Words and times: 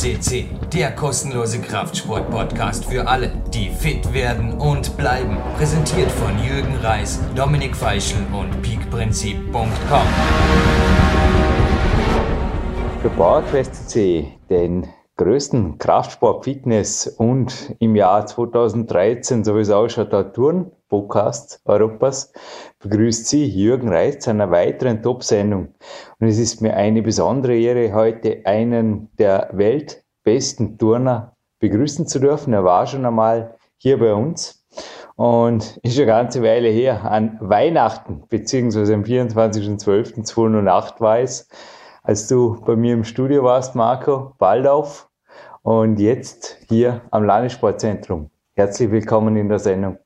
CC, 0.00 0.46
der 0.72 0.92
kostenlose 0.92 1.60
Kraftsport-Podcast 1.60 2.86
für 2.86 3.06
alle, 3.06 3.30
die 3.52 3.68
fit 3.68 4.14
werden 4.14 4.54
und 4.54 4.96
bleiben. 4.96 5.36
Präsentiert 5.58 6.10
von 6.10 6.42
Jürgen 6.42 6.74
Reis, 6.76 7.20
Dominik 7.36 7.76
Feischl 7.76 8.16
und 8.32 8.62
peakprinzip.com. 8.62 10.06
Für 13.02 13.10
PowerQuest 13.10 13.90
CC, 13.90 14.32
den 14.48 14.88
größten 15.18 15.76
Kraftsport, 15.76 16.44
Fitness 16.44 17.06
und 17.06 17.76
im 17.78 17.94
Jahr 17.94 18.24
2013, 18.24 19.44
so 19.44 19.54
wie 19.54 19.60
es 19.60 19.70
ausschaut, 19.70 20.14
der 20.14 20.32
Touren-Podcast 20.90 21.62
Europas, 21.64 22.32
begrüßt 22.80 23.26
Sie 23.26 23.46
Jürgen 23.46 23.88
Reitz 23.88 24.24
zu 24.24 24.30
einer 24.30 24.50
weiteren 24.50 25.02
Top-Sendung. 25.02 25.68
Und 26.18 26.26
es 26.26 26.38
ist 26.38 26.60
mir 26.60 26.74
eine 26.74 27.00
besondere 27.00 27.56
Ehre, 27.56 27.94
heute 27.94 28.42
einen 28.44 29.08
der 29.16 29.48
weltbesten 29.52 30.76
Turner 30.78 31.36
begrüßen 31.60 32.06
zu 32.06 32.18
dürfen. 32.18 32.52
Er 32.52 32.64
war 32.64 32.86
schon 32.86 33.06
einmal 33.06 33.56
hier 33.76 33.98
bei 33.98 34.12
uns 34.12 34.66
und 35.16 35.78
ist 35.82 35.96
eine 35.96 36.06
ganze 36.06 36.42
Weile 36.42 36.68
her. 36.68 37.04
An 37.04 37.38
Weihnachten, 37.40 38.24
beziehungsweise 38.28 38.94
am 38.94 39.02
24.12.2008 39.02 41.00
war 41.00 41.20
es, 41.20 41.48
als 42.02 42.26
du 42.28 42.60
bei 42.64 42.76
mir 42.76 42.94
im 42.94 43.04
Studio 43.04 43.44
warst, 43.44 43.74
Marco, 43.74 44.34
Baldauf 44.38 45.08
und 45.62 46.00
jetzt 46.00 46.58
hier 46.68 47.02
am 47.10 47.24
Landessportzentrum. 47.24 48.30
Herzlich 48.54 48.90
willkommen 48.90 49.36
in 49.36 49.48
der 49.48 49.58
Sendung. 49.58 49.98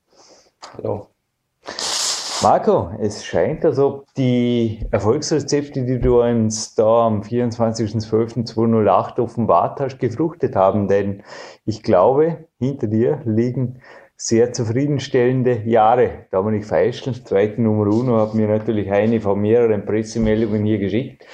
Hallo. 0.72 1.08
Marco, 2.42 2.90
es 3.00 3.24
scheint, 3.24 3.64
als 3.64 3.78
ob 3.78 4.06
die 4.16 4.86
Erfolgsrezepte, 4.90 5.84
die 5.84 5.98
du 5.98 6.20
uns 6.22 6.74
da 6.74 7.06
am 7.06 7.22
24.12.2008 7.22 9.18
offenbart 9.20 9.80
hast, 9.80 9.98
gefruchtet 9.98 10.56
haben, 10.56 10.88
denn 10.88 11.22
ich 11.64 11.82
glaube, 11.82 12.48
hinter 12.58 12.86
dir 12.86 13.22
liegen 13.24 13.80
sehr 14.16 14.52
zufriedenstellende 14.52 15.62
Jahre. 15.64 16.26
Dominik 16.30 16.66
Feischl, 16.66 17.14
zweite 17.24 17.62
Nummer 17.62 17.86
uno, 17.86 18.18
hat 18.20 18.34
mir 18.34 18.48
natürlich 18.48 18.90
eine 18.90 19.20
von 19.20 19.40
mehreren 19.40 19.84
Pressemeldungen 19.84 20.64
hier 20.64 20.78
geschickt. 20.78 21.24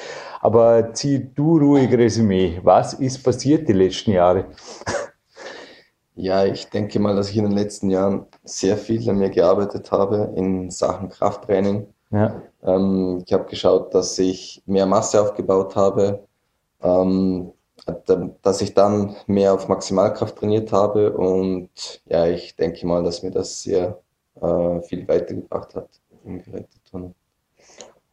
Aber 0.40 0.94
zieh 0.94 1.34
du 1.34 1.58
ruhig 1.58 1.92
Resümee. 1.92 2.60
Was 2.62 2.94
ist 2.94 3.22
passiert 3.22 3.68
die 3.68 3.74
letzten 3.74 4.12
Jahre? 4.12 4.46
Ja, 6.14 6.44
ich 6.44 6.68
denke 6.68 6.98
mal, 6.98 7.16
dass 7.16 7.30
ich 7.30 7.36
in 7.36 7.44
den 7.44 7.52
letzten 7.52 7.90
Jahren 7.90 8.26
sehr 8.44 8.76
viel 8.76 9.08
an 9.08 9.18
mir 9.18 9.30
gearbeitet 9.30 9.90
habe 9.92 10.32
in 10.36 10.70
Sachen 10.70 11.08
Krafttraining. 11.08 11.86
Ja. 12.10 12.42
Ähm, 12.62 13.22
ich 13.24 13.32
habe 13.32 13.44
geschaut, 13.44 13.94
dass 13.94 14.18
ich 14.18 14.62
mehr 14.66 14.86
Masse 14.86 15.22
aufgebaut 15.22 15.76
habe, 15.76 16.26
ähm, 16.82 17.52
dass 18.42 18.60
ich 18.60 18.74
dann 18.74 19.16
mehr 19.26 19.54
auf 19.54 19.68
Maximalkraft 19.68 20.36
trainiert 20.36 20.72
habe 20.72 21.12
und 21.12 21.70
ja, 22.06 22.26
ich 22.26 22.56
denke 22.56 22.86
mal, 22.86 23.02
dass 23.02 23.22
mir 23.22 23.30
das 23.30 23.62
sehr 23.62 24.00
äh, 24.40 24.80
viel 24.82 25.08
weitergebracht 25.08 25.74
hat 25.74 25.88
im 26.24 26.42
Geräteturnen. 26.42 27.14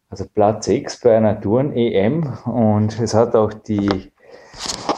Also 0.09 0.25
Platz 0.34 0.66
6 0.68 1.02
bei 1.02 1.18
einer 1.18 1.40
Touren-EM 1.40 2.38
und 2.45 2.98
es 3.00 3.14
hat 3.14 3.36
auch 3.36 3.53
die 3.53 4.12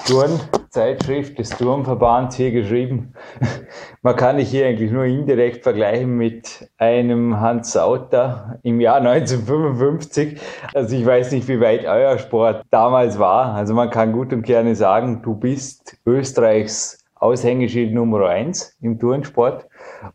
Turnzeitschrift 0.09 1.37
des 1.37 1.49
Turnverbands 1.51 2.35
hier 2.35 2.49
geschrieben. 2.49 3.13
Man 4.01 4.15
kann 4.15 4.37
dich 4.37 4.49
hier 4.49 4.65
eigentlich 4.65 4.89
nur 4.91 5.03
indirekt 5.03 5.61
vergleichen 5.61 6.17
mit 6.17 6.67
einem 6.79 7.39
Hans 7.39 7.73
Sauter 7.73 8.57
im 8.63 8.81
Jahr 8.81 8.97
1955. 8.97 10.41
Also 10.73 10.95
ich 10.95 11.05
weiß 11.05 11.31
nicht, 11.31 11.47
wie 11.47 11.59
weit 11.61 11.85
euer 11.85 12.17
Sport 12.17 12.65
damals 12.71 13.19
war. 13.19 13.53
Also 13.53 13.75
man 13.75 13.91
kann 13.91 14.11
gut 14.11 14.33
und 14.33 14.41
gerne 14.41 14.73
sagen, 14.73 15.21
du 15.21 15.35
bist 15.35 15.97
Österreichs 16.07 17.05
Aushängeschild 17.15 17.93
Nummer 17.93 18.27
eins 18.29 18.77
im 18.81 18.97
Turnsport 18.97 19.67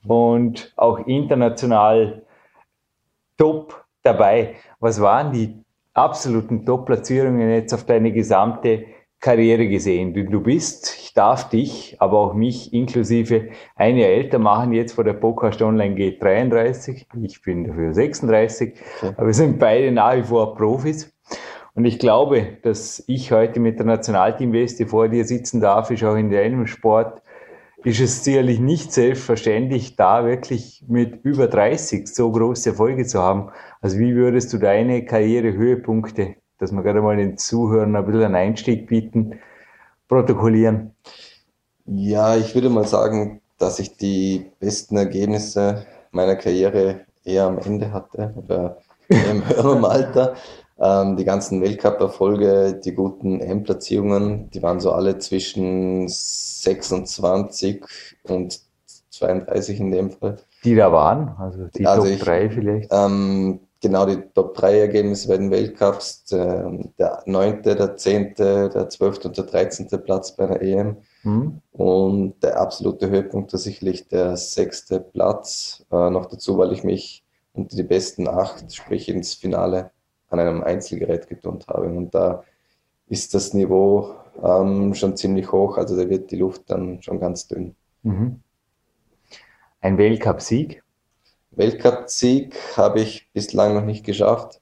und 0.06 0.72
auch 0.76 1.06
international 1.06 2.22
top 3.36 3.84
dabei. 4.02 4.56
Was 4.80 5.00
waren 5.00 5.32
die 5.32 5.62
absoluten 5.92 6.66
Top-Platzierungen 6.66 7.48
jetzt 7.50 7.72
auf 7.72 7.84
deine 7.84 8.10
gesamte 8.10 8.86
Karriere 9.24 9.66
gesehen? 9.68 10.12
Du, 10.12 10.22
du 10.22 10.42
bist, 10.42 10.98
ich 11.00 11.14
darf 11.14 11.48
dich, 11.48 11.96
aber 11.98 12.18
auch 12.18 12.34
mich 12.34 12.74
inklusive 12.74 13.48
ein 13.74 13.96
Jahr 13.96 14.10
älter 14.10 14.38
machen, 14.38 14.74
jetzt 14.74 14.92
vor 14.92 15.04
der 15.04 15.14
Podcast 15.14 15.62
Online 15.62 15.94
geht 15.94 16.22
33, 16.22 17.06
ich 17.22 17.40
bin 17.40 17.64
dafür 17.64 17.94
36, 17.94 18.74
okay. 18.98 19.14
aber 19.16 19.26
wir 19.28 19.32
sind 19.32 19.58
beide 19.58 19.92
nach 19.92 20.14
wie 20.14 20.24
vor 20.24 20.54
Profis. 20.54 21.10
Und 21.74 21.86
ich 21.86 21.98
glaube, 21.98 22.58
dass 22.64 23.02
ich 23.06 23.32
heute 23.32 23.60
mit 23.60 23.78
der 23.78 23.86
Nationalteam-Weste 23.86 24.86
vor 24.86 25.08
dir 25.08 25.24
sitzen 25.24 25.58
darf, 25.58 25.90
ist 25.90 26.04
auch 26.04 26.16
in 26.16 26.30
deinem 26.30 26.66
Sport 26.66 27.22
ist 27.82 28.00
es 28.00 28.24
sicherlich 28.24 28.60
nicht 28.60 28.92
selbstverständlich, 28.92 29.96
da 29.96 30.26
wirklich 30.26 30.84
mit 30.86 31.24
über 31.24 31.48
30 31.48 32.08
so 32.08 32.30
große 32.30 32.70
Erfolge 32.70 33.06
zu 33.06 33.22
haben. 33.22 33.50
Also 33.80 33.98
wie 33.98 34.14
würdest 34.14 34.52
du 34.52 34.58
deine 34.58 35.06
Karrierehöhepunkte, 35.06 36.36
dass 36.64 36.72
wir 36.72 36.82
gerade 36.82 37.02
mal 37.02 37.16
den 37.16 37.36
Zuhörern 37.36 37.94
ein 37.94 38.06
bisschen 38.06 38.24
einen 38.24 38.34
Einstieg 38.34 38.86
bieten, 38.86 39.38
protokollieren? 40.08 40.94
Ja, 41.84 42.36
ich 42.36 42.54
würde 42.54 42.70
mal 42.70 42.86
sagen, 42.86 43.42
dass 43.58 43.78
ich 43.78 43.96
die 43.96 44.50
besten 44.60 44.96
Ergebnisse 44.96 45.86
meiner 46.10 46.36
Karriere 46.36 47.00
eher 47.22 47.44
am 47.44 47.58
Ende 47.58 47.92
hatte 47.92 48.32
oder 48.36 48.78
im 49.08 49.46
höheren 49.48 49.84
Alter. 49.84 50.34
Ähm, 50.78 51.16
die 51.16 51.24
ganzen 51.24 51.60
Weltcup-Erfolge, 51.60 52.80
die 52.82 52.94
guten 52.94 53.40
M-Platzierungen, 53.40 54.50
die 54.50 54.62
waren 54.62 54.80
so 54.80 54.90
alle 54.92 55.18
zwischen 55.18 56.08
26 56.08 57.84
und 58.24 58.60
32 59.10 59.78
in 59.80 59.90
dem 59.92 60.10
Fall. 60.10 60.38
Die 60.64 60.74
da 60.74 60.90
waren, 60.90 61.36
also 61.38 61.66
die 61.76 61.86
also 61.86 62.02
Top 62.02 62.10
ich, 62.10 62.20
3 62.20 62.50
vielleicht? 62.50 62.92
Ähm, 62.92 63.60
genau, 63.84 64.06
die 64.06 64.16
Top 64.34 64.54
3 64.54 64.78
Ergebnisse 64.78 65.28
bei 65.28 65.36
den 65.36 65.50
Weltcups, 65.50 66.24
der, 66.24 66.70
der 66.98 67.22
9., 67.26 67.62
der 67.62 67.96
10., 67.96 68.34
der 68.34 68.88
12. 68.88 69.26
und 69.26 69.36
der 69.36 69.44
13. 69.44 69.88
Platz 70.02 70.32
bei 70.34 70.46
der 70.46 70.62
EM. 70.62 70.96
Mhm. 71.22 71.60
Und 71.72 72.42
der 72.42 72.58
absolute 72.58 73.10
Höhepunkt 73.10 73.52
war 73.52 73.60
sicherlich 73.60 74.08
der 74.08 74.36
sechste 74.38 75.00
Platz. 75.00 75.84
Äh, 75.92 76.08
noch 76.10 76.26
dazu, 76.26 76.56
weil 76.56 76.72
ich 76.72 76.82
mich 76.82 77.24
unter 77.52 77.76
die 77.76 77.82
besten 77.82 78.26
acht, 78.26 78.74
sprich 78.74 79.08
ins 79.08 79.34
Finale 79.34 79.90
an 80.30 80.40
einem 80.40 80.62
Einzelgerät 80.62 81.28
geturnt 81.28 81.68
habe. 81.68 81.86
Und 81.86 82.14
da 82.14 82.42
ist 83.08 83.34
das 83.34 83.52
Niveau 83.52 84.14
ähm, 84.42 84.94
schon 84.94 85.16
ziemlich 85.16 85.52
hoch, 85.52 85.76
also 85.76 85.94
da 85.94 86.08
wird 86.08 86.30
die 86.30 86.36
Luft 86.36 86.62
dann 86.68 87.02
schon 87.02 87.20
ganz 87.20 87.48
dünn. 87.48 87.76
Mhm. 88.02 88.40
Ein 89.82 89.98
Weltcup-Sieg? 89.98 90.83
Weltcup-Sieg 91.56 92.56
habe 92.76 93.00
ich 93.00 93.30
bislang 93.32 93.74
noch 93.74 93.84
nicht 93.84 94.04
geschafft. 94.04 94.60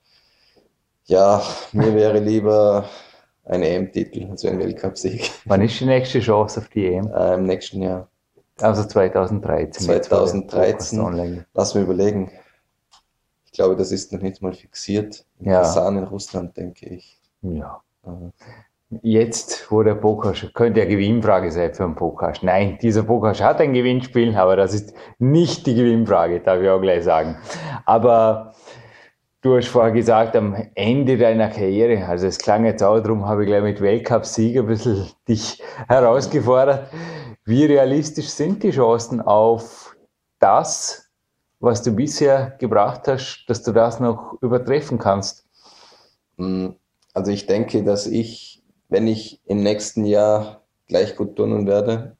Ja, 1.04 1.42
mir 1.72 1.94
wäre 1.94 2.18
lieber 2.20 2.88
ein 3.44 3.62
EM-Titel, 3.62 4.28
also 4.30 4.48
ein 4.48 4.58
Weltcup-Sieg. 4.58 5.30
Wann 5.46 5.62
ist 5.62 5.78
die 5.80 5.86
nächste 5.86 6.20
Chance 6.20 6.60
auf 6.60 6.68
die 6.68 6.86
EM? 6.86 7.12
Äh, 7.12 7.34
Im 7.34 7.44
nächsten 7.44 7.82
Jahr. 7.82 8.08
Also 8.60 8.84
2013. 8.84 9.86
2013. 9.86 11.44
Lass 11.54 11.74
mir 11.74 11.82
überlegen. 11.82 12.30
Ich 13.46 13.52
glaube, 13.52 13.76
das 13.76 13.92
ist 13.92 14.12
noch 14.12 14.20
nicht 14.20 14.40
mal 14.40 14.52
fixiert. 14.52 15.26
In 15.38 15.50
ja. 15.50 15.60
Kasan 15.60 15.98
in 15.98 16.04
Russland, 16.04 16.56
denke 16.56 16.86
ich. 16.86 17.20
Ja. 17.42 17.82
Jetzt, 19.00 19.70
wo 19.70 19.82
der 19.82 19.94
Pokasch, 19.94 20.52
könnte 20.52 20.80
ja 20.80 20.86
Gewinnfrage 20.86 21.50
sein 21.50 21.72
für 21.72 21.84
einen 21.84 21.94
Pokasch. 21.94 22.42
Nein, 22.42 22.78
dieser 22.82 23.02
Pokasch 23.02 23.40
hat 23.40 23.60
ein 23.60 23.72
Gewinnspiel, 23.72 24.36
aber 24.36 24.56
das 24.56 24.74
ist 24.74 24.94
nicht 25.18 25.66
die 25.66 25.74
Gewinnfrage, 25.74 26.40
darf 26.40 26.60
ich 26.60 26.68
auch 26.68 26.80
gleich 26.80 27.04
sagen. 27.04 27.38
Aber 27.86 28.52
du 29.40 29.56
hast 29.56 29.68
vorher 29.68 29.92
gesagt, 29.92 30.36
am 30.36 30.54
Ende 30.74 31.16
deiner 31.16 31.48
Karriere, 31.48 32.06
also 32.06 32.26
es 32.26 32.36
klang 32.36 32.66
jetzt 32.66 32.82
auch 32.82 33.00
darum, 33.00 33.26
habe 33.26 33.44
ich 33.44 33.48
gleich 33.48 33.62
mit 33.62 33.80
Weltcup-Sieg 33.80 34.58
ein 34.58 34.66
bisschen 34.66 35.06
dich 35.28 35.62
herausgefordert. 35.88 36.90
Wie 37.46 37.64
realistisch 37.64 38.28
sind 38.28 38.62
die 38.62 38.72
Chancen 38.72 39.22
auf 39.22 39.96
das, 40.38 41.10
was 41.60 41.82
du 41.82 41.92
bisher 41.92 42.56
gebracht 42.58 43.08
hast, 43.08 43.46
dass 43.46 43.62
du 43.62 43.72
das 43.72 44.00
noch 44.00 44.36
übertreffen 44.42 44.98
kannst? 44.98 45.46
Mm, 46.36 46.70
also 47.14 47.30
ich 47.30 47.46
denke, 47.46 47.82
dass 47.84 48.06
ich, 48.06 48.61
wenn 48.92 49.08
ich 49.08 49.40
im 49.46 49.62
nächsten 49.62 50.04
Jahr 50.04 50.62
gleich 50.86 51.16
gut 51.16 51.36
turnen 51.36 51.66
werde, 51.66 52.16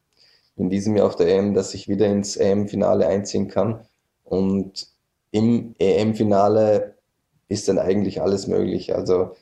in 0.57 0.71
diesem 0.71 0.97
Jahr 0.97 1.07
auf 1.07 1.17
der 1.17 1.29
EM, 1.29 1.55
dass 1.55 1.75
ich 1.75 1.89
wieder 1.89 2.07
ins 2.07 2.37
EM-Finale 2.37 3.07
einziehen 3.07 3.49
kann. 3.49 3.81
Und 4.25 4.89
im 5.31 5.75
EM-Finale 5.79 6.97
ist 7.49 7.69
dann 7.69 7.79
eigentlich 7.79 8.23
alles 8.23 8.47
möglich. 8.47 8.95
Also 8.95 9.37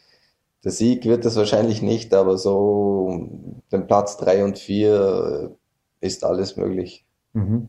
der 0.64 0.72
Sieg 0.72 1.04
wird 1.04 1.24
es 1.24 1.36
wahrscheinlich 1.36 1.82
nicht, 1.82 2.12
aber 2.14 2.36
so 2.36 3.28
den 3.72 3.86
Platz 3.86 4.16
3 4.18 4.44
und 4.44 4.58
4 4.58 5.56
ist 6.00 6.24
alles 6.24 6.56
möglich. 6.56 7.04
Mhm. 7.32 7.68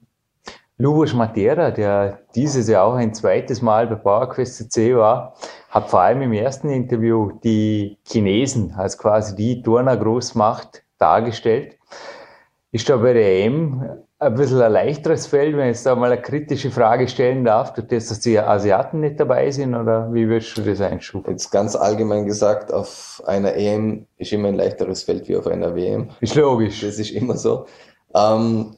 Lubos 0.78 1.14
Matera, 1.14 1.70
der 1.70 2.22
dieses 2.34 2.68
Jahr 2.68 2.86
auch 2.86 2.96
ein 2.96 3.14
zweites 3.14 3.62
Mal 3.62 3.86
bei 3.86 3.96
PowerQuest 3.96 4.72
C 4.72 4.96
war, 4.96 5.36
hat 5.72 5.90
vor 5.90 6.02
allem 6.02 6.22
im 6.22 6.34
ersten 6.34 6.70
Interview 6.70 7.32
die 7.44 7.98
Chinesen 8.06 8.74
als 8.78 8.98
quasi 8.98 9.36
die 9.36 9.62
Turner-Großmacht 9.62 10.84
dargestellt. 10.98 11.78
Ist 12.74 12.90
da 12.90 12.98
bei 12.98 13.14
der 13.14 13.46
EM 13.46 13.84
ein 14.20 14.36
bisschen 14.36 14.62
ein 14.62 14.72
leichteres 14.72 15.28
Feld, 15.28 15.56
wenn 15.56 15.72
ich 15.72 15.82
da 15.82 15.96
mal 15.96 16.12
eine 16.12 16.22
kritische 16.22 16.72
Frage 16.72 17.08
stellen 17.08 17.44
darf, 17.46 17.74
durch 17.74 17.88
das, 17.88 18.08
dass 18.08 18.20
die 18.20 18.38
Asiaten 18.38 19.00
nicht 19.00 19.20
dabei 19.20 19.50
sind, 19.50 19.74
oder 19.74 20.14
wie 20.14 20.28
würdest 20.28 20.56
du 20.58 20.62
das 20.62 20.82
einstufen? 20.82 21.32
Jetzt 21.32 21.50
ganz 21.52 21.76
allgemein 21.76 22.26
gesagt, 22.26 22.72
auf 22.72 23.24
einer 23.26 23.56
EM 23.56 24.06
ist 24.18 24.32
immer 24.34 24.50
ein 24.50 24.56
leichteres 24.56 25.04
Feld 25.04 25.28
wie 25.28 25.38
auf 25.38 25.48
einer 25.48 25.74
WM. 25.74 26.10
Ist 26.20 26.36
logisch. 26.36 26.82
Das 26.82 27.00
ist 27.00 27.12
immer 27.12 27.38
so. 27.38 27.66
Ähm, 28.14 28.76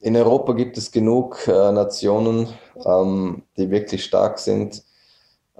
in 0.00 0.16
Europa 0.16 0.52
gibt 0.54 0.76
es 0.76 0.90
genug 0.90 1.46
äh, 1.46 1.72
Nationen, 1.72 2.48
ähm, 2.84 3.42
die 3.56 3.70
wirklich 3.70 4.04
stark 4.04 4.38
sind, 4.38 4.82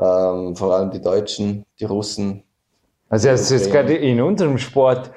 ähm, 0.00 0.56
vor 0.56 0.74
allem 0.74 0.90
die 0.90 1.00
Deutschen, 1.00 1.64
die 1.78 1.84
Russen. 1.84 2.42
Also 3.08 3.28
jetzt 3.28 3.70
gerade 3.70 3.94
in 3.94 4.20
unserem 4.20 4.56
Sport 4.58 5.10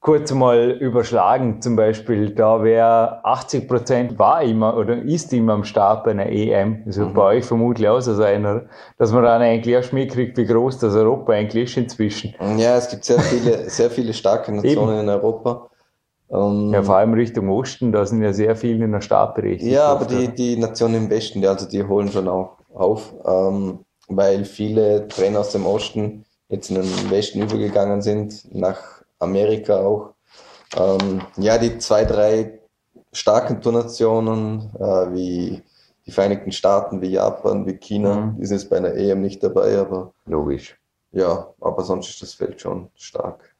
kurz 0.00 0.32
mal 0.32 0.70
überschlagen, 0.70 1.60
zum 1.60 1.74
Beispiel, 1.74 2.30
da 2.30 2.62
wäre 2.62 3.24
80 3.24 3.66
Prozent 3.66 4.18
war 4.20 4.40
immer 4.40 4.76
oder 4.76 5.02
ist 5.02 5.32
immer 5.32 5.54
am 5.54 5.64
Start 5.64 6.04
bei 6.04 6.12
einer 6.12 6.26
EM. 6.26 6.84
Das 6.86 6.96
wird 6.96 7.08
mhm. 7.08 7.14
bei 7.14 7.22
euch 7.22 7.44
vermutlich 7.44 7.88
auch 7.88 8.00
so 8.00 8.14
sein? 8.14 8.68
Dass 8.98 9.12
man 9.12 9.24
dann 9.24 9.42
eigentlich 9.42 9.74
erst 9.74 9.92
mitkriegt, 9.92 10.36
wie 10.38 10.46
groß 10.46 10.78
das 10.78 10.94
Europa 10.94 11.32
eigentlich 11.32 11.64
ist 11.64 11.76
inzwischen. 11.76 12.34
Ja, 12.56 12.76
es 12.76 12.88
gibt 12.88 13.04
sehr 13.04 13.18
viele, 13.18 13.68
sehr 13.68 13.90
viele 13.90 14.14
starke 14.14 14.52
Nationen 14.54 15.00
in 15.00 15.08
Europa. 15.08 15.70
Um, 16.28 16.68
ähm, 16.68 16.74
ja, 16.74 16.82
vor 16.82 16.96
allem 16.96 17.14
Richtung 17.14 17.48
Osten, 17.50 17.92
da 17.92 18.04
sind 18.04 18.22
ja 18.22 18.32
sehr 18.32 18.56
viele 18.56 18.84
in 18.84 18.92
der 18.92 19.00
Startberechtigung. 19.00 19.72
Ja, 19.72 19.86
aber 19.86 20.06
die, 20.06 20.28
die 20.28 20.56
Nationen 20.56 20.94
im 20.96 21.10
Westen, 21.10 21.40
die, 21.40 21.46
also 21.46 21.68
die 21.68 21.84
holen 21.84 22.10
schon 22.10 22.26
auch 22.28 22.58
auf, 22.74 23.14
ähm, 23.24 23.85
weil 24.08 24.44
viele 24.44 25.08
Trainer 25.08 25.40
aus 25.40 25.52
dem 25.52 25.66
Osten 25.66 26.24
jetzt 26.48 26.70
in 26.70 26.76
den 26.76 27.10
Westen 27.10 27.42
übergegangen 27.42 28.02
sind, 28.02 28.54
nach 28.54 29.02
Amerika 29.18 29.78
auch. 29.78 30.14
Ähm, 30.76 31.22
ja, 31.36 31.58
die 31.58 31.78
zwei, 31.78 32.04
drei 32.04 32.60
starken 33.12 33.60
Turnationen 33.60 34.70
äh, 34.78 35.12
wie 35.12 35.62
die 36.06 36.12
Vereinigten 36.12 36.52
Staaten, 36.52 37.02
wie 37.02 37.08
Japan, 37.10 37.66
wie 37.66 37.74
China, 37.74 38.14
mhm. 38.14 38.38
die 38.38 38.46
sind 38.46 38.58
jetzt 38.58 38.70
bei 38.70 38.76
einer 38.76 38.94
EM 38.94 39.22
nicht 39.22 39.42
dabei, 39.42 39.78
aber. 39.78 40.12
Logisch. 40.26 40.78
Ja, 41.12 41.48
aber 41.60 41.82
sonst 41.82 42.10
ist 42.10 42.22
das 42.22 42.34
Feld 42.34 42.60
schon 42.60 42.88
stark. 42.94 43.54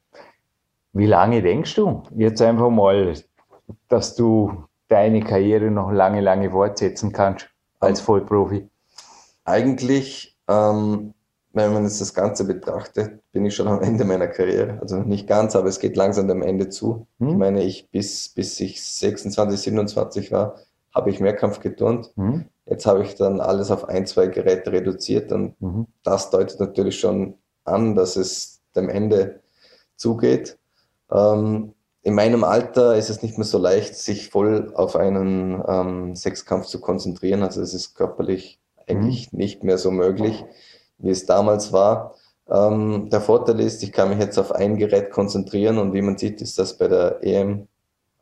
Wie 0.93 1.06
lange 1.06 1.43
denkst 1.43 1.75
du 1.75 2.02
jetzt 2.16 2.40
einfach 2.40 2.70
mal, 2.70 3.14
dass 3.88 4.14
du 4.14 4.64
deine 4.88 5.20
Karriere 5.20 5.70
noch 5.70 5.90
lange, 5.90 6.20
lange 6.20 6.50
fortsetzen 6.50 7.12
kannst 7.12 7.48
als 7.81 8.00
Vollprofi? 8.00 8.69
Eigentlich 9.44 10.35
ähm, 10.48 11.14
wenn 11.52 11.72
man 11.72 11.84
jetzt 11.84 12.00
das 12.00 12.12
Ganze 12.12 12.44
betrachtet, 12.44 13.20
bin 13.32 13.46
ich 13.46 13.54
schon 13.54 13.69
am 13.69 13.81
Ende 13.81 14.04
meiner 14.04 14.28
Karriere. 14.28 14.78
Also 14.82 14.98
nicht 14.98 15.26
ganz, 15.26 15.56
aber 15.56 15.69
es 15.69 15.78
geht 15.78 15.96
langsam 15.96 16.28
dem 16.28 16.43
Ende 16.43 16.69
zu. 16.69 17.06
Hm. 17.19 17.28
Ich 17.28 17.37
meine, 17.37 17.64
ich 17.64 17.90
bis, 17.90 18.28
bis 18.28 18.60
ich 18.60 18.84
26, 18.84 19.60
27 19.60 20.32
war, 20.32 20.56
habe 20.94 21.10
ich 21.10 21.20
Mehrkampf 21.20 21.60
geturnt. 21.60 22.12
Hm. 22.16 22.46
Jetzt 22.66 22.84
habe 22.84 23.02
ich 23.04 23.14
dann 23.14 23.40
alles 23.40 23.70
auf 23.70 23.88
ein, 23.88 24.06
zwei 24.06 24.26
Geräte 24.26 24.72
reduziert 24.72 25.31
und 25.31 25.60
mhm. 25.62 25.87
das 26.02 26.31
deutet 26.31 26.58
natürlich 26.58 26.98
schon 26.98 27.34
an, 27.64 27.94
dass 27.94 28.16
es 28.16 28.60
dem 28.75 28.88
Ende 28.88 29.40
zugeht. 29.94 30.58
Ähm, 31.12 31.75
in 32.02 32.14
meinem 32.14 32.43
Alter 32.43 32.96
ist 32.96 33.08
es 33.08 33.22
nicht 33.22 33.38
mehr 33.38 33.46
so 33.46 33.58
leicht, 33.58 33.94
sich 33.94 34.31
voll 34.31 34.72
auf 34.75 34.96
einen 34.96 35.62
ähm, 35.66 36.16
Sechskampf 36.16 36.66
zu 36.66 36.81
konzentrieren. 36.81 37.44
Also 37.44 37.62
es 37.62 37.72
ist 37.72 37.94
körperlich 37.94 38.60
eigentlich 38.88 39.32
mhm. 39.32 39.38
nicht 39.38 39.64
mehr 39.64 39.78
so 39.78 39.90
möglich 39.90 40.44
wie 40.98 41.10
es 41.10 41.26
damals 41.26 41.72
war. 41.72 42.14
Ähm, 42.48 43.08
der 43.10 43.20
Vorteil 43.20 43.60
ist, 43.60 43.82
ich 43.82 43.92
kann 43.92 44.10
mich 44.10 44.18
jetzt 44.18 44.38
auf 44.38 44.52
ein 44.52 44.76
Gerät 44.76 45.10
konzentrieren 45.10 45.78
und 45.78 45.92
wie 45.92 46.02
man 46.02 46.16
sieht, 46.16 46.40
ist 46.40 46.58
das 46.58 46.78
bei 46.78 46.88
der 46.88 47.18
EM 47.22 47.66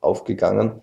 aufgegangen. 0.00 0.82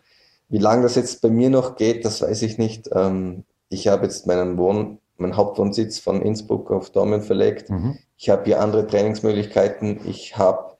Wie 0.50 0.60
lange 0.60 0.84
das 0.84 0.96
jetzt 0.96 1.22
bei 1.22 1.30
mir 1.30 1.50
noch 1.50 1.76
geht, 1.76 2.06
das 2.06 2.22
weiß 2.22 2.42
ich 2.44 2.58
nicht. 2.58 2.90
Ähm, 2.94 3.44
ich 3.70 3.88
habe 3.88 4.04
jetzt 4.04 4.28
meinen 4.28 4.58
Wohn, 4.58 5.00
meinen 5.18 5.38
Hauptwohnsitz 5.38 6.00
von 6.00 6.22
Innsbruck 6.22 6.72
auf 6.72 6.90
Dortmund 6.92 7.24
verlegt. 7.24 7.70
Mhm. 7.70 7.98
Ich 8.18 8.30
habe 8.30 8.44
hier 8.46 8.62
andere 8.62 8.86
Trainingsmöglichkeiten. 8.86 10.02
Ich 10.08 10.38
habe 10.38 10.78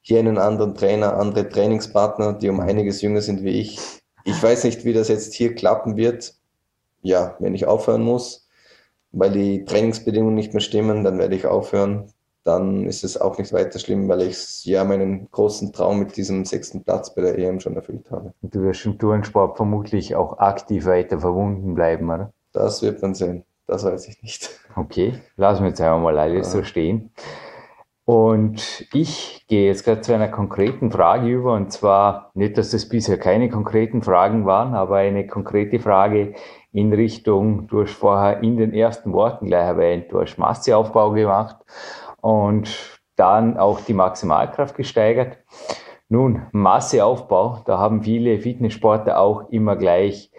hier 0.00 0.18
einen 0.18 0.38
anderen 0.38 0.74
Trainer, 0.74 1.16
andere 1.16 1.48
Trainingspartner, 1.48 2.34
die 2.34 2.48
um 2.48 2.60
einiges 2.60 3.00
jünger 3.00 3.22
sind 3.22 3.44
wie 3.44 3.60
ich. 3.60 3.78
Ich 4.24 4.40
weiß 4.42 4.64
nicht, 4.64 4.84
wie 4.84 4.92
das 4.92 5.08
jetzt 5.08 5.34
hier 5.34 5.54
klappen 5.54 5.96
wird. 5.96 6.34
Ja, 7.00 7.36
wenn 7.38 7.54
ich 7.54 7.66
aufhören 7.66 8.02
muss, 8.02 8.41
weil 9.12 9.30
die 9.30 9.64
Trainingsbedingungen 9.64 10.34
nicht 10.34 10.52
mehr 10.52 10.60
stimmen, 10.60 11.04
dann 11.04 11.18
werde 11.18 11.36
ich 11.36 11.46
aufhören. 11.46 12.06
Dann 12.44 12.86
ist 12.86 13.04
es 13.04 13.20
auch 13.20 13.38
nicht 13.38 13.52
weiter 13.52 13.78
schlimm, 13.78 14.08
weil 14.08 14.22
ich 14.22 14.64
ja 14.64 14.82
meinen 14.82 15.30
großen 15.30 15.72
Traum 15.72 16.00
mit 16.00 16.16
diesem 16.16 16.44
sechsten 16.44 16.82
Platz 16.82 17.14
bei 17.14 17.22
der 17.22 17.38
EM 17.38 17.60
schon 17.60 17.76
erfüllt 17.76 18.10
habe. 18.10 18.32
Und 18.42 18.54
du 18.54 18.62
wirst 18.62 18.84
im 18.84 18.98
Tourensport 18.98 19.56
vermutlich 19.56 20.16
auch 20.16 20.38
aktiv 20.38 20.86
weiter 20.86 21.20
verwunden 21.20 21.74
bleiben, 21.74 22.10
oder? 22.10 22.32
Das 22.52 22.82
wird 22.82 23.00
man 23.00 23.14
sehen. 23.14 23.44
Das 23.68 23.84
weiß 23.84 24.08
ich 24.08 24.20
nicht. 24.22 24.50
Okay, 24.74 25.14
lassen 25.36 25.62
wir 25.62 25.68
jetzt 25.68 25.80
einfach 25.80 26.00
mal 26.00 26.18
alles 26.18 26.48
ja. 26.48 26.58
so 26.58 26.64
stehen. 26.64 27.10
Und 28.04 28.86
ich 28.92 29.44
gehe 29.46 29.68
jetzt 29.68 29.84
gerade 29.84 30.00
zu 30.00 30.12
einer 30.12 30.28
konkreten 30.28 30.90
Frage 30.90 31.28
über, 31.28 31.54
und 31.54 31.70
zwar 31.70 32.32
nicht, 32.34 32.58
dass 32.58 32.72
das 32.72 32.88
bisher 32.88 33.16
keine 33.16 33.48
konkreten 33.48 34.02
Fragen 34.02 34.44
waren, 34.44 34.74
aber 34.74 34.96
eine 34.96 35.26
konkrete 35.26 35.78
Frage 35.78 36.34
in 36.72 36.92
Richtung, 36.92 37.68
du 37.68 37.82
hast 37.82 37.92
vorher 37.92 38.42
in 38.42 38.56
den 38.56 38.74
ersten 38.74 39.12
Worten 39.12 39.46
gleich 39.46 39.66
erwähnt, 39.66 40.06
du 40.10 40.20
hast 40.20 40.36
Masseaufbau 40.36 41.12
gemacht 41.12 41.56
und 42.20 43.00
dann 43.14 43.56
auch 43.56 43.80
die 43.80 43.94
Maximalkraft 43.94 44.74
gesteigert. 44.74 45.38
Nun, 46.08 46.42
Masseaufbau, 46.50 47.62
da 47.66 47.78
haben 47.78 48.02
viele 48.02 48.38
Fitnesssportler 48.40 49.18
auch 49.18 49.48
immer 49.50 49.76
gleich 49.76 50.32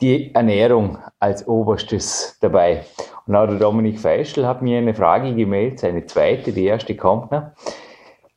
die 0.00 0.34
Ernährung 0.34 0.98
als 1.18 1.48
oberstes 1.48 2.38
dabei. 2.40 2.84
Und 3.26 3.34
auch 3.34 3.46
der 3.46 3.58
Dominik 3.58 3.98
Feischl 3.98 4.46
hat 4.46 4.62
mir 4.62 4.78
eine 4.78 4.94
Frage 4.94 5.34
gemeldet, 5.34 5.80
seine 5.80 6.06
zweite, 6.06 6.52
die 6.52 6.64
erste 6.64 6.96
kommt 6.96 7.32
noch. 7.32 7.50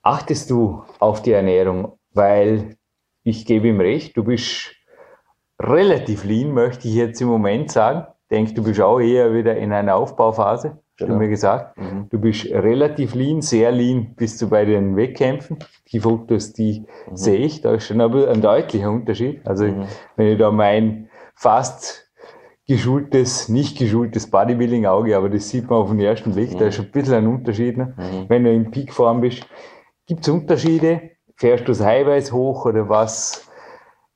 Achtest 0.02 0.50
du 0.50 0.84
auf 1.00 1.22
die 1.22 1.32
Ernährung? 1.32 1.94
Weil 2.14 2.78
ich 3.24 3.46
gebe 3.46 3.68
ihm 3.68 3.80
recht, 3.80 4.18
du 4.18 4.24
bist 4.24 4.76
relativ 5.62 6.24
lean, 6.24 6.54
möchte 6.54 6.88
ich 6.88 6.96
jetzt 6.96 7.22
im 7.22 7.28
Moment 7.28 7.72
sagen. 7.72 8.08
Ich 8.24 8.36
denke, 8.36 8.54
du 8.54 8.64
bist 8.64 8.82
auch 8.82 9.00
eher 9.00 9.34
wieder 9.34 9.58
in 9.58 9.72
einer 9.74 9.96
Aufbauphase, 9.96 10.80
genau. 10.98 11.14
du 11.14 11.20
mir 11.20 11.30
gesagt. 11.30 11.78
Mhm. 11.78 12.08
Du 12.10 12.20
bist 12.20 12.46
relativ 12.46 13.14
lean, 13.14 13.42
sehr 13.42 13.72
lean 13.72 14.16
bist 14.16 14.42
du 14.42 14.50
bei 14.50 14.66
den 14.66 14.96
Wettkämpfen. 14.96 15.60
Die 15.92 16.00
Fotos, 16.00 16.54
die 16.54 16.86
mhm. 17.10 17.16
sehe 17.16 17.40
ich, 17.40 17.62
da 17.62 17.74
ist 17.74 17.86
schon 17.86 18.02
ein 18.02 18.42
deutlicher 18.42 18.90
Unterschied. 18.90 19.46
Also 19.46 19.66
mhm. 19.66 19.86
wenn 20.16 20.28
ich 20.28 20.38
da 20.40 20.52
mein 20.52 21.10
fast 21.36 22.09
geschultes, 22.70 23.50
nicht 23.50 23.80
geschultes 23.80 24.30
Bodybuilding-Auge, 24.30 25.18
aber 25.18 25.28
das 25.28 25.50
sieht 25.50 25.68
man 25.68 25.80
auf 25.80 25.90
den 25.90 26.00
ersten 26.00 26.36
Blick, 26.36 26.56
da 26.56 26.68
ist 26.68 26.76
schon 26.76 26.86
ein 26.86 26.92
bisschen 26.92 27.16
ein 27.16 27.26
Unterschied, 27.26 27.76
ne? 27.76 27.96
Mhm. 27.98 28.30
wenn 28.30 28.44
du 28.44 28.54
in 28.54 28.70
Peakform 28.70 29.22
bist. 29.22 29.44
Gibt 30.06 30.22
es 30.22 30.30
Unterschiede? 30.30 31.02
Fährst 31.36 31.64
du 31.64 31.72
das 31.72 31.82
Eiweiß 31.82 32.32
hoch 32.32 32.66
oder 32.66 32.88
was 32.88 33.48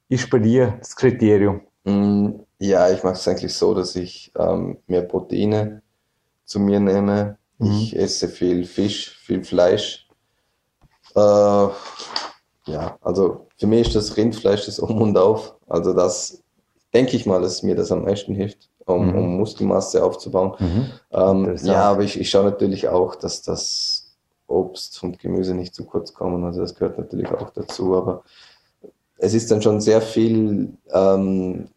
ist 0.08 0.30
bei 0.30 0.38
dir 0.38 0.76
das 0.78 0.96
Kriterium? 0.96 1.62
Mm, 1.84 2.30
ja, 2.60 2.92
ich 2.92 3.04
mache 3.04 3.16
es 3.16 3.28
eigentlich 3.28 3.56
so, 3.56 3.74
dass 3.74 3.96
ich 3.96 4.32
ähm, 4.38 4.78
mehr 4.86 5.02
Proteine 5.02 5.82
zu 6.46 6.60
mir 6.60 6.80
nehme. 6.80 7.40
Mhm. 7.58 7.72
Ich 7.72 7.98
esse 7.98 8.28
viel 8.28 8.66
Fisch, 8.66 9.18
viel 9.18 9.44
Fleisch. 9.44 10.08
Äh, 11.16 11.20
ja, 12.68 13.00
also 13.02 13.48
für 13.58 13.66
mich 13.66 13.88
ist 13.88 13.96
das 13.96 14.16
Rindfleisch 14.16 14.68
das 14.68 14.78
Um 14.78 15.02
und 15.02 15.18
Auf. 15.18 15.56
Also 15.68 15.94
das 15.94 16.43
denke 16.94 17.16
ich 17.16 17.26
mal, 17.26 17.42
dass 17.42 17.64
mir 17.64 17.76
das 17.76 17.92
am 17.92 18.04
meisten 18.04 18.36
hilft, 18.36 18.70
um, 18.86 19.08
mhm. 19.08 19.16
um 19.16 19.38
Muskelmasse 19.38 20.04
aufzubauen. 20.04 20.54
Mhm. 20.60 20.92
Ähm, 21.12 21.56
ja, 21.64 21.84
aber 21.84 22.04
ich, 22.04 22.20
ich 22.20 22.30
schaue 22.30 22.46
natürlich 22.46 22.88
auch, 22.88 23.16
dass 23.16 23.42
das 23.42 24.16
Obst 24.48 25.02
und 25.04 25.20
Gemüse 25.20 25.56
nicht 25.56 25.74
zu 25.74 25.86
kurz 25.86 26.14
kommen. 26.14 26.44
Also 26.44 26.62
das 26.62 26.76
gehört 26.76 26.98
natürlich 26.98 27.30
auch 27.30 27.50
dazu. 27.50 27.96
Aber 27.96 28.24
es 29.18 29.34
ist 29.34 29.50
dann 29.52 29.62
schon 29.62 29.82
sehr 29.82 30.02
viel 30.02 30.74
ähm, 30.92 31.68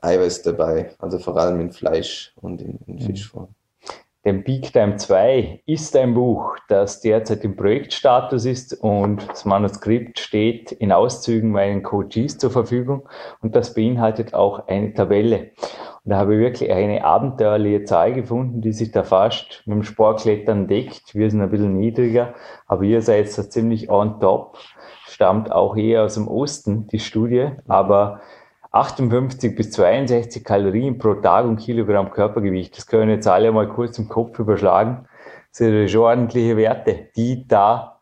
Eiweiß 0.00 0.42
dabei, 0.42 0.94
also 0.98 1.18
vor 1.18 1.36
allem 1.36 1.60
in 1.60 1.72
Fleisch 1.72 2.32
und 2.40 2.60
in, 2.60 2.78
in 2.86 2.94
mhm. 2.96 3.00
Fischform. 3.00 3.48
Dem 4.28 4.44
Peak 4.44 4.74
Time 4.74 4.96
2 4.96 5.62
ist 5.64 5.96
ein 5.96 6.12
Buch, 6.12 6.54
das 6.68 7.00
derzeit 7.00 7.44
im 7.44 7.56
Projektstatus 7.56 8.44
ist 8.44 8.74
und 8.74 9.26
das 9.26 9.46
Manuskript 9.46 10.18
steht 10.18 10.70
in 10.70 10.92
Auszügen 10.92 11.50
meinen 11.50 11.82
Coaches 11.82 12.36
zur 12.36 12.50
Verfügung 12.50 13.08
und 13.40 13.56
das 13.56 13.72
beinhaltet 13.72 14.34
auch 14.34 14.68
eine 14.68 14.92
Tabelle. 14.92 15.52
Und 16.04 16.10
da 16.10 16.18
habe 16.18 16.34
ich 16.34 16.40
wirklich 16.40 16.70
eine 16.70 17.04
abenteuerliche 17.04 17.84
Zahl 17.84 18.12
gefunden, 18.12 18.60
die 18.60 18.74
sich 18.74 18.90
da 18.90 19.02
fast 19.02 19.62
mit 19.64 19.76
dem 19.76 19.82
Sportklettern 19.82 20.68
deckt. 20.68 21.14
Wir 21.14 21.30
sind 21.30 21.40
ein 21.40 21.48
bisschen 21.48 21.78
niedriger, 21.78 22.34
aber 22.66 22.82
ihr 22.82 23.00
seid 23.00 23.24
jetzt 23.24 23.50
ziemlich 23.50 23.88
on 23.88 24.20
top 24.20 24.58
stammt 25.18 25.50
auch 25.50 25.74
eher 25.76 26.04
aus 26.04 26.14
dem 26.14 26.28
Osten, 26.28 26.86
die 26.88 27.00
Studie, 27.00 27.48
aber 27.66 28.20
58 28.70 29.56
bis 29.56 29.70
62 29.72 30.44
Kalorien 30.44 30.98
pro 30.98 31.14
Tag 31.14 31.46
und 31.46 31.58
Kilogramm 31.58 32.10
Körpergewicht. 32.10 32.76
Das 32.76 32.86
können 32.86 33.08
wir 33.08 33.14
jetzt 33.14 33.26
alle 33.26 33.50
mal 33.50 33.68
kurz 33.68 33.98
im 33.98 34.08
Kopf 34.08 34.38
überschlagen. 34.38 35.06
Das 35.50 35.58
sind 35.58 35.88
schon 35.88 36.02
ordentliche 36.02 36.56
Werte, 36.56 37.08
die 37.16 37.46
da 37.48 37.98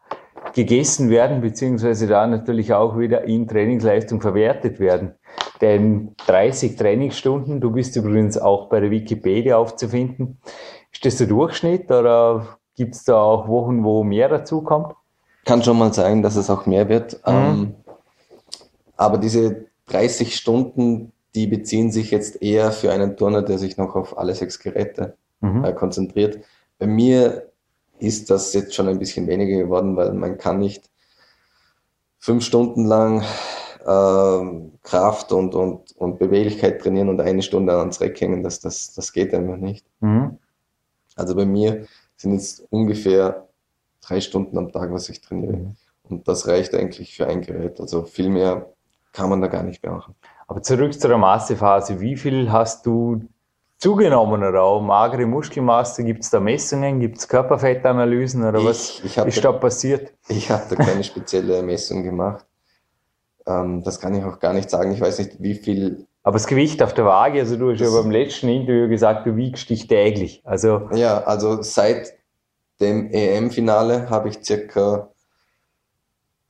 gegessen 0.54 1.10
werden, 1.10 1.40
beziehungsweise 1.40 2.06
da 2.06 2.26
natürlich 2.26 2.72
auch 2.74 2.98
wieder 2.98 3.24
in 3.24 3.46
Trainingsleistung 3.46 4.20
verwertet 4.20 4.80
werden. 4.80 5.14
Denn 5.60 6.14
30 6.26 6.76
Trainingsstunden, 6.76 7.60
du 7.60 7.70
bist 7.70 7.96
übrigens 7.96 8.36
auch 8.38 8.68
bei 8.68 8.80
der 8.80 8.90
Wikipedia 8.90 9.56
aufzufinden. 9.56 10.38
Ist 10.92 11.04
das 11.04 11.16
der 11.16 11.26
Durchschnitt 11.26 11.90
oder 11.90 12.58
gibt 12.74 12.94
es 12.94 13.04
da 13.04 13.20
auch 13.20 13.48
Wochen, 13.48 13.84
wo 13.84 14.02
mehr 14.02 14.28
dazu 14.28 14.62
kommt? 14.62 14.94
Kann 15.44 15.62
schon 15.62 15.78
mal 15.78 15.92
sein, 15.92 16.22
dass 16.22 16.36
es 16.36 16.50
auch 16.50 16.66
mehr 16.66 16.88
wird. 16.88 17.14
Mhm. 17.26 17.32
Ähm, 17.32 17.74
aber 18.96 19.18
diese 19.18 19.66
30 19.86 20.36
Stunden, 20.36 21.12
die 21.34 21.46
beziehen 21.46 21.92
sich 21.92 22.10
jetzt 22.10 22.42
eher 22.42 22.72
für 22.72 22.92
einen 22.92 23.16
Turner, 23.16 23.42
der 23.42 23.58
sich 23.58 23.76
noch 23.76 23.94
auf 23.94 24.18
alle 24.18 24.34
sechs 24.34 24.58
Geräte 24.58 25.16
mhm. 25.40 25.64
äh, 25.64 25.72
konzentriert. 25.72 26.40
Bei 26.78 26.86
mir 26.86 27.50
ist 27.98 28.30
das 28.30 28.52
jetzt 28.52 28.74
schon 28.74 28.88
ein 28.88 28.98
bisschen 28.98 29.26
weniger 29.26 29.58
geworden, 29.58 29.96
weil 29.96 30.12
man 30.12 30.38
kann 30.38 30.58
nicht 30.58 30.90
fünf 32.18 32.44
Stunden 32.44 32.84
lang 32.84 33.22
äh, 33.86 34.68
Kraft 34.82 35.32
und, 35.32 35.54
und, 35.54 35.92
und 35.96 36.18
Beweglichkeit 36.18 36.80
trainieren 36.80 37.08
und 37.08 37.20
eine 37.20 37.42
Stunde 37.42 37.74
ans 37.78 38.00
Reck 38.00 38.20
hängen. 38.20 38.42
Das, 38.42 38.60
das, 38.60 38.94
das 38.94 39.12
geht 39.12 39.32
einfach 39.34 39.56
nicht. 39.56 39.86
Mhm. 40.00 40.38
Also 41.14 41.34
bei 41.34 41.46
mir 41.46 41.86
sind 42.16 42.32
jetzt 42.32 42.66
ungefähr 42.70 43.48
drei 44.00 44.20
Stunden 44.20 44.58
am 44.58 44.72
Tag, 44.72 44.92
was 44.92 45.08
ich 45.08 45.20
trainiere. 45.20 45.56
Mhm. 45.56 45.76
Und 46.08 46.28
das 46.28 46.46
reicht 46.46 46.74
eigentlich 46.74 47.16
für 47.16 47.26
ein 47.26 47.42
Gerät. 47.42 47.80
Also 47.80 48.04
viel 48.04 48.28
mehr 48.28 48.72
kann 49.16 49.30
man 49.30 49.40
da 49.40 49.46
gar 49.46 49.62
nicht 49.62 49.82
mehr 49.82 49.92
machen. 49.92 50.14
Aber 50.46 50.62
zurück 50.62 50.92
zur 50.92 51.16
Massephase. 51.16 52.00
Wie 52.00 52.16
viel 52.16 52.52
hast 52.52 52.84
du 52.84 53.22
zugenommen 53.78 54.44
oder 54.44 54.62
auch 54.62 54.82
magere 54.82 55.24
Muskelmasse? 55.24 56.04
Gibt 56.04 56.22
es 56.22 56.30
da 56.30 56.38
Messungen? 56.38 57.00
Gibt 57.00 57.16
es 57.16 57.26
Körperfettanalysen 57.26 58.44
oder 58.46 58.58
ich, 58.58 58.66
was 58.66 59.00
ich 59.04 59.16
ist 59.16 59.42
da 59.42 59.52
passiert? 59.52 60.12
Ich 60.28 60.50
habe 60.50 60.64
da 60.68 60.76
keine 60.76 61.02
spezielle 61.02 61.62
Messung 61.62 62.02
gemacht. 62.02 62.44
Ähm, 63.46 63.82
das 63.82 63.98
kann 63.98 64.14
ich 64.14 64.22
auch 64.22 64.38
gar 64.38 64.52
nicht 64.52 64.68
sagen. 64.68 64.92
Ich 64.92 65.00
weiß 65.00 65.18
nicht, 65.18 65.42
wie 65.42 65.54
viel. 65.54 66.06
Aber 66.22 66.34
das 66.34 66.46
Gewicht 66.46 66.82
auf 66.82 66.92
der 66.92 67.06
Waage, 67.06 67.40
also 67.40 67.56
du 67.56 67.72
hast 67.72 67.80
ja 67.80 67.88
beim 67.90 68.10
letzten 68.10 68.50
Interview 68.50 68.86
gesagt, 68.88 69.26
du 69.26 69.36
wiegst 69.36 69.70
dich 69.70 69.86
täglich. 69.86 70.42
Also 70.44 70.90
ja, 70.92 71.22
also 71.22 71.62
seit 71.62 72.12
dem 72.80 73.10
EM-Finale 73.10 74.10
habe 74.10 74.28
ich 74.28 74.44
circa 74.44 75.08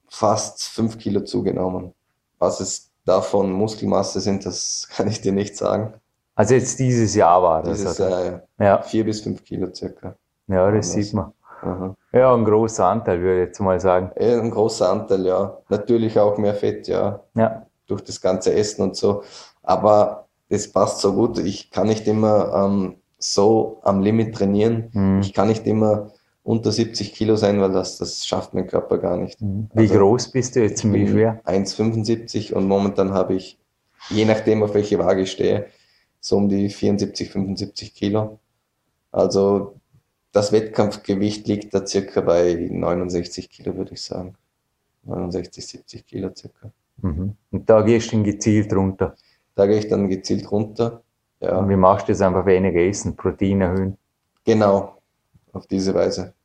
fast 0.08 0.64
fünf 0.64 0.98
Kilo 0.98 1.20
zugenommen. 1.20 1.92
Was 2.38 2.60
es 2.60 2.90
davon 3.04 3.52
Muskelmasse 3.52 4.20
sind, 4.20 4.44
das 4.44 4.88
kann 4.94 5.08
ich 5.08 5.20
dir 5.20 5.32
nicht 5.32 5.56
sagen. 5.56 5.94
Also 6.34 6.54
jetzt 6.54 6.78
dieses 6.78 7.14
Jahr 7.14 7.42
war 7.42 7.62
das. 7.62 7.78
Dieses 7.78 7.98
Jahr, 7.98 8.24
ja. 8.24 8.42
ja. 8.58 8.82
Vier 8.82 9.04
bis 9.04 9.22
fünf 9.22 9.42
Kilo 9.42 9.72
circa. 9.74 10.16
Ja, 10.48 10.70
das 10.70 10.92
sieht 10.92 11.14
man. 11.14 11.32
Aha. 11.62 11.94
Ja, 12.12 12.34
ein 12.34 12.44
großer 12.44 12.84
Anteil, 12.84 13.20
würde 13.20 13.42
ich 13.42 13.48
jetzt 13.48 13.60
mal 13.60 13.80
sagen. 13.80 14.10
Ja, 14.20 14.38
ein 14.38 14.50
großer 14.50 14.90
Anteil, 14.90 15.24
ja. 15.24 15.56
Natürlich 15.70 16.18
auch 16.18 16.36
mehr 16.36 16.54
Fett, 16.54 16.88
ja. 16.88 17.20
Ja. 17.34 17.66
Durch 17.86 18.02
das 18.02 18.20
ganze 18.20 18.52
Essen 18.52 18.82
und 18.82 18.96
so. 18.96 19.22
Aber 19.62 20.26
das 20.50 20.70
passt 20.70 21.00
so 21.00 21.14
gut. 21.14 21.38
Ich 21.38 21.70
kann 21.70 21.86
nicht 21.86 22.06
immer 22.06 22.52
ähm, 22.54 22.96
so 23.18 23.80
am 23.82 24.00
Limit 24.00 24.34
trainieren. 24.34 24.90
Mhm. 24.92 25.20
Ich 25.20 25.32
kann 25.32 25.48
nicht 25.48 25.66
immer 25.66 26.10
unter 26.46 26.70
70 26.70 27.12
Kilo 27.12 27.34
sein, 27.34 27.60
weil 27.60 27.72
das, 27.72 27.98
das 27.98 28.24
schafft 28.24 28.54
mein 28.54 28.68
Körper 28.68 28.98
gar 28.98 29.16
nicht. 29.16 29.40
Mhm. 29.40 29.68
Wie 29.74 29.80
also, 29.80 29.98
groß 29.98 30.30
bist 30.30 30.54
du 30.54 30.62
jetzt? 30.62 30.84
Wie 30.90 31.08
schwer? 31.08 31.40
1,75 31.44 32.52
und 32.52 32.68
momentan 32.68 33.12
habe 33.12 33.34
ich, 33.34 33.58
je 34.10 34.24
nachdem 34.24 34.62
auf 34.62 34.72
welche 34.72 34.96
Waage 35.00 35.22
ich 35.22 35.32
stehe, 35.32 35.66
so 36.20 36.36
um 36.36 36.48
die 36.48 36.68
74, 36.68 37.30
75 37.30 37.94
Kilo. 37.94 38.38
Also 39.10 39.74
das 40.30 40.52
Wettkampfgewicht 40.52 41.48
liegt 41.48 41.74
da 41.74 41.84
circa 41.84 42.20
bei 42.20 42.68
69 42.70 43.50
Kilo, 43.50 43.76
würde 43.76 43.94
ich 43.94 44.02
sagen. 44.02 44.36
69, 45.02 45.66
70 45.66 46.06
Kilo 46.06 46.30
circa. 46.34 46.70
Mhm. 47.02 47.34
Und 47.50 47.68
da 47.68 47.82
gehst 47.82 48.12
du 48.12 48.16
dann 48.16 48.24
gezielt 48.24 48.72
runter? 48.72 49.16
Da 49.56 49.66
gehe 49.66 49.78
ich 49.78 49.88
dann 49.88 50.08
gezielt 50.08 50.48
runter. 50.52 51.02
Ja. 51.40 51.58
Und 51.58 51.68
wie 51.68 51.76
machst 51.76 52.06
du 52.06 52.12
das 52.12 52.20
einfach 52.20 52.46
weniger 52.46 52.80
essen, 52.80 53.16
Protein 53.16 53.62
erhöhen? 53.62 53.98
Genau, 54.44 54.98
auf 55.52 55.66
diese 55.66 55.92
Weise. 55.92 56.35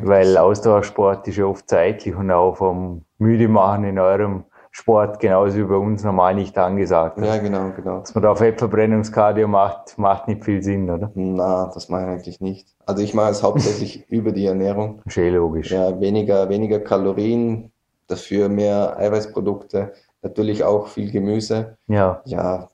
Weil 0.00 0.36
Ausdauersport 0.36 1.26
ist 1.28 1.36
ja 1.36 1.44
oft 1.44 1.68
zeitlich 1.68 2.14
und 2.14 2.30
auch 2.30 2.56
vom 2.56 3.04
Müde 3.18 3.48
machen 3.48 3.84
in 3.84 3.98
eurem 3.98 4.44
Sport 4.74 5.20
genauso 5.20 5.58
wie 5.58 5.64
bei 5.64 5.76
uns 5.76 6.02
normal 6.02 6.34
nicht 6.34 6.56
angesagt. 6.56 7.20
Ja, 7.20 7.36
genau, 7.36 7.72
genau. 7.76 8.00
Dass 8.00 8.14
man 8.14 8.24
da 8.24 8.34
Fettverbrennungskardio 8.34 9.46
macht, 9.46 9.98
macht 9.98 10.28
nicht 10.28 10.44
viel 10.44 10.62
Sinn, 10.62 10.88
oder? 10.88 11.10
Na, 11.14 11.70
das 11.72 11.90
mache 11.90 12.02
ich 12.02 12.08
eigentlich 12.08 12.40
nicht. 12.40 12.68
Also 12.86 13.02
ich 13.02 13.12
mache 13.12 13.30
es 13.30 13.42
hauptsächlich 13.42 14.06
über 14.10 14.32
die 14.32 14.46
Ernährung. 14.46 15.02
Schön 15.08 15.34
logisch. 15.34 15.70
Ja, 15.70 16.00
weniger, 16.00 16.48
weniger 16.48 16.80
Kalorien, 16.80 17.70
dafür 18.06 18.48
mehr 18.48 18.96
Eiweißprodukte, 18.96 19.92
natürlich 20.22 20.64
auch 20.64 20.88
viel 20.88 21.10
Gemüse. 21.10 21.76
Ja. 21.86 22.22
Ja. 22.24 22.70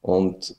Und 0.00 0.56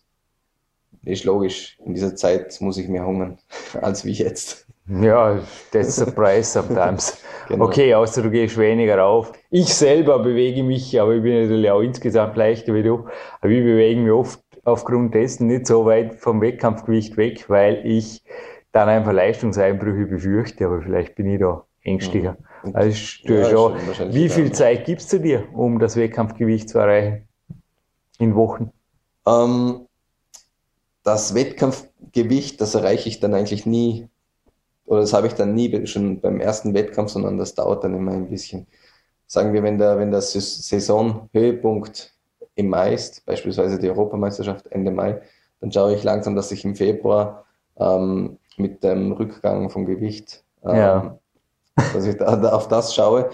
ist 1.04 1.24
logisch, 1.24 1.80
in 1.84 1.96
dieser 1.96 2.16
Zeit 2.16 2.60
muss 2.62 2.78
ich 2.78 2.88
mehr 2.88 3.06
hungern 3.06 3.40
als 3.82 4.06
wie 4.06 4.12
jetzt. 4.12 4.68
Ja, 4.88 5.40
that's 5.72 5.96
the 5.96 6.12
price 6.12 6.54
sometimes. 6.54 7.18
genau. 7.48 7.66
Okay, 7.66 7.94
außer 7.94 8.22
du 8.22 8.30
gehst 8.30 8.58
weniger 8.58 9.04
auf. 9.04 9.32
Ich 9.50 9.74
selber 9.74 10.20
bewege 10.20 10.64
mich, 10.64 11.00
aber 11.00 11.16
ich 11.16 11.24
bin 11.24 11.42
natürlich 11.42 11.70
auch 11.72 11.82
insgesamt 11.82 12.36
leichter 12.38 12.74
wie 12.74 12.84
du, 12.84 13.08
aber 13.42 13.50
ich 13.50 13.64
bewege 13.64 14.00
mich 14.00 14.12
oft 14.12 14.42
aufgrund 14.64 15.16
dessen 15.16 15.48
nicht 15.48 15.66
so 15.68 15.86
weit 15.86 16.16
vom 16.16 16.42
Wettkampfgewicht 16.42 17.18
weg, 17.18 17.50
weil 17.50 17.82
ich 17.86 18.24
dann 18.72 18.90
einfach 18.90 19.14
Leistungseinbrüche 19.14 20.06
befürchte, 20.06 20.66
aber 20.66 20.82
vielleicht 20.82 21.16
bin 21.16 21.28
ich 21.28 21.40
da 21.40 21.64
ängstlicher. 21.84 22.38
Mhm. 22.64 22.76
Also 22.76 22.90
ja, 23.24 23.50
schon, 23.50 23.76
wie 24.10 24.30
viel 24.30 24.52
Zeit 24.52 24.86
gibst 24.86 25.14
du 25.14 25.20
dir, 25.20 25.48
um 25.54 25.80
das 25.80 25.96
Wettkampfgewicht 25.96 26.70
zu 26.70 26.80
erreichen? 26.80 27.28
In 28.18 28.36
Wochen? 28.36 28.72
Ähm, 29.28 29.88
das 31.04 31.36
Wettkampfgewicht, 31.36 32.60
das 32.60 32.76
erreiche 32.76 33.10
ich 33.10 33.20
dann 33.20 33.34
eigentlich 33.34 33.66
nie 33.66 34.08
oder 34.86 35.02
das 35.02 35.14
habe 35.14 35.28
ich 35.28 35.34
dann 35.34 35.54
nie 35.56 35.86
schon 35.88 36.20
beim 36.20 36.40
ersten 36.40 36.74
Wettkampf, 36.74 37.12
sondern 37.12 37.38
das 37.38 37.56
dauert 37.56 37.84
dann 37.84 37.96
immer 37.96 38.12
ein 38.12 38.30
bisschen. 38.30 38.68
Sagen 39.28 39.54
wir, 39.54 39.64
wenn 39.64 39.80
der, 39.80 39.98
wenn 39.98 40.12
der 40.12 40.22
Saisonhöhepunkt 40.22 42.14
im 42.56 42.70
Mai 42.70 42.94
ist, 42.94 43.26
beispielsweise 43.26 43.80
die 43.80 43.90
Europameisterschaft 43.90 44.68
Ende 44.68 44.92
Mai, 44.92 45.22
dann 45.60 45.72
schaue 45.72 45.96
ich 45.96 46.04
langsam, 46.04 46.36
dass 46.36 46.52
ich 46.52 46.64
im 46.64 46.76
Februar 46.76 47.46
ähm, 47.78 48.38
mit 48.58 48.84
dem 48.84 49.12
Rückgang 49.14 49.70
vom 49.70 49.86
Gewicht, 49.86 50.44
ähm, 50.64 50.76
ja. 50.76 51.20
dass 51.94 52.06
ich 52.06 52.18
da, 52.18 52.36
da 52.36 52.54
auf 52.54 52.68
das 52.68 52.94
schaue. 52.94 53.32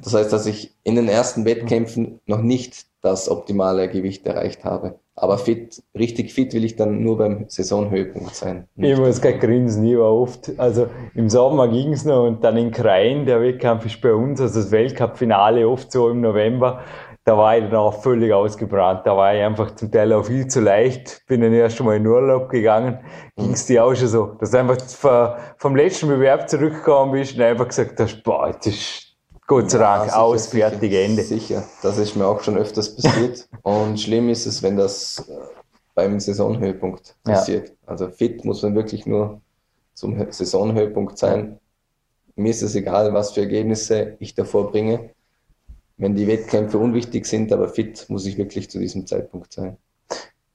Das 0.00 0.14
heißt, 0.14 0.32
dass 0.32 0.46
ich 0.46 0.74
in 0.84 0.94
den 0.94 1.08
ersten 1.08 1.44
Wettkämpfen 1.44 2.20
noch 2.26 2.40
nicht 2.40 2.86
das 3.02 3.28
optimale 3.28 3.90
Gewicht 3.90 4.26
erreicht 4.26 4.64
habe. 4.64 5.00
Aber 5.14 5.36
fit, 5.36 5.82
richtig 5.94 6.32
fit 6.32 6.54
will 6.54 6.64
ich 6.64 6.76
dann 6.76 7.02
nur 7.02 7.18
beim 7.18 7.44
Saisonhöhepunkt 7.46 8.34
sein. 8.34 8.66
Ich 8.76 8.96
muss 8.96 9.20
gerade 9.20 9.38
grinsen, 9.38 9.84
ich 9.84 9.98
war 9.98 10.12
oft, 10.12 10.58
also 10.58 10.86
im 11.14 11.28
Sommer 11.28 11.68
ging 11.68 11.92
es 11.92 12.06
noch 12.06 12.26
und 12.26 12.42
dann 12.42 12.56
in 12.56 12.70
Krain, 12.70 13.26
der 13.26 13.42
Wettkampf 13.42 13.84
ist 13.84 14.00
bei 14.00 14.14
uns, 14.14 14.40
also 14.40 14.60
das 14.60 14.70
Weltcup-Finale 14.70 15.68
oft 15.68 15.92
so 15.92 16.08
im 16.08 16.22
November, 16.22 16.80
da 17.24 17.36
war 17.36 17.56
ich 17.56 17.64
dann 17.64 17.76
auch 17.76 18.02
völlig 18.02 18.32
ausgebrannt. 18.32 19.02
Da 19.06 19.16
war 19.16 19.34
ich 19.34 19.42
einfach 19.42 19.74
zum 19.76 19.92
Teil 19.92 20.12
auch 20.12 20.24
viel 20.24 20.48
zu 20.48 20.60
leicht. 20.60 21.22
Bin 21.28 21.40
dann 21.40 21.52
erst 21.52 21.78
einmal 21.78 21.96
in 21.96 22.06
Urlaub 22.06 22.48
gegangen. 22.48 22.98
Ging 23.36 23.52
es 23.52 23.66
dir 23.66 23.84
auch 23.84 23.94
schon 23.94 24.08
so, 24.08 24.26
dass 24.40 24.50
du 24.50 24.58
einfach 24.58 25.38
vom 25.56 25.76
letzten 25.76 26.08
Bewerb 26.08 26.48
zurückgekommen 26.48 27.12
bist 27.12 27.36
und 27.36 27.42
einfach 27.42 27.68
gesagt 27.68 28.00
hast, 28.00 28.24
boah, 28.24 28.50
das 28.50 28.66
ist 28.66 29.11
Dank, 29.60 30.08
ja, 30.08 30.16
aus, 30.16 30.48
fertig, 30.48 30.92
Ende. 30.92 31.22
Sicher, 31.22 31.64
das 31.82 31.98
ist 31.98 32.16
mir 32.16 32.26
auch 32.26 32.40
schon 32.40 32.56
öfters 32.56 32.96
passiert. 32.96 33.48
Und 33.62 34.00
schlimm 34.00 34.28
ist 34.28 34.46
es, 34.46 34.62
wenn 34.62 34.76
das 34.76 35.28
äh, 35.28 35.32
beim 35.94 36.18
Saisonhöhepunkt 36.18 37.16
passiert. 37.24 37.68
Ja. 37.68 37.74
Also 37.86 38.08
fit 38.08 38.44
muss 38.44 38.62
man 38.62 38.74
wirklich 38.74 39.06
nur 39.06 39.40
zum 39.94 40.16
Saisonhöhepunkt 40.30 41.18
sein. 41.18 41.58
Mir 42.34 42.50
ist 42.50 42.62
es 42.62 42.74
egal, 42.74 43.12
was 43.12 43.32
für 43.32 43.42
Ergebnisse 43.42 44.16
ich 44.18 44.34
davor 44.34 44.70
bringe. 44.70 45.10
Wenn 45.98 46.14
die 46.14 46.26
Wettkämpfe 46.26 46.78
unwichtig 46.78 47.26
sind, 47.26 47.52
aber 47.52 47.68
fit 47.68 48.06
muss 48.08 48.26
ich 48.26 48.38
wirklich 48.38 48.70
zu 48.70 48.78
diesem 48.78 49.06
Zeitpunkt 49.06 49.52
sein. 49.52 49.76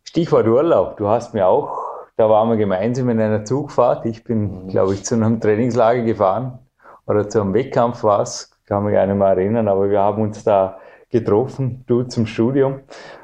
Stichwort 0.03 0.47
Urlaub. 0.47 0.97
Du 0.97 1.07
hast 1.07 1.33
mir 1.33 1.47
auch, 1.47 1.77
da 2.15 2.29
waren 2.29 2.49
wir 2.49 2.57
gemeinsam 2.57 3.09
in 3.09 3.19
einer 3.19 3.45
Zugfahrt. 3.45 4.05
Ich 4.05 4.23
bin, 4.23 4.65
mhm. 4.65 4.67
glaube 4.69 4.95
ich, 4.95 5.03
zu 5.05 5.15
einem 5.15 5.39
Trainingslager 5.39 6.01
gefahren 6.01 6.59
oder 7.05 7.29
zu 7.29 7.41
einem 7.41 7.53
Wettkampf 7.53 8.03
war 8.03 8.21
es 8.21 8.51
kann 8.67 8.83
mich 8.83 8.93
gar 8.93 9.07
nicht 9.07 9.17
mehr 9.17 9.29
erinnern, 9.29 9.67
aber 9.67 9.89
wir 9.89 9.99
haben 9.99 10.21
uns 10.21 10.43
da 10.43 10.77
getroffen, 11.09 11.83
du 11.87 12.03
zum 12.03 12.25
Studium. 12.25 12.81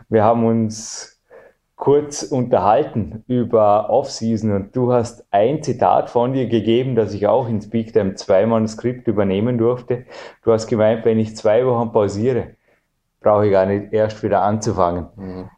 Wir 0.09 0.23
haben 0.23 0.45
uns 0.45 1.21
kurz 1.75 2.23
unterhalten 2.23 3.25
über 3.27 3.89
Offseason 3.89 4.53
und 4.53 4.75
du 4.75 4.93
hast 4.93 5.25
ein 5.31 5.61
Zitat 5.61 6.09
von 6.09 6.31
dir 6.31 6.47
gegeben, 6.47 6.95
das 6.95 7.13
ich 7.13 7.27
auch 7.27 7.49
in 7.49 7.61
Speaktime 7.61 8.15
zwei 8.15 8.45
Manuskript 8.45 9.07
übernehmen 9.07 9.57
durfte. 9.57 10.05
Du 10.43 10.53
hast 10.53 10.67
gemeint, 10.67 11.03
wenn 11.03 11.19
ich 11.19 11.35
zwei 11.35 11.65
Wochen 11.65 11.91
pausiere, 11.91 12.55
brauche 13.19 13.47
ich 13.47 13.51
gar 13.51 13.65
nicht 13.65 13.91
erst 13.91 14.23
wieder 14.23 14.43
anzufangen. 14.43 15.07
Mhm. 15.17 15.49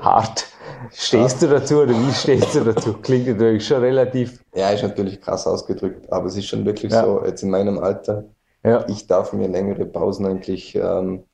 Hart. 0.00 0.46
Stehst 0.90 1.42
du 1.42 1.48
dazu 1.48 1.82
oder 1.82 1.92
wie 1.92 2.12
stehst 2.12 2.54
du 2.54 2.60
dazu? 2.60 2.94
Klingt 2.94 3.26
natürlich 3.26 3.66
schon 3.66 3.82
relativ. 3.82 4.42
Ja, 4.54 4.70
ist 4.70 4.82
natürlich 4.82 5.20
krass 5.20 5.46
ausgedrückt, 5.46 6.10
aber 6.10 6.26
es 6.26 6.36
ist 6.36 6.46
schon 6.46 6.64
wirklich 6.64 6.92
ja. 6.92 7.04
so, 7.04 7.22
jetzt 7.26 7.42
in 7.42 7.50
meinem 7.50 7.78
Alter, 7.78 8.24
ja. 8.68 8.84
ich 8.88 9.06
darf 9.06 9.32
mir 9.32 9.48
längere 9.48 9.86
Pausen 9.86 10.26
eigentlich. 10.26 10.74
Ähm, 10.74 11.24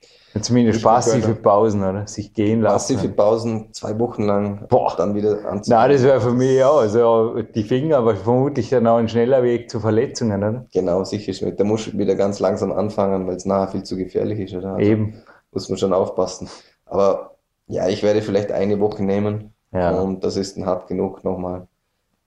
Zumindest 0.41 0.83
passive 0.83 1.35
Pausen, 1.37 1.85
oder? 1.85 2.09
Sich 2.09 2.35
gehen 2.35 2.61
lassen. 2.61 2.97
Passive 2.97 3.13
Pausen, 3.13 3.73
zwei 3.73 3.97
Wochen 4.01 4.25
lang, 4.25 4.67
Boah. 4.69 4.93
dann 4.97 5.15
wieder 5.15 5.45
anziehen. 5.49 5.75
Nein, 5.75 5.93
das 5.93 6.03
wäre 6.03 6.21
für 6.21 6.33
mich 6.33 6.63
auch. 6.65 6.79
Also 6.79 7.41
die 7.43 7.63
Finger, 7.63 7.99
aber 7.99 8.17
vermutlich 8.17 8.69
dann 8.69 8.87
auch 8.89 8.97
ein 8.97 9.09
schneller 9.09 9.45
Weg 9.45 9.71
zu 9.71 9.79
Verletzungen, 9.79 10.43
oder? 10.43 10.67
Genau, 10.73 11.05
sicher. 11.05 11.51
Da 11.53 11.63
muss 11.63 11.87
ich 11.87 11.97
wieder 11.97 12.17
ganz 12.17 12.41
langsam 12.41 12.73
anfangen, 12.73 13.29
weil 13.29 13.37
es 13.37 13.45
nachher 13.45 13.69
viel 13.69 13.85
zu 13.85 13.97
gefährlich 13.97 14.41
ist, 14.41 14.55
oder? 14.55 14.75
Also 14.75 14.91
Eben. 14.91 15.23
Muss 15.53 15.69
man 15.69 15.79
schon 15.79 15.93
aufpassen. 15.93 16.49
Aber 16.87 17.37
ja, 17.69 17.87
ich 17.89 18.03
werde 18.03 18.21
vielleicht 18.21 18.51
eine 18.51 18.81
Woche 18.81 19.05
nehmen. 19.05 19.55
Ja. 19.73 19.93
Und 19.93 20.25
das 20.25 20.37
ist 20.37 20.57
dann 20.57 20.67
hart 20.67 20.89
genug, 20.89 21.23
nochmal 21.23 21.69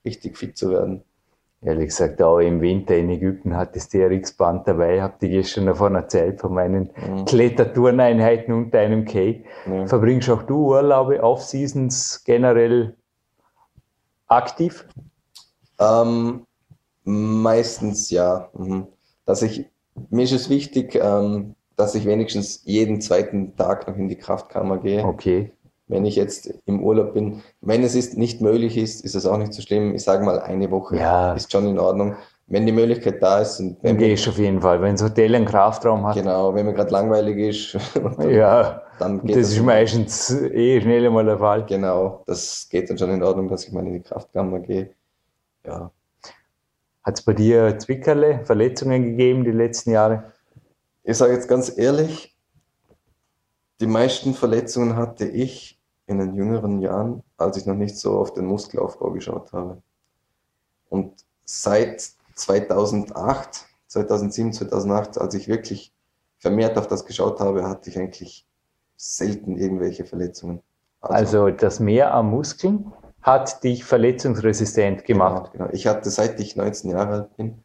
richtig 0.06 0.38
fit 0.38 0.58
zu 0.58 0.70
werden 0.70 1.04
ehrlich 1.62 1.88
gesagt 1.88 2.22
auch 2.22 2.40
im 2.40 2.62
Winter 2.62 2.96
in 2.96 3.10
Ägypten 3.10 3.56
hatte 3.56 3.74
das 3.76 3.90
TRX-Band 3.90 4.68
dabei, 4.68 5.02
habe 5.02 5.16
die 5.22 5.30
gestern 5.30 5.66
davon 5.66 5.96
erzählt, 5.96 6.40
von 6.40 6.54
meinen 6.54 6.92
mhm. 6.96 7.26
Kletterturneinheiten 7.26 8.54
unter 8.54 8.80
einem 8.80 9.06
K. 9.06 9.44
Mhm. 9.66 9.88
Verbringst 9.88 10.30
auch 10.30 10.44
du 10.44 10.68
Urlaube, 10.68 11.22
Off-Seasons 11.22 12.24
generell 12.24 12.96
aktiv? 14.28 14.88
Ähm, 15.80 16.46
meistens 17.04 18.10
ja. 18.12 18.50
Mhm. 18.54 18.88
Dass 19.26 19.42
ich, 19.42 19.66
mir 20.10 20.24
ist 20.24 20.34
es 20.34 20.50
wichtig, 20.50 20.96
ähm, 20.96 21.56
dass 21.76 21.96
ich 21.96 22.06
wenigstens 22.06 22.62
jeden 22.66 23.02
zweiten 23.02 23.56
Tag 23.56 23.88
noch 23.88 23.98
in 23.98 24.10
die 24.10 24.18
Kraftkammer 24.18 24.78
gehe. 24.78 25.04
Okay 25.04 25.52
wenn 25.88 26.06
ich 26.06 26.16
jetzt 26.16 26.54
im 26.66 26.84
Urlaub 26.84 27.14
bin. 27.14 27.42
Wenn 27.62 27.84
es 27.84 27.96
ist, 27.96 28.18
nicht 28.18 28.42
möglich 28.42 28.78
ist, 28.78 29.04
ist 29.06 29.16
es 29.16 29.26
auch 29.26 29.38
nicht 29.38 29.54
so 29.54 29.62
schlimm. 29.62 29.96
Ich 29.96 30.04
sage 30.04 30.24
mal, 30.24 30.40
eine 30.40 30.70
Woche 30.70 30.98
ja. 30.98 31.34
ist 31.34 31.52
schon 31.52 31.68
in 31.68 31.80
Ordnung. 31.80 32.16
Wenn 32.50 32.66
die 32.66 32.72
Möglichkeit 32.72 33.22
da 33.22 33.42
ist. 33.42 33.60
Und 33.60 33.78
wenn 33.82 33.98
gehst 33.98 34.26
du 34.26 34.30
auf 34.30 34.38
jeden 34.38 34.62
Fall, 34.62 34.82
wenn 34.82 34.94
das 34.94 35.04
Hotel 35.04 35.36
einen 35.36 35.46
Kraftraum 35.46 36.06
hat. 36.08 36.16
Genau, 36.16 36.54
wenn 36.56 36.66
mir 36.66 36.74
gerade 36.74 36.92
langweilig 36.92 37.38
ist. 37.38 37.78
Dann, 38.18 38.30
ja, 38.30 38.82
dann 39.00 39.22
geht 39.22 39.36
das, 39.36 39.50
das 39.50 39.58
ist 39.58 39.64
meistens 39.64 40.32
eh 40.32 40.80
schnell 40.82 41.06
einmal 41.06 41.26
der 41.26 41.38
Fall. 41.38 41.66
Genau, 41.66 42.24
das 42.26 42.68
geht 42.70 42.90
dann 42.90 42.98
schon 42.98 43.12
in 43.12 43.22
Ordnung, 43.22 43.48
dass 43.48 43.66
ich 43.66 43.72
mal 43.72 43.86
in 43.86 43.94
die 43.94 44.02
Kraftkammer 44.02 44.60
gehe. 44.60 44.90
Ja. 45.66 45.92
Hat 47.04 47.20
es 47.20 47.22
bei 47.24 47.34
dir 47.34 47.78
Zwickerle, 47.78 48.44
Verletzungen 48.44 49.04
gegeben 49.04 49.44
die 49.44 49.52
letzten 49.52 49.92
Jahre? 49.92 50.32
Ich 51.04 51.18
sage 51.18 51.34
jetzt 51.34 51.48
ganz 51.48 51.78
ehrlich, 51.78 52.36
die 53.80 53.88
meisten 53.88 54.34
Verletzungen 54.34 54.96
hatte 54.96 55.26
ich 55.26 55.77
in 56.08 56.20
den 56.20 56.36
jüngeren 56.36 56.80
Jahren, 56.80 57.22
als 57.38 57.58
ich 57.58 57.66
noch 57.66 57.76
nicht 57.76 57.98
so 57.98 58.18
auf 58.18 58.34
den 58.34 58.46
Muskelaufbau 58.46 59.12
geschaut 59.12 59.52
habe. 59.54 59.82
Und 60.90 61.26
seit 61.44 62.10
2008, 62.36 63.66
2007, 63.88 64.54
2008, 64.54 65.18
als 65.20 65.34
ich 65.36 65.48
wirklich 65.48 65.94
vermehrt 66.38 66.78
auf 66.78 66.88
das 66.88 67.06
geschaut 67.06 67.40
habe, 67.40 67.68
hatte 67.68 67.90
ich 67.90 68.00
eigentlich 68.00 68.48
selten 68.96 69.58
irgendwelche 69.58 70.06
Verletzungen. 70.06 70.62
Also, 71.02 71.44
also 71.44 71.58
das 71.58 71.80
Mehr 71.80 72.14
am 72.14 72.30
Muskeln 72.32 72.92
hat 73.22 73.64
dich 73.64 73.84
verletzungsresistent 73.84 75.04
gemacht. 75.04 75.52
Genau, 75.52 75.66
genau. 75.66 75.76
Ich 75.76 75.88
hatte, 75.88 76.10
seit 76.10 76.40
ich 76.40 76.56
19 76.56 76.92
Jahre 76.92 77.14
alt 77.14 77.38
bin, 77.38 77.64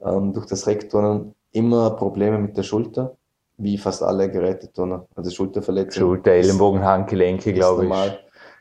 ähm, 0.00 0.32
durch 0.32 0.46
das 0.46 0.66
Rekturnen 0.66 1.34
immer 1.52 1.90
Probleme 1.90 2.38
mit 2.38 2.56
der 2.56 2.62
Schulter 2.62 3.16
wie 3.58 3.78
fast 3.78 4.02
alle 4.02 4.30
Geräteturner. 4.30 5.06
Also 5.14 5.30
Schulterverletzungen. 5.30 6.08
Schulter, 6.08 6.32
Ellenbogen, 6.32 6.84
Handgelenke, 6.84 7.52
glaube 7.52 7.86
ich. 7.86 7.92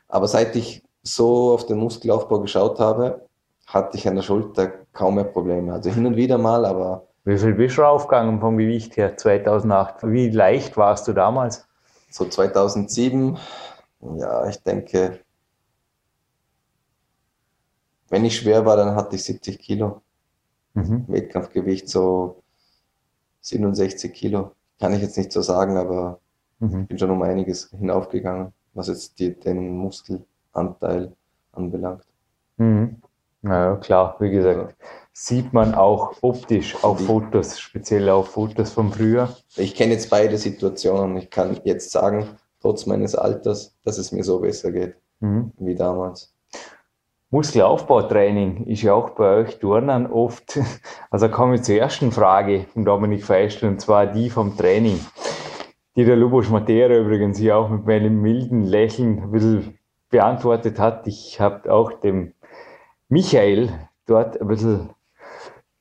Aber 0.08 0.28
seit 0.28 0.56
ich 0.56 0.84
so 1.04 1.54
auf 1.54 1.66
den 1.66 1.78
Muskelaufbau 1.78 2.40
geschaut 2.40 2.80
habe, 2.80 3.28
hatte 3.68 3.98
ich 3.98 4.08
an 4.08 4.16
der 4.16 4.22
Schulter 4.22 4.68
kaum 4.94 5.16
mehr 5.16 5.26
Probleme. 5.26 5.74
Also 5.74 5.90
hin 5.90 6.06
und 6.06 6.16
wieder 6.16 6.38
mal, 6.38 6.66
aber. 6.66 7.08
Wie 7.24 7.38
viel 7.38 7.54
bist 7.54 7.78
du 7.78 7.84
aufgegangen 7.84 8.40
vom 8.40 8.58
Gewicht 8.58 8.98
her 8.98 9.18
2008? 9.18 10.04
Wie 10.04 10.30
leicht 10.30 10.78
warst 10.78 11.08
du 11.08 11.14
damals? 11.14 11.68
So 12.10 12.26
2007, 12.26 13.38
ja, 14.18 14.48
ich 14.48 14.62
denke, 14.62 15.20
wenn 18.10 18.24
ich 18.24 18.38
schwer 18.38 18.66
war, 18.66 18.78
dann 18.78 18.96
hatte 18.96 19.16
ich 19.16 19.24
70 19.24 19.60
Kilo. 19.60 20.02
Mhm. 20.76 21.06
Wettkampfgewicht 21.08 21.90
so 21.90 22.44
67 23.42 24.14
Kilo 24.14 24.52
kann 24.80 24.94
ich 24.94 25.02
jetzt 25.02 25.18
nicht 25.18 25.32
so 25.32 25.42
sagen, 25.42 25.78
aber 25.78 26.20
mhm. 26.60 26.82
ich 26.82 26.88
bin 26.88 27.00
schon 27.00 27.12
um 27.12 27.22
einiges 27.22 27.70
hinaufgegangen, 27.72 28.54
was 28.74 28.88
jetzt 28.88 29.20
die, 29.20 29.34
den 29.34 29.78
Muskelanteil 29.78 31.14
anbelangt. 31.52 32.04
Mhm. 32.58 33.02
Naja, 33.42 33.76
klar, 33.76 34.16
wie 34.20 34.32
gesagt, 34.32 34.76
ja. 34.80 34.88
sieht 35.14 35.54
man 35.54 35.76
auch 35.76 36.16
optisch 36.22 36.84
auf 36.84 36.98
die, 36.98 37.04
Fotos, 37.04 37.60
speziell 37.60 38.10
auf 38.10 38.30
Fotos 38.30 38.72
von 38.72 38.92
früher. 38.92 39.30
Ich 39.56 39.76
kenne 39.76 39.94
jetzt 39.94 40.10
beide 40.10 40.38
Situationen. 40.38 41.18
Ich 41.18 41.30
kann 41.30 41.60
jetzt 41.64 41.92
sagen, 41.92 42.28
trotz 42.60 42.88
meines 42.88 43.14
Alters, 43.14 43.76
dass 43.84 44.00
es 44.00 44.12
mir 44.12 44.24
so 44.24 44.40
besser 44.40 44.72
geht 44.72 44.96
mhm. 45.20 45.52
wie 45.58 45.76
damals. 45.76 46.34
Muskelaufbautraining 47.36 48.66
ist 48.68 48.84
ja 48.84 48.94
auch 48.94 49.10
bei 49.10 49.42
euch 49.42 49.60
Turnern 49.60 50.08
oft, 50.08 50.58
also 51.12 51.28
kommen 51.28 51.52
wir 51.52 51.62
zur 51.62 51.76
ersten 51.76 52.14
Frage 52.14 52.66
von 52.72 52.86
Dominik 52.86 53.26
Feistel, 53.26 53.68
und 53.68 53.82
zwar 53.82 54.08
die 54.08 54.30
vom 54.30 54.56
Training, 54.56 55.02
die 55.98 56.06
der 56.06 56.16
Lubos 56.16 56.50
Matera 56.50 56.96
übrigens 56.96 57.38
hier 57.38 57.58
auch 57.58 57.68
mit 57.68 57.86
meinem 57.86 58.22
milden 58.22 58.64
Lächeln 58.64 59.22
ein 59.22 59.32
bisschen 59.32 59.78
beantwortet 60.10 60.80
hat. 60.80 61.08
Ich 61.08 61.42
habe 61.42 61.70
auch 61.74 61.92
dem 62.00 62.32
Michael 63.10 63.68
dort 64.06 64.40
ein 64.40 64.48
bisschen 64.48 64.92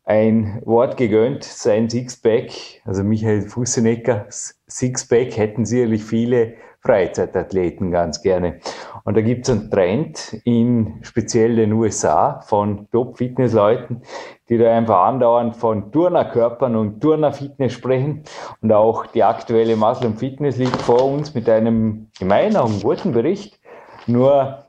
ein 0.02 0.60
Wort 0.64 0.96
gegönnt, 0.96 1.44
sein 1.44 1.88
Sixpack, 1.88 2.50
also 2.84 3.04
Michael 3.04 3.42
Fussenecker, 3.42 4.26
Sixpack 4.28 5.36
hätten 5.36 5.66
sicherlich 5.66 6.02
viele 6.02 6.56
Freizeitathleten 6.86 7.90
ganz 7.90 8.20
gerne. 8.20 8.60
Und 9.04 9.16
da 9.16 9.22
gibt 9.22 9.48
es 9.48 9.54
einen 9.54 9.70
Trend 9.70 10.36
in 10.44 10.98
speziell 11.02 11.56
den 11.56 11.72
USA 11.72 12.40
von 12.40 12.88
Top-Fitness-Leuten, 12.90 14.02
die 14.48 14.58
da 14.58 14.76
einfach 14.76 15.06
andauernd 15.06 15.56
von 15.56 15.90
Turnerkörpern 15.90 16.76
und 16.76 17.00
Turnerfitness 17.00 17.72
sprechen. 17.72 18.24
Und 18.60 18.72
auch 18.72 19.06
die 19.06 19.22
aktuelle 19.22 19.76
Muscle 19.76 20.12
Fitness 20.12 20.58
liegt 20.58 20.76
vor 20.82 21.04
uns 21.04 21.34
mit 21.34 21.48
einem, 21.48 22.10
in 22.20 22.80
guten 22.82 23.12
Bericht. 23.12 23.58
Nur 24.06 24.64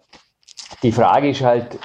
die 0.83 0.93
Frage 0.93 1.29
ist 1.29 1.43
halt, 1.43 1.79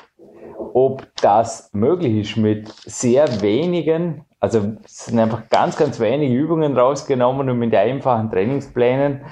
ob 0.73 1.07
das 1.21 1.71
möglich 1.73 2.29
ist 2.29 2.37
mit 2.37 2.69
sehr 2.69 3.43
wenigen, 3.43 4.25
also 4.38 4.77
es 4.85 5.07
sind 5.07 5.19
einfach 5.19 5.49
ganz, 5.49 5.77
ganz 5.77 5.99
wenige 5.99 6.33
Übungen 6.33 6.77
rausgenommen 6.79 7.51
und 7.51 7.59
mit 7.59 7.75
einfachen 7.75 8.31
Trainingsplänen 8.31 9.23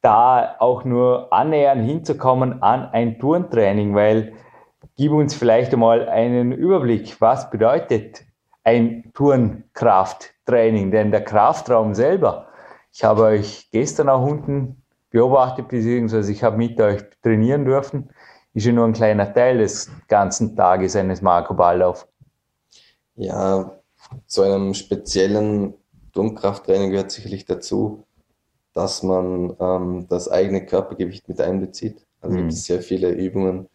da 0.00 0.56
auch 0.58 0.84
nur 0.84 1.32
annähernd 1.32 1.84
hinzukommen 1.84 2.62
an 2.62 2.88
ein 2.92 3.18
Turntraining, 3.18 3.94
weil 3.94 4.34
gib 4.96 5.12
uns 5.12 5.34
vielleicht 5.34 5.72
einmal 5.72 6.08
einen 6.08 6.52
Überblick, 6.52 7.20
was 7.20 7.50
bedeutet 7.50 8.24
ein 8.64 9.10
Turnkrafttraining, 9.14 10.90
denn 10.90 11.10
der 11.10 11.24
Kraftraum 11.24 11.94
selber, 11.94 12.48
ich 12.92 13.04
habe 13.04 13.22
euch 13.22 13.68
gestern 13.70 14.08
auch 14.08 14.22
unten 14.22 14.82
beobachtet, 15.10 15.68
beziehungsweise 15.68 16.30
ich 16.32 16.42
habe 16.42 16.56
mit 16.56 16.80
euch 16.80 17.02
trainieren 17.22 17.64
dürfen, 17.64 18.10
ist 18.54 18.66
ja 18.66 18.72
nur 18.72 18.84
ein 18.84 18.92
kleiner 18.92 19.32
Teil 19.32 19.58
des 19.58 19.90
ganzen 20.08 20.56
Tages 20.56 20.96
eines 20.96 21.22
Marco 21.22 21.54
Balllauf. 21.54 22.06
Ja, 23.14 23.78
zu 24.26 24.42
einem 24.42 24.74
speziellen 24.74 25.74
Turnkrafttraining 26.12 26.90
gehört 26.90 27.10
sicherlich 27.10 27.44
dazu, 27.46 28.04
dass 28.78 29.02
man 29.02 29.56
ähm, 29.58 30.06
das 30.08 30.30
eigene 30.30 30.64
Körpergewicht 30.64 31.28
mit 31.28 31.40
einbezieht. 31.40 32.06
Also 32.20 32.36
mhm. 32.36 32.42
gibt 32.42 32.52
es 32.52 32.64
sehr 32.64 32.80
viele 32.80 33.10
Übungen 33.10 33.68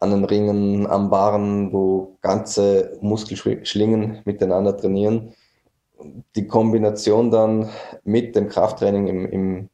an 0.00 0.10
den 0.10 0.24
Ringen, 0.24 0.86
am 0.86 1.10
Baren, 1.10 1.70
wo 1.70 2.16
ganze 2.22 2.96
Muskelschlingen 3.02 4.22
miteinander 4.24 4.74
trainieren. 4.74 5.34
Die 6.34 6.46
Kombination 6.46 7.30
dann 7.30 7.68
mit 8.04 8.34
dem 8.34 8.48
Krafttraining 8.48 9.06
im, 9.06 9.26
im 9.26 9.68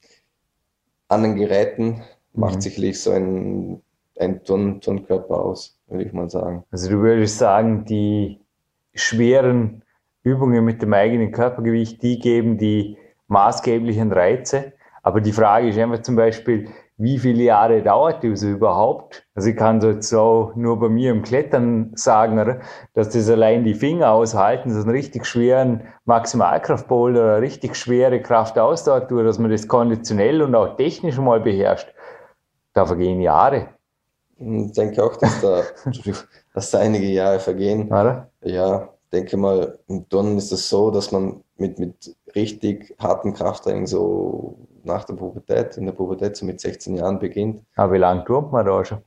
an 1.06 1.22
den 1.22 1.36
Geräten 1.36 2.02
macht 2.32 2.56
mhm. 2.56 2.60
sicherlich 2.60 3.00
so 3.00 3.12
ein, 3.12 3.80
ein 4.18 4.42
Turn, 4.42 4.80
Turnkörper 4.80 5.40
aus, 5.40 5.78
würde 5.86 6.02
ich 6.02 6.12
mal 6.12 6.28
sagen. 6.28 6.64
Also 6.72 6.90
du 6.90 6.98
würdest 6.98 7.38
sagen, 7.38 7.84
die 7.84 8.40
schweren 8.92 9.84
Übungen 10.24 10.64
mit 10.64 10.82
dem 10.82 10.92
eigenen 10.92 11.30
Körpergewicht, 11.30 12.02
die 12.02 12.18
geben 12.18 12.58
die 12.58 12.96
maßgeblichen 13.28 14.12
Reize. 14.12 14.72
Aber 15.02 15.20
die 15.20 15.32
Frage 15.32 15.68
ist 15.68 15.78
einfach 15.78 16.02
zum 16.02 16.16
Beispiel, 16.16 16.68
wie 17.00 17.18
viele 17.18 17.44
Jahre 17.44 17.80
dauert 17.80 18.24
das 18.24 18.42
überhaupt? 18.42 19.24
Also 19.36 19.50
ich 19.50 19.56
kann 19.56 19.80
so 19.80 19.90
jetzt 19.90 20.08
so 20.08 20.52
nur 20.56 20.80
bei 20.80 20.88
mir 20.88 21.12
im 21.12 21.22
Klettern 21.22 21.92
sagen, 21.94 22.60
dass 22.94 23.10
das 23.10 23.30
allein 23.30 23.64
die 23.64 23.74
Finger 23.74 24.10
aushalten, 24.10 24.70
so 24.70 24.80
einen 24.80 24.90
richtig 24.90 25.24
schweren 25.24 25.84
Maximalkraftboulder 26.06 27.20
oder 27.20 27.32
eine 27.36 27.42
richtig 27.42 27.76
schwere 27.76 28.20
Kraftausdauertour, 28.20 29.22
dass 29.22 29.38
man 29.38 29.52
das 29.52 29.68
konditionell 29.68 30.42
und 30.42 30.56
auch 30.56 30.76
technisch 30.76 31.18
mal 31.18 31.40
beherrscht. 31.40 31.88
Da 32.72 32.84
vergehen 32.84 33.20
Jahre. 33.20 33.68
Ich 34.36 34.72
denke 34.72 35.02
auch, 35.02 35.16
dass 35.16 35.40
da, 35.40 35.62
dass 36.54 36.70
da 36.72 36.78
einige 36.80 37.06
Jahre 37.06 37.38
vergehen. 37.38 37.86
Oder? 37.86 38.28
Ja, 38.42 38.88
denke 39.12 39.36
mal, 39.36 39.78
im 39.86 40.08
Turnen 40.08 40.36
ist 40.36 40.50
es 40.50 40.68
so, 40.68 40.90
dass 40.90 41.12
man 41.12 41.44
mit, 41.58 41.78
mit 41.78 42.16
richtig 42.34 42.94
hartem 42.98 43.34
Krafttraining 43.34 43.86
so 43.86 44.58
nach 44.84 45.04
der 45.04 45.14
Pubertät, 45.14 45.76
in 45.76 45.86
der 45.86 45.92
Pubertät 45.92 46.36
so 46.36 46.46
mit 46.46 46.60
16 46.60 46.96
Jahren 46.96 47.18
beginnt. 47.18 47.62
Aber 47.76 47.92
wie 47.92 47.98
lange 47.98 48.24
turnt 48.24 48.52
man 48.52 48.64
da 48.64 48.84
schon? 48.84 48.98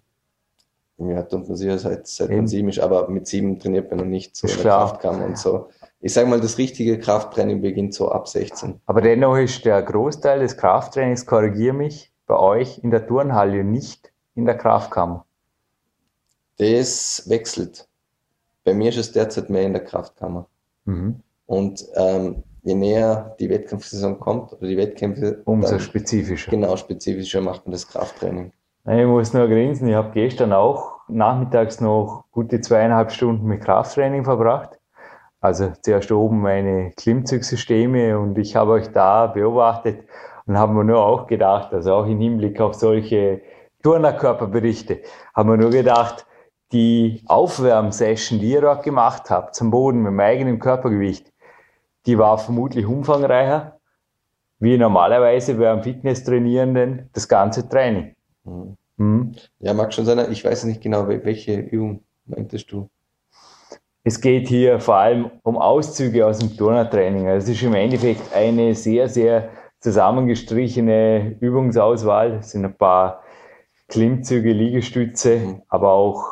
Ja, 0.98 1.24
turnt 1.24 1.48
man 1.48 1.58
sicher 1.58 1.80
seit, 1.80 2.06
seit 2.06 2.30
man 2.30 2.48
sieben 2.48 2.70
ist, 2.70 2.80
aber 2.80 3.10
mit 3.10 3.26
sieben 3.26 3.58
trainiert 3.58 3.90
man 3.90 4.00
noch 4.00 4.06
nicht 4.06 4.36
so 4.36 4.48
in 4.48 4.54
der 4.54 4.62
klar. 4.62 4.88
Kraftkammer 4.88 5.26
und 5.26 5.38
so. 5.38 5.70
Ich 6.00 6.14
sage 6.14 6.28
mal, 6.28 6.40
das 6.40 6.58
richtige 6.58 7.00
Krafttraining 7.00 7.62
beginnt 7.62 7.94
so 7.94 8.12
ab 8.12 8.28
16. 8.28 8.82
Aber 8.86 9.02
dennoch 9.02 9.38
ist 9.38 9.66
der 9.66 9.82
Großteil 9.82 10.40
des 10.40 10.58
Krafttrainings, 10.58 11.26
korrigiere 11.26 11.74
mich, 11.74 12.12
bei 12.28 12.38
euch 12.38 12.80
in 12.80 12.92
der 12.92 13.08
Turnhalle, 13.08 13.64
nicht 13.64 14.12
in 14.36 14.46
der 14.46 14.58
Kraftkammer. 14.58 15.26
Das 16.58 17.24
wechselt. 17.28 17.88
Bei 18.64 18.74
mir 18.74 18.90
ist 18.90 18.98
es 18.98 19.12
derzeit 19.12 19.50
mehr 19.50 19.64
in 19.64 19.74
der 19.74 19.84
Kraftkammer. 19.84 20.48
Mhm. 20.86 21.22
Und 21.52 21.86
ähm, 21.96 22.44
je 22.64 22.76
näher 22.76 23.36
die 23.42 23.50
Wettkampfsaison 23.50 24.22
kommt 24.22 24.54
oder 24.54 24.68
die 24.70 24.78
Wettkämpfe, 24.78 25.42
Umso 25.44 25.80
spezifischer. 25.80 26.50
genau 26.50 26.78
spezifischer 26.78 27.42
macht 27.42 27.66
man 27.66 27.74
das 27.74 27.90
Krafttraining. 27.90 28.54
Ich 28.88 29.06
muss 29.06 29.34
nur 29.34 29.50
grinsen, 29.50 29.90
ich 29.90 29.96
habe 29.96 30.12
gestern 30.14 30.54
auch 30.54 31.02
nachmittags 31.10 31.82
noch 31.82 32.24
gute 32.32 32.62
zweieinhalb 32.62 33.12
Stunden 33.12 33.48
mit 33.48 33.66
Krafttraining 33.66 34.24
verbracht. 34.24 34.80
Also 35.42 35.74
zuerst 35.82 36.10
oben 36.14 36.40
meine 36.40 36.92
Klimmzugsysteme 36.96 38.18
und 38.18 38.38
ich 38.38 38.56
habe 38.56 38.72
euch 38.72 38.88
da 38.94 39.28
beobachtet 39.28 40.06
und 40.46 40.58
habe 40.58 40.72
mir 40.72 40.86
nur 40.86 41.06
auch 41.06 41.28
gedacht, 41.28 41.74
also 41.74 41.96
auch 41.96 42.06
im 42.06 42.22
Hinblick 42.22 42.62
auf 42.62 42.76
solche 42.76 43.42
Turnerkörperberichte, 43.84 45.02
haben 45.36 45.50
wir 45.50 45.58
nur 45.58 45.72
gedacht, 45.72 46.26
die 46.72 47.22
Aufwärmsession, 47.26 48.40
die 48.40 48.52
ihr 48.52 48.62
dort 48.62 48.84
gemacht 48.84 49.30
habt, 49.30 49.54
zum 49.54 49.70
Boden 49.70 50.02
mit 50.02 50.12
dem 50.12 50.20
eigenen 50.22 50.60
Körpergewicht, 50.60 51.31
die 52.06 52.18
war 52.18 52.38
vermutlich 52.38 52.86
umfangreicher, 52.86 53.78
wie 54.60 54.78
normalerweise 54.78 55.56
bei 55.56 55.72
einem 55.72 55.84
Fitnesstrainierenden 55.84 57.10
das 57.14 57.28
ganze 57.28 57.68
Training. 57.68 58.16
Mhm. 58.44 58.78
Mhm. 58.98 59.32
Ja, 59.60 59.74
mag 59.74 59.94
schon 59.94 60.06
sein. 60.06 60.32
Ich 60.32 60.44
weiß 60.46 60.66
nicht 60.66 60.82
genau, 60.82 61.08
wel- 61.08 61.24
welche 61.26 61.60
Übung 61.60 62.04
meintest 62.26 62.72
du? 62.72 62.90
Es 64.04 64.20
geht 64.20 64.48
hier 64.48 64.80
vor 64.80 64.96
allem 64.96 65.30
um 65.44 65.58
Auszüge 65.58 66.26
aus 66.26 66.40
dem 66.40 66.56
Turnertraining. 66.58 67.28
Also 67.28 67.52
es 67.52 67.58
ist 67.58 67.64
im 67.64 67.76
Endeffekt 67.76 68.34
eine 68.36 68.74
sehr, 68.74 69.08
sehr 69.08 69.50
zusammengestrichene 69.80 71.38
Übungsauswahl. 71.40 72.38
Es 72.40 72.52
sind 72.52 72.66
ein 72.66 72.76
paar 72.78 73.22
Klimmzüge, 73.88 74.54
Liegestütze, 74.54 75.38
Mhm. 75.38 75.62
aber 75.68 75.92
auch 75.92 76.24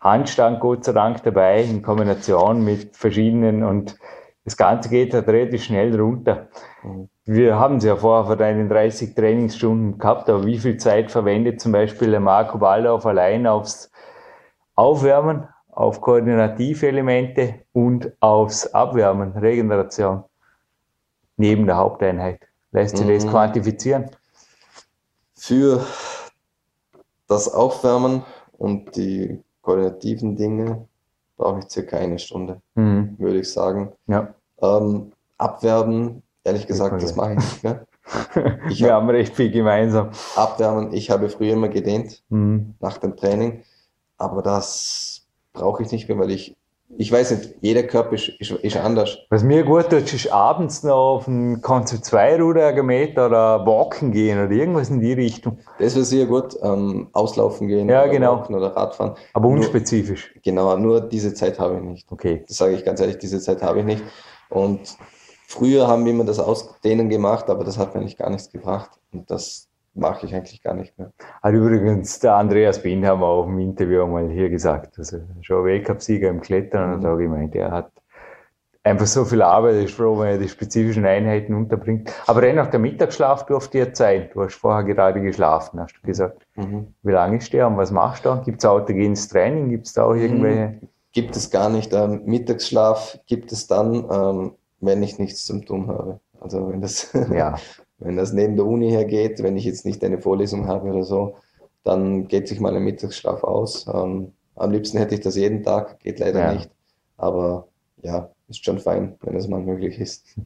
Handstand 0.00 0.60
Gott 0.60 0.84
sei 0.84 0.92
Dank 0.92 1.22
dabei 1.22 1.62
in 1.62 1.82
Kombination 1.82 2.62
mit 2.62 2.94
verschiedenen 2.94 3.62
und 3.62 3.96
das 4.44 4.56
Ganze 4.56 4.88
geht 4.90 5.14
halt 5.14 5.26
relativ 5.28 5.64
schnell 5.64 5.98
runter. 5.98 6.48
Mhm. 6.82 7.08
Wir 7.24 7.58
haben 7.58 7.76
es 7.76 7.84
ja 7.84 7.96
vorher 7.96 8.26
von 8.26 8.38
deinen 8.38 8.68
30 8.68 9.14
Trainingsstunden 9.14 9.98
gehabt, 9.98 10.28
aber 10.28 10.44
wie 10.44 10.58
viel 10.58 10.76
Zeit 10.76 11.10
verwendet 11.10 11.60
zum 11.60 11.72
Beispiel 11.72 12.10
der 12.10 12.20
Marco 12.20 12.58
Baldauf 12.58 13.06
allein 13.06 13.46
aufs 13.46 13.90
Aufwärmen, 14.74 15.48
auf 15.70 16.00
koordinative 16.02 16.86
Elemente 16.88 17.60
und 17.72 18.12
aufs 18.20 18.66
Abwärmen, 18.66 19.32
Regeneration, 19.32 20.24
neben 21.38 21.66
der 21.66 21.76
Haupteinheit? 21.78 22.40
Lässt 22.72 22.98
sich 22.98 23.06
das 23.06 23.24
Mhm. 23.24 23.30
quantifizieren? 23.30 24.10
Für 25.34 25.84
das 27.28 27.52
Aufwärmen 27.52 28.22
und 28.58 28.94
die 28.96 29.42
koordinativen 29.62 30.36
Dinge 30.36 30.86
brauche 31.36 31.60
ich 31.60 31.70
circa 31.70 31.96
eine 31.96 32.18
Stunde, 32.18 32.60
Mhm. 32.74 33.16
würde 33.18 33.40
ich 33.40 33.52
sagen. 33.52 33.92
Ja. 34.06 34.34
Ähm, 34.62 35.12
abwärmen, 35.38 36.22
ehrlich 36.44 36.66
gesagt, 36.66 37.02
das 37.02 37.16
mache 37.16 37.32
ich 37.32 37.38
nicht 37.38 37.64
mehr. 37.64 37.84
Ich 38.68 38.80
Wir 38.80 38.92
hab, 38.92 39.00
haben 39.00 39.08
recht 39.10 39.34
viel 39.34 39.50
gemeinsam. 39.50 40.10
abwärmen, 40.36 40.92
ich 40.92 41.10
habe 41.10 41.28
früher 41.30 41.54
immer 41.54 41.68
gedehnt 41.70 42.22
Mhm. 42.28 42.74
nach 42.80 42.98
dem 42.98 43.16
Training, 43.16 43.62
aber 44.18 44.42
das 44.42 45.26
brauche 45.54 45.82
ich 45.82 45.90
nicht 45.90 46.08
mehr, 46.08 46.18
weil 46.18 46.30
ich, 46.30 46.54
ich 46.96 47.10
weiß 47.10 47.30
nicht, 47.32 47.54
jeder 47.60 47.82
Körper 47.82 48.12
ist, 48.14 48.28
ist, 48.28 48.50
ist 48.52 48.76
anders. 48.76 49.18
Was 49.30 49.42
mir 49.42 49.64
gut 49.64 49.90
tut, 49.90 50.12
ist 50.12 50.30
abends 50.32 50.82
noch 50.82 50.94
auf 51.16 51.26
ein 51.28 51.60
Konzept 51.60 52.04
2 52.04 52.40
Ruderergometer 52.40 53.26
oder 53.26 53.66
walken 53.66 54.12
gehen 54.12 54.38
oder 54.44 54.50
irgendwas 54.52 54.90
in 54.90 55.00
die 55.00 55.12
Richtung. 55.12 55.58
Das 55.78 55.94
wäre 55.94 56.04
sehr 56.04 56.26
gut, 56.26 56.56
ähm, 56.62 57.08
auslaufen 57.12 57.68
gehen 57.68 57.88
Ja, 57.88 58.02
oder 58.02 58.10
genau. 58.12 58.36
walken 58.38 58.54
oder 58.54 58.68
Radfahren. 58.76 59.14
Aber 59.32 59.48
Nur- 59.48 59.58
unspezifisch. 59.58 60.34
Genau, 60.42 60.76
nur 60.76 61.00
diese 61.00 61.34
Zeit 61.34 61.58
habe 61.58 61.76
ich 61.76 61.82
nicht. 61.82 62.12
Okay. 62.12 62.44
Das 62.46 62.56
sage 62.58 62.74
ich 62.74 62.84
ganz 62.84 63.00
ehrlich, 63.00 63.18
diese 63.18 63.40
Zeit 63.40 63.62
habe 63.62 63.80
ich 63.80 63.84
nicht. 63.84 64.02
Und 64.50 64.80
früher 65.48 65.86
haben 65.88 66.04
wir 66.04 66.12
immer 66.12 66.24
das 66.24 66.38
Ausdehnen 66.38 67.08
gemacht, 67.08 67.48
aber 67.50 67.64
das 67.64 67.78
hat 67.78 67.94
mir 67.94 68.00
eigentlich 68.00 68.16
gar 68.16 68.30
nichts 68.30 68.50
gebracht. 68.50 68.90
Und 69.12 69.30
das 69.30 69.68
mache 69.94 70.26
ich 70.26 70.34
eigentlich 70.34 70.62
gar 70.62 70.74
nicht 70.74 70.98
mehr. 70.98 71.12
Hat 71.42 71.54
übrigens 71.54 72.18
der 72.20 72.34
Andreas 72.36 72.82
wir 72.82 73.12
auch 73.22 73.46
im 73.46 73.58
Interview 73.58 74.02
einmal 74.04 74.28
hier 74.28 74.50
gesagt. 74.50 74.98
Also 74.98 75.18
schon 75.40 75.64
Weltcupsieger 75.64 76.28
im 76.28 76.40
Klettern 76.40 76.94
und 76.94 77.00
Mhm. 77.00 77.04
hat 77.06 77.12
auch 77.12 77.18
gemeint, 77.18 77.54
er 77.54 77.70
hat 77.70 77.90
einfach 78.82 79.06
so 79.06 79.24
viel 79.24 79.40
Arbeit, 79.40 79.76
ist 79.84 79.94
froh, 79.94 80.18
wenn 80.18 80.28
er 80.28 80.38
die 80.38 80.48
spezifischen 80.48 81.06
Einheiten 81.06 81.54
unterbringt. 81.54 82.12
Aber 82.26 82.40
dennoch, 82.42 82.66
der 82.66 82.80
Mittagsschlaf 82.80 83.46
durfte 83.46 83.78
dir 83.84 83.94
sein. 83.94 84.28
Du 84.34 84.42
hast 84.42 84.54
vorher 84.56 84.84
gerade 84.84 85.20
geschlafen, 85.22 85.80
hast 85.80 85.94
du 85.96 86.06
gesagt. 86.06 86.46
Mhm. 86.56 86.88
Wie 87.02 87.12
lange 87.12 87.38
ist 87.38 87.52
der 87.52 87.66
und 87.66 87.76
was 87.76 87.90
machst 87.90 88.24
du 88.24 88.30
da? 88.30 88.42
Gibt 88.44 88.58
es 88.62 88.66
autogenes 88.66 89.28
Training? 89.28 89.70
Gibt 89.70 89.86
es 89.86 89.94
da 89.94 90.04
auch 90.04 90.14
irgendwelche? 90.14 90.80
Gibt 91.12 91.36
es 91.36 91.50
gar 91.50 91.70
nicht. 91.70 91.92
Ähm, 91.94 92.22
Mittagsschlaf 92.24 93.18
gibt 93.26 93.52
es 93.52 93.66
dann, 93.68 94.04
ähm, 94.10 94.52
wenn 94.80 95.02
ich 95.02 95.18
nichts 95.18 95.44
zum 95.46 95.64
tun 95.64 95.86
habe. 95.88 96.20
Also 96.40 96.68
wenn 96.68 96.80
das, 96.82 97.10
Ja, 97.32 97.54
wenn 98.04 98.16
das 98.16 98.32
neben 98.32 98.56
der 98.56 98.66
Uni 98.66 98.90
hergeht, 98.90 99.42
wenn 99.42 99.56
ich 99.56 99.64
jetzt 99.64 99.84
nicht 99.84 100.04
eine 100.04 100.18
Vorlesung 100.18 100.66
habe 100.68 100.90
oder 100.90 101.02
so, 101.04 101.36
dann 101.82 102.28
geht 102.28 102.48
sich 102.48 102.60
mal 102.60 102.74
ein 102.76 102.82
Mittagsschlaf 102.84 103.42
aus. 103.44 103.86
Ähm, 103.92 104.32
am 104.56 104.70
liebsten 104.70 104.98
hätte 104.98 105.14
ich 105.14 105.20
das 105.20 105.36
jeden 105.36 105.62
Tag, 105.62 105.98
geht 106.00 106.18
leider 106.20 106.40
Ja. 106.40 106.52
nicht. 106.52 106.70
Aber 107.16 107.68
ja, 108.02 108.30
ist 108.48 108.64
schon 108.64 108.78
fein, 108.78 109.16
wenn 109.22 109.36
es 109.36 109.48
mal 109.48 109.60
möglich 109.60 109.98
ist. 109.98 110.38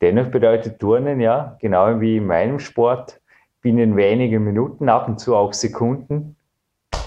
dennoch 0.00 0.30
bedeutet 0.30 0.78
Turnen 0.78 1.20
ja, 1.20 1.56
genau 1.60 2.00
wie 2.00 2.16
in 2.18 2.26
meinem 2.26 2.58
Sport, 2.58 3.20
binnen 3.60 3.96
wenigen 3.96 4.42
Minuten, 4.44 4.88
ab 4.88 5.06
und 5.08 5.20
zu 5.20 5.36
auch 5.36 5.52
Sekunden, 5.52 6.36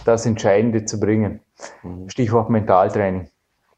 das 0.06 0.26
Entscheidende 0.26 0.86
zu 0.86 1.00
bringen. 1.00 1.42
Mhm. 1.84 2.10
Stichwort 2.10 2.50
Mentaltraining. 2.50 3.28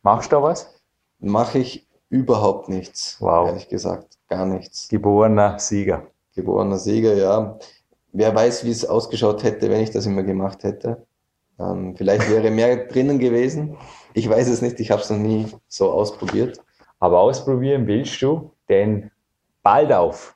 Machst 0.03 0.31
du 0.31 0.35
da 0.35 0.43
was? 0.43 0.79
Mache 1.19 1.59
ich 1.59 1.87
überhaupt 2.09 2.69
nichts, 2.69 3.17
Wow. 3.19 3.47
ehrlich 3.47 3.67
gesagt. 3.69 4.16
Gar 4.27 4.45
nichts. 4.45 4.87
Geborener 4.89 5.57
Sieger. 5.59 6.07
Geborener 6.35 6.77
Sieger, 6.77 7.13
ja. 7.15 7.57
Wer 8.11 8.35
weiß, 8.35 8.65
wie 8.65 8.71
es 8.71 8.85
ausgeschaut 8.85 9.43
hätte, 9.43 9.69
wenn 9.69 9.81
ich 9.81 9.91
das 9.91 10.05
immer 10.05 10.23
gemacht 10.23 10.63
hätte. 10.63 11.05
Ähm, 11.59 11.95
vielleicht 11.95 12.29
wäre 12.29 12.51
mehr 12.51 12.85
drinnen 12.87 13.19
gewesen. 13.19 13.77
Ich 14.13 14.29
weiß 14.29 14.47
es 14.47 14.61
nicht, 14.61 14.79
ich 14.79 14.91
habe 14.91 15.01
es 15.01 15.09
noch 15.09 15.17
nie 15.17 15.47
so 15.67 15.91
ausprobiert. 15.91 16.59
Aber 16.99 17.19
ausprobieren 17.19 17.87
willst 17.87 18.21
du 18.21 18.51
den 18.69 19.11
bald 19.63 19.93
auf. 19.93 20.35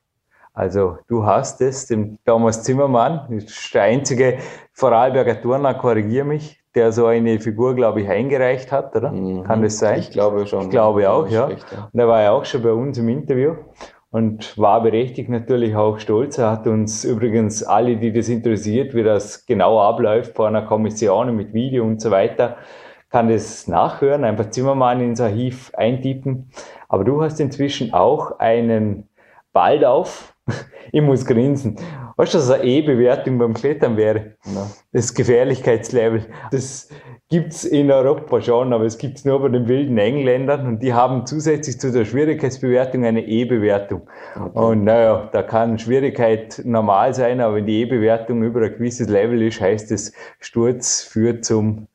Also 0.54 0.98
du 1.08 1.26
hast 1.26 1.62
es, 1.62 1.88
dem 1.88 2.18
Thomas 2.26 2.64
Zimmermann, 2.64 3.46
der 3.74 3.84
einzige 3.84 4.40
Vorarlberger 4.74 5.42
Turner, 5.42 5.74
korrigier 5.74 6.26
mich, 6.26 6.61
der 6.76 6.92
so 6.92 7.06
eine 7.06 7.40
Figur, 7.40 7.76
glaube 7.76 8.02
ich, 8.02 8.10
eingereicht 8.10 8.72
hat, 8.72 8.96
oder? 8.96 9.12
Mhm. 9.12 9.44
Kann 9.44 9.62
das 9.62 9.80
sein? 9.80 10.00
Ich 10.00 10.12
glaube 10.12 10.46
schon. 10.48 10.64
Ich 10.64 10.70
glaube 10.70 11.10
auch, 11.10 11.28
ja. 11.28 11.44
Spricht, 11.50 11.72
ja. 11.72 11.90
Und 11.92 12.00
er 12.00 12.08
war 12.08 12.22
ja 12.22 12.32
auch 12.32 12.46
schon 12.46 12.62
bei 12.62 12.72
uns 12.72 12.98
im 12.98 13.10
Interview 13.10 13.56
und 14.12 14.58
war 14.58 14.82
berechtigt 14.84 15.30
natürlich 15.30 15.76
auch 15.76 16.00
stolz. 16.00 16.38
Er 16.38 16.52
hat 16.52 16.68
uns 16.68 17.04
übrigens 17.04 17.64
alle, 17.64 17.98
die 17.98 18.12
das 18.12 18.30
interessiert, 18.30 18.94
wie 18.94 19.04
das 19.04 19.46
genau 19.46 19.80
abläuft 19.82 20.36
vor 20.36 20.48
einer 20.48 20.64
Kommission 20.64 21.36
mit 21.36 21.54
Video 21.54 21.84
und 21.84 22.02
so 22.02 22.12
weiter, 22.12 22.58
kann 23.10 23.30
das 23.30 23.68
nachhören, 23.68 24.24
einfach 24.24 24.50
Zimmermann 24.50 25.02
ins 25.02 25.20
Archiv 25.20 25.72
eintippen. 25.76 26.50
Aber 26.88 27.04
du 27.04 27.22
hast 27.22 27.40
inzwischen 27.40 27.94
auch 27.94 28.40
einen 28.40 29.10
Baldauf. 29.54 30.34
Ich 30.94 31.02
muss 31.02 31.26
grinsen. 31.26 31.78
Weißt 32.22 32.36
du, 32.36 32.38
dass 32.38 32.52
eine 32.52 32.66
E-Bewertung 32.66 33.40
beim 33.40 33.56
Klettern 33.56 33.98
wäre? 33.98 34.36
Na, 34.46 34.70
Das 34.94 35.16
Gefährlichkeitslevel. 35.16 36.28
Das 36.52 36.88
gibt's 37.32 37.64
in 37.64 37.90
Europa 37.90 38.40
schon, 38.42 38.74
aber 38.74 38.84
es 38.84 39.00
gibt's 39.00 39.26
nur 39.26 39.42
bei 39.42 39.50
den 39.50 39.68
wilden 39.68 39.98
Engländern 39.98 40.68
und 40.68 40.84
die 40.84 40.94
haben 40.94 41.26
zusätzlich 41.26 41.80
zu 41.80 41.92
der 41.92 42.06
Schwierigkeitsbewertung 42.06 43.06
eine 43.06 43.26
E-Bewertung. 43.26 44.04
okay. 44.36 44.52
Und 44.54 44.84
naja, 44.84 45.30
da 45.34 45.42
kann 45.42 45.80
Schwierigkeit 45.80 46.62
normal 46.64 47.16
sein, 47.16 47.42
aber 47.42 47.56
wenn 47.56 47.66
die 47.66 47.82
E-Bewertung 47.82 48.44
über 48.44 48.62
ein 48.62 48.74
gewisses 48.74 49.10
Level 49.10 49.42
ist, 49.42 49.60
heißt 49.60 49.92
es, 49.92 50.14
Sturz 50.40 51.02
führt 51.02 51.44
zum 51.44 51.88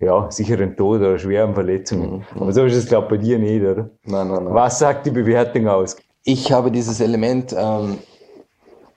ja, 0.00 0.28
sicheren 0.32 0.76
Tod 0.76 0.98
oder 0.98 1.16
schweren 1.16 1.54
Verletzungen. 1.54 2.24
Mhm. 2.34 2.40
Aber 2.40 2.52
so 2.52 2.64
ist 2.64 2.74
es, 2.74 2.88
glaube 2.88 3.04
ich, 3.04 3.20
bei 3.20 3.24
dir 3.24 3.38
nicht, 3.38 3.62
oder? 3.62 3.88
Nein, 4.04 4.26
nein, 4.26 4.44
nein. 4.46 4.52
Was 4.52 4.80
sagt 4.80 5.06
die 5.06 5.12
Bewertung 5.12 5.68
aus? 5.68 5.96
Ich 6.24 6.50
habe 6.50 6.72
dieses 6.72 7.00
Element 7.00 7.54
ähm, 7.56 7.98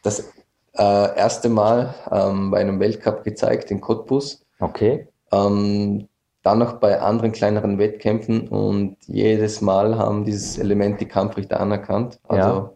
das 0.01 0.32
äh, 0.77 1.15
erste 1.17 1.49
Mal 1.49 1.93
ähm, 2.11 2.51
bei 2.51 2.59
einem 2.59 2.79
Weltcup 2.79 3.23
gezeigt 3.23 3.71
in 3.71 3.81
Cottbus. 3.81 4.45
Okay. 4.59 5.07
Ähm, 5.31 6.07
dann 6.43 6.59
noch 6.59 6.73
bei 6.73 6.99
anderen 6.99 7.31
kleineren 7.31 7.77
Wettkämpfen 7.79 8.49
und 8.49 8.97
jedes 9.07 9.61
Mal 9.61 9.97
haben 9.97 10.25
dieses 10.25 10.57
Element 10.57 10.99
die 10.99 11.07
Kampfrichter 11.07 11.59
anerkannt. 11.59 12.19
Also 12.27 12.49
ja. 12.49 12.73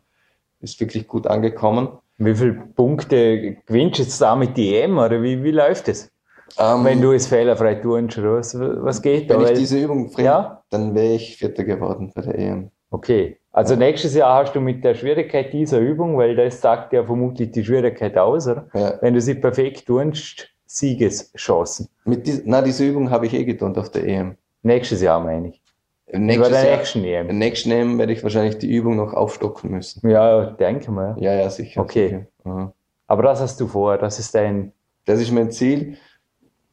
ist 0.62 0.80
wirklich 0.80 1.08
gut 1.08 1.28
angekommen. 1.28 1.90
Wie 2.18 2.34
viele 2.34 2.54
Punkte 2.54 3.58
gewinnst 3.66 4.00
du 4.00 4.04
jetzt 4.04 4.22
da 4.22 4.36
mit 4.36 4.58
die 4.58 4.76
EM 4.76 4.98
oder 4.98 5.22
wie, 5.22 5.44
wie 5.44 5.52
läuft 5.52 5.90
es? 5.90 6.10
Ähm, 6.58 6.86
Wenn 6.86 7.02
du 7.02 7.12
es 7.12 7.28
fehlerfrei 7.28 7.76
tust, 7.76 8.24
was, 8.24 8.58
was 8.58 9.02
geht 9.02 9.30
Wenn 9.30 9.42
da? 9.42 9.50
ich 9.50 9.60
diese 9.60 9.80
Übung 9.80 10.12
bringe, 10.12 10.28
ja? 10.28 10.64
dann 10.70 10.96
wäre 10.96 11.16
ich 11.16 11.36
Vierter 11.38 11.66
geworden 11.66 12.12
bei 12.16 12.22
der 12.22 12.40
EM. 12.40 12.72
Okay. 12.90 13.38
Also 13.58 13.76
nächstes 13.76 14.14
Jahr 14.14 14.44
hast 14.44 14.54
du 14.54 14.62
mit 14.62 14.84
der 14.84 14.94
Schwierigkeit 14.94 15.52
dieser 15.52 15.80
Übung, 15.80 16.16
weil 16.16 16.36
das 16.36 16.62
sagt 16.62 16.94
ja 16.94 17.04
vermutlich 17.04 17.50
die 17.50 17.66
Schwierigkeit 17.66 18.16
aus, 18.16 18.48
oder? 18.48 18.68
Ja. 18.76 19.02
Wenn 19.02 19.16
du 19.16 19.20
sie 19.20 19.34
perfekt 19.34 19.88
tust, 19.88 20.50
Siegeschancen. 20.68 21.90
Mit 22.06 22.28
dies, 22.28 22.44
na, 22.46 22.62
diese 22.62 22.86
Übung 22.86 23.10
habe 23.10 23.26
ich 23.26 23.34
eh 23.34 23.46
getan 23.46 23.76
auf 23.76 23.90
der 23.90 24.06
EM. 24.06 24.38
Nächstes 24.62 25.02
Jahr 25.02 25.20
meine 25.20 25.48
ich. 25.50 25.62
Nächstes 26.06 26.50
Über 26.50 26.64
Jahr, 26.64 26.78
nächsten 26.78 27.04
EM. 27.04 27.30
Im 27.30 27.38
nächsten 27.40 27.72
EM 27.72 27.98
werde 27.98 28.14
ich 28.14 28.22
wahrscheinlich 28.22 28.60
die 28.60 28.72
Übung 28.72 28.96
noch 28.96 29.14
aufstocken 29.14 29.72
müssen. 29.72 30.08
Ja, 30.08 30.52
denke 30.52 30.92
mal. 30.92 31.16
Ja, 31.18 31.34
ja, 31.34 31.50
sicher. 31.50 31.82
Okay. 31.82 32.28
Sicher. 32.44 32.74
Aber 33.08 33.24
das 33.24 33.42
hast 33.42 33.60
du 33.60 33.66
vor, 33.66 33.98
das 33.98 34.20
ist 34.20 34.36
dein. 34.36 34.72
Das 35.06 35.20
ist 35.20 35.32
mein 35.32 35.50
Ziel. 35.50 35.98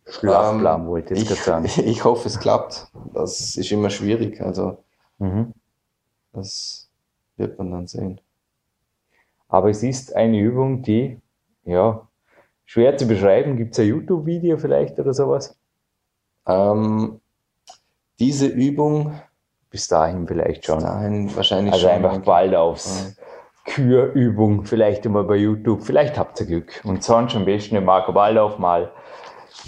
Schlafplan 0.06 0.82
ähm, 0.82 0.86
wollte 0.88 1.14
ich, 1.14 1.30
sagen. 1.30 1.66
Ich 1.86 2.04
hoffe, 2.04 2.28
es 2.28 2.38
klappt. 2.38 2.88
Das 3.14 3.56
ist 3.56 3.72
immer 3.72 3.88
schwierig. 3.88 4.42
Also, 4.42 4.84
mhm. 5.16 5.54
Das 6.34 6.90
wird 7.36 7.58
man 7.58 7.70
dann 7.70 7.86
sehen. 7.86 8.20
Aber 9.48 9.70
es 9.70 9.82
ist 9.82 10.14
eine 10.14 10.38
Übung, 10.38 10.82
die, 10.82 11.20
ja, 11.64 12.06
schwer 12.64 12.96
zu 12.96 13.06
beschreiben. 13.06 13.56
Gibt 13.56 13.72
es 13.74 13.80
ein 13.80 13.88
YouTube-Video 13.88 14.58
vielleicht 14.58 14.98
oder 14.98 15.14
sowas? 15.14 15.56
Ähm, 16.46 17.20
diese 18.18 18.46
Übung. 18.46 19.20
Bis 19.70 19.88
dahin 19.88 20.26
vielleicht 20.26 20.66
schon. 20.66 20.78
Bis 20.78 20.84
dahin 20.84 21.36
wahrscheinlich 21.36 21.72
also 21.72 21.86
schon. 21.86 21.94
Also 21.94 22.06
einfach 22.06 22.24
bald 22.24 22.54
aufs 22.54 23.16
ja. 23.16 23.24
Kürübung, 23.72 24.64
vielleicht 24.64 25.06
immer 25.06 25.24
bei 25.24 25.36
YouTube. 25.36 25.82
Vielleicht 25.82 26.18
habt 26.18 26.40
ihr 26.40 26.46
Glück. 26.46 26.80
Und 26.84 27.02
sonst 27.02 27.34
am 27.34 27.44
besten 27.44 27.74
den 27.74 27.84
Marco 27.84 28.14
Waldorf 28.14 28.58
mal 28.58 28.92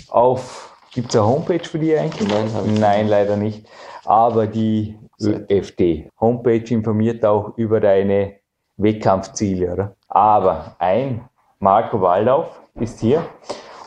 auf. 0.09 0.77
Gibt 0.93 1.11
es 1.11 1.17
eine 1.17 1.27
Homepage 1.27 1.65
für 1.65 1.79
die 1.79 1.97
eigentlich? 1.97 2.29
Nein, 2.29 2.75
Nein, 2.79 3.09
leider 3.09 3.37
nicht. 3.37 3.67
Aber 4.05 4.47
die 4.47 4.99
ÖFD 5.21 6.11
Homepage 6.21 6.65
informiert 6.71 7.25
auch 7.25 7.57
über 7.57 7.81
deine 7.81 8.35
Wettkampfziele, 8.77 9.73
oder? 9.73 9.97
Aber 10.09 10.77
ein 10.79 11.29
Marco 11.59 12.01
Waldorf 12.01 12.61
ist 12.75 13.01
hier 13.01 13.25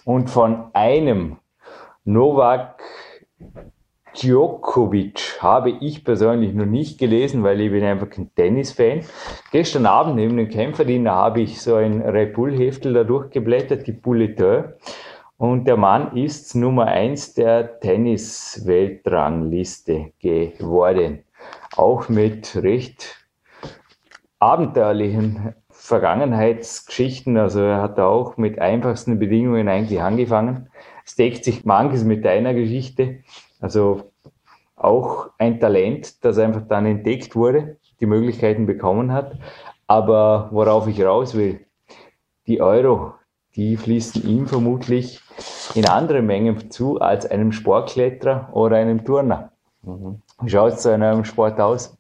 und 0.06 0.30
von 0.30 0.72
einem 0.74 1.38
Novak 2.04 2.82
Djokovic 4.16 5.38
habe 5.40 5.70
ich 5.70 6.04
persönlich 6.04 6.54
noch 6.54 6.66
nicht 6.66 6.98
gelesen, 6.98 7.44
weil 7.44 7.62
ich 7.62 7.72
bin 7.72 7.84
einfach 7.84 8.10
kein 8.10 8.34
Tennis-Fan. 8.34 9.02
Gestern 9.52 9.86
Abend 9.86 10.16
neben 10.16 10.36
dem 10.36 10.50
Kämpferdiener 10.50 11.14
habe 11.14 11.42
ich 11.42 11.62
so 11.62 11.76
ein 11.76 12.02
Red 12.02 12.34
Bull-Heftel 12.34 12.94
da 12.94 13.04
durchgeblättert, 13.04 13.86
die 13.86 13.92
Bulletin. 13.92 14.74
Und 15.40 15.66
der 15.66 15.78
Mann 15.78 16.16
ist 16.18 16.54
Nummer 16.54 16.86
eins 16.88 17.34
der 17.34 17.80
Tennis-Weltrangliste 17.80 20.12
geworden. 20.20 21.24
Auch 21.78 22.10
mit 22.10 22.62
recht 22.62 23.26
abenteuerlichen 24.40 25.56
Vergangenheitsgeschichten. 25.70 27.38
Also 27.38 27.62
er 27.62 27.82
hat 27.82 28.02
auch 28.02 28.36
mit 28.36 28.60
einfachsten 28.60 29.18
Bedingungen 29.18 29.70
eigentlich 29.70 30.02
angefangen. 30.02 30.68
Es 31.06 31.16
deckt 31.16 31.46
sich 31.46 31.64
manches 31.64 32.04
mit 32.04 32.26
deiner 32.26 32.54
Geschichte. 32.54 33.20
Also 33.62 34.12
auch 34.76 35.30
ein 35.38 35.62
Talent, 35.62 36.26
das 36.26 36.38
einfach 36.38 36.68
dann 36.68 36.86
entdeckt 36.86 37.38
wurde, 37.38 37.78
die 38.02 38.08
Möglichkeiten 38.08 38.66
bekommen 38.66 39.14
hat. 39.14 39.40
Aber 39.88 40.50
worauf 40.52 40.86
ich 40.90 41.02
raus 41.02 41.34
will, 41.34 41.66
die 42.46 42.60
Euro, 42.60 43.14
die 43.60 43.76
fließen 43.76 44.26
ihm 44.26 44.48
vermutlich 44.48 45.20
in 45.76 45.86
andere 45.86 46.22
Mengen 46.22 46.72
zu 46.72 47.02
als 47.02 47.26
einem 47.30 47.52
Sportkletterer 47.52 48.50
oder 48.54 48.78
einem 48.78 49.04
Turner. 49.04 49.52
Mhm. 49.82 50.22
Wie 50.42 50.50
schaut 50.50 50.74
es 50.74 50.82
zu 50.84 50.94
einem 50.94 51.26
Sport 51.26 51.60
aus? 51.60 51.98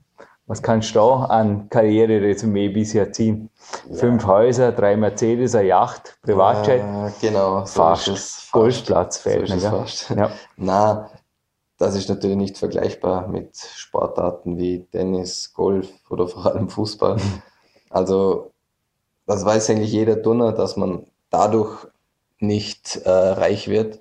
Was 0.48 0.63
kannst 0.63 0.91
du 0.91 1.00
da 1.00 1.26
an 1.26 1.67
Karriereresümee 1.69 2.69
bisher 2.69 3.12
ziehen? 3.12 3.50
Ja. 3.89 3.98
Fünf 3.98 4.26
Häuser, 4.26 4.72
drei 4.72 4.95
Mercedes, 4.95 5.54
eine 5.54 5.67
Yacht, 5.67 6.17
Privatjet. 6.22 6.80
Ja, 6.80 7.12
genau, 7.19 7.65
so 7.65 7.84
fast. 7.84 8.08
Ist 8.08 8.52
Golfplatz 8.54 9.17
fällt 9.17 9.50
so 9.50 9.56
mir. 9.56 9.62
Fast. 9.62 10.10
Ja. 10.12 10.32
Na, 10.56 11.10
das 11.78 11.95
ist 11.95 12.08
natürlich 12.08 12.38
nicht 12.38 12.58
vergleichbar 12.58 13.28
mit 13.28 13.58
Sportarten 13.58 14.58
wie 14.58 14.86
Tennis, 14.86 15.54
Golf 15.54 15.89
oder 16.10 16.26
vor 16.30 16.45
allem 16.45 16.69
Fußball. 16.69 17.17
Also, 17.91 18.52
das 19.26 19.43
weiß 19.43 19.72
eigentlich 19.72 19.91
jeder 19.91 20.22
Turner, 20.22 20.52
dass 20.52 20.78
man 20.78 21.08
dadurch 21.30 21.88
nicht 22.39 22.98
äh, 23.06 23.10
reich 23.10 23.68
wird. 23.68 24.00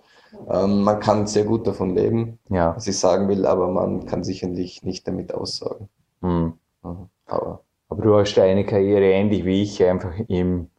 Ähm, 0.48 0.82
man 0.82 1.00
kann 1.00 1.26
sehr 1.26 1.44
gut 1.44 1.66
davon 1.66 1.94
leben, 1.94 2.38
ja. 2.50 2.76
was 2.76 2.86
ich 2.86 2.98
sagen 2.98 3.28
will, 3.28 3.46
aber 3.46 3.68
man 3.68 4.06
kann 4.06 4.24
sicherlich 4.24 4.82
nicht 4.82 5.08
damit 5.08 5.32
aussagen. 5.32 5.88
Mhm. 6.20 6.54
Aber, 6.82 7.62
aber 7.88 8.02
du 8.02 8.16
hast 8.16 8.38
eine 8.38 8.64
Karriere 8.64 9.06
ähnlich 9.06 9.44
wie 9.44 9.62
ich, 9.62 9.82
einfach 9.82 10.12
im 10.28 10.70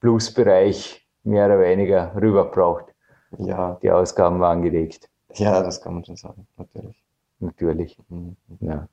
Plusbereich 0.00 1.06
mehr 1.24 1.46
oder 1.46 1.60
weniger 1.60 2.14
rübergebracht. 2.14 2.86
Ja. 3.38 3.78
Die 3.82 3.90
Ausgaben 3.90 4.40
waren 4.40 4.62
gedeckt. 4.62 5.08
Ja, 5.34 5.62
das 5.62 5.80
kann 5.80 5.94
man 5.94 6.04
schon 6.04 6.16
sagen, 6.16 6.46
natürlich. 6.56 7.02
Natürlich. 7.40 7.98
Mhm. 8.08 8.36
Ja. 8.60 8.88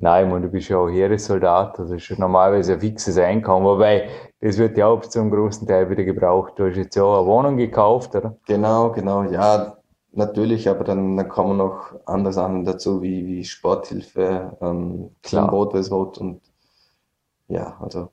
Nein, 0.00 0.26
ich 0.26 0.32
meine, 0.32 0.46
du 0.46 0.52
bist 0.52 0.68
ja 0.68 0.78
auch 0.78 0.88
Heeressoldat, 0.88 1.76
das 1.78 1.90
ist 1.90 2.16
normalerweise 2.18 2.74
ein 2.74 2.80
fixes 2.80 3.18
Einkommen, 3.18 3.66
wobei 3.66 4.08
das 4.40 4.56
wird 4.56 4.78
ja 4.78 4.86
auch 4.86 5.00
zum 5.00 5.28
großen 5.28 5.66
Teil 5.66 5.90
wieder 5.90 6.04
gebraucht. 6.04 6.52
Du 6.56 6.68
hast 6.68 6.76
jetzt 6.76 6.94
ja 6.94 7.02
auch 7.02 7.18
eine 7.18 7.26
Wohnung 7.26 7.56
gekauft, 7.56 8.14
oder? 8.14 8.36
Genau, 8.46 8.92
genau, 8.92 9.24
ja, 9.24 9.76
natürlich, 10.12 10.68
aber 10.68 10.84
dann, 10.84 11.16
dann 11.16 11.28
kommen 11.28 11.56
noch 11.56 11.94
andere 12.06 12.32
Sachen 12.32 12.64
dazu, 12.64 13.02
wie, 13.02 13.26
wie 13.26 13.44
Sporthilfe, 13.44 14.56
ähm, 14.60 15.10
Klar. 15.22 15.50
Rot, 15.50 15.74
Weiß, 15.74 15.90
Rot 15.90 16.18
und 16.18 16.42
ja, 17.48 17.76
also 17.80 18.10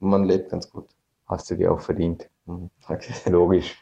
man 0.00 0.24
lebt 0.24 0.50
ganz 0.50 0.68
gut. 0.68 0.88
Hast 1.28 1.48
du 1.50 1.54
dir 1.54 1.72
auch 1.72 1.80
verdient. 1.80 2.28
Mhm. 2.46 2.70
Logisch. 3.26 3.78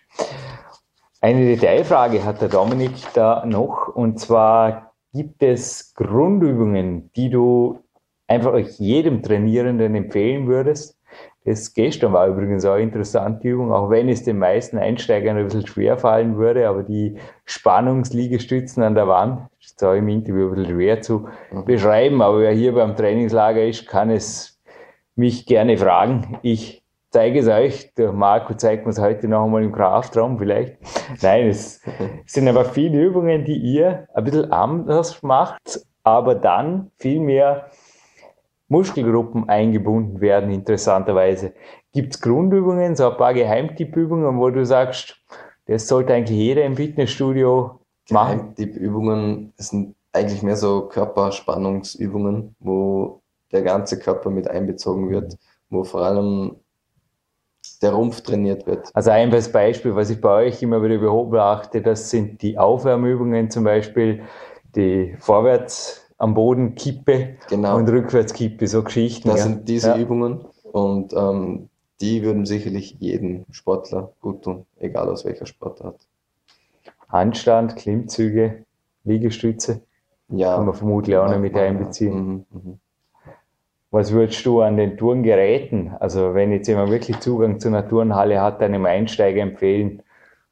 Eine 1.23 1.47
Detailfrage 1.47 2.23
hat 2.23 2.43
der 2.43 2.49
Dominik 2.49 2.93
da 3.15 3.47
noch, 3.47 3.89
und 3.89 4.21
zwar 4.21 4.90
gibt 5.13 5.43
es 5.43 5.95
Grundübungen, 5.95 7.11
die 7.15 7.31
du 7.31 7.81
einfach 8.27 8.59
jedem 8.59 9.23
Trainierenden 9.23 9.95
empfehlen 9.95 10.47
würdest? 10.47 10.97
Das 11.45 11.73
gestern 11.73 12.13
war 12.13 12.29
übrigens 12.29 12.65
auch 12.67 12.75
eine 12.75 12.83
interessante 12.83 13.49
Übung, 13.49 13.73
auch 13.73 13.89
wenn 13.89 14.09
es 14.09 14.23
den 14.23 14.39
meisten 14.39 14.77
Einsteigern 14.77 15.39
ein 15.39 15.45
bisschen 15.45 15.67
schwer 15.67 15.97
fallen 15.97 16.37
würde, 16.37 16.69
aber 16.69 16.83
die 16.83 17.17
Spannungsliegestützen 17.47 18.83
an 18.83 18.95
der 18.95 19.09
Wand, 19.09 19.49
ist 19.59 19.83
auch 19.83 19.95
im 19.95 20.09
Interview 20.09 20.49
ein 20.49 20.55
bisschen 20.55 20.75
schwer 20.75 21.01
zu 21.01 21.29
mhm. 21.51 21.65
beschreiben, 21.65 22.21
aber 22.21 22.41
wer 22.41 22.53
hier 22.53 22.75
beim 22.75 22.95
Trainingslager 22.95 23.65
ist, 23.65 23.89
kann 23.89 24.11
es 24.11 24.61
mich 25.17 25.47
gerne 25.47 25.79
fragen. 25.79 26.39
Ich 26.43 26.80
zeige 27.11 27.41
es 27.41 27.49
euch. 27.49 27.93
Der 27.95 28.13
Marco 28.13 28.55
zeigt 28.55 28.87
mir 28.87 28.91
es 28.91 29.01
heute 29.01 29.29
noch 29.29 29.45
einmal 29.45 29.63
im 29.63 29.73
Kraftraum 29.73 30.39
vielleicht. 30.39 30.79
Nein, 31.23 31.49
es 31.49 31.81
sind 32.27 32.49
aber 32.49 32.65
viele 32.65 33.03
Übungen, 33.03 33.45
die 33.45 33.57
ihr 33.57 34.07
ein 34.15 34.25
bisschen 34.25 34.53
anders 34.53 35.23
macht, 35.23 35.81
aber 36.03 36.35
dann 36.35 36.91
viel 36.97 37.21
mehr 37.21 37.67
Muskelgruppen 38.69 39.49
eingebunden 39.49 40.21
werden, 40.21 40.51
interessanterweise. 40.51 41.53
Gibt 41.93 42.15
es 42.15 42.21
Grundübungen, 42.21 42.95
so 42.95 43.11
ein 43.11 43.17
paar 43.17 43.35
Geheimtippübungen, 43.35 44.39
wo 44.39 44.49
du 44.51 44.65
sagst, 44.65 45.21
das 45.67 45.89
sollte 45.89 46.15
eigentlich 46.15 46.39
jeder 46.39 46.65
im 46.65 46.77
Fitnessstudio 46.77 47.81
machen? 48.11 48.55
Geheimtippübungen 48.55 49.53
sind 49.57 49.97
eigentlich 50.13 50.43
mehr 50.43 50.57
so 50.57 50.83
Körperspannungsübungen, 50.83 52.55
wo 52.61 53.23
der 53.51 53.63
ganze 53.63 53.99
Körper 53.99 54.31
mit 54.31 54.49
einbezogen 54.49 55.11
wird, 55.11 55.37
wo 55.69 55.83
vor 55.83 56.03
allem 56.03 56.57
der 57.83 57.93
Rumpf 57.93 58.21
trainiert 58.21 58.67
wird. 58.67 58.91
Also 58.95 59.11
ein 59.11 59.31
Beispiel, 59.31 59.95
was 59.97 60.11
ich 60.11 60.21
bei 60.21 60.47
euch 60.47 60.63
immer 60.63 60.83
wieder 60.83 60.99
beobachte, 60.99 61.81
das 61.81 62.11
sind 62.11 62.43
die 62.43 62.59
Aufwärmübungen 62.59 63.51
zum 63.51 63.65
Beispiel, 63.65 64.23
die 64.77 65.17
vorwärts 65.19 66.07
am 66.19 66.35
Boden 66.35 66.75
Kippe 66.75 67.37
genau. 67.49 67.77
und 67.77 67.89
rückwärts 67.89 68.35
Kippe, 68.35 68.67
so 68.67 68.83
Geschichten. 68.83 69.29
Das 69.29 69.39
ja. 69.39 69.45
sind 69.45 69.69
diese 69.69 69.89
ja. 69.91 69.99
Übungen 69.99 70.45
und 70.71 71.13
ähm, 71.15 71.71
die 72.01 72.23
würden 72.23 72.47
sicherlich 72.47 72.97
jeden 72.99 73.47
Sportler 73.51 74.13
gut 74.21 74.43
tun, 74.43 74.67
egal 74.79 75.09
aus 75.09 75.25
welcher 75.25 75.47
Sportart. 75.47 76.07
Handstand, 77.09 77.77
Klimmzüge, 77.77 78.65
Liegestütze, 79.05 79.83
ja. 80.29 80.55
kann 80.57 80.67
man 80.67 80.75
vermutlich 80.75 81.17
auch 81.17 81.31
noch 81.31 81.39
mit 81.39 81.57
einbeziehen. 81.57 82.15
Mhm, 82.15 82.47
mh. 82.51 82.79
Was 83.91 84.13
würdest 84.13 84.45
du 84.47 84.61
an 84.61 84.77
den 84.77 84.97
Turngeräten, 84.97 85.93
also 85.99 86.35
wenn 86.35 86.53
jetzt 86.53 86.69
jemand 86.69 86.91
wirklich 86.91 87.19
Zugang 87.21 87.59
zu 87.59 87.69
einer 87.69 87.89
Turnhalle 87.89 88.41
hat, 88.41 88.63
einem 88.63 88.87
Einsteiger 88.87 89.43
empfehlen? 89.43 90.03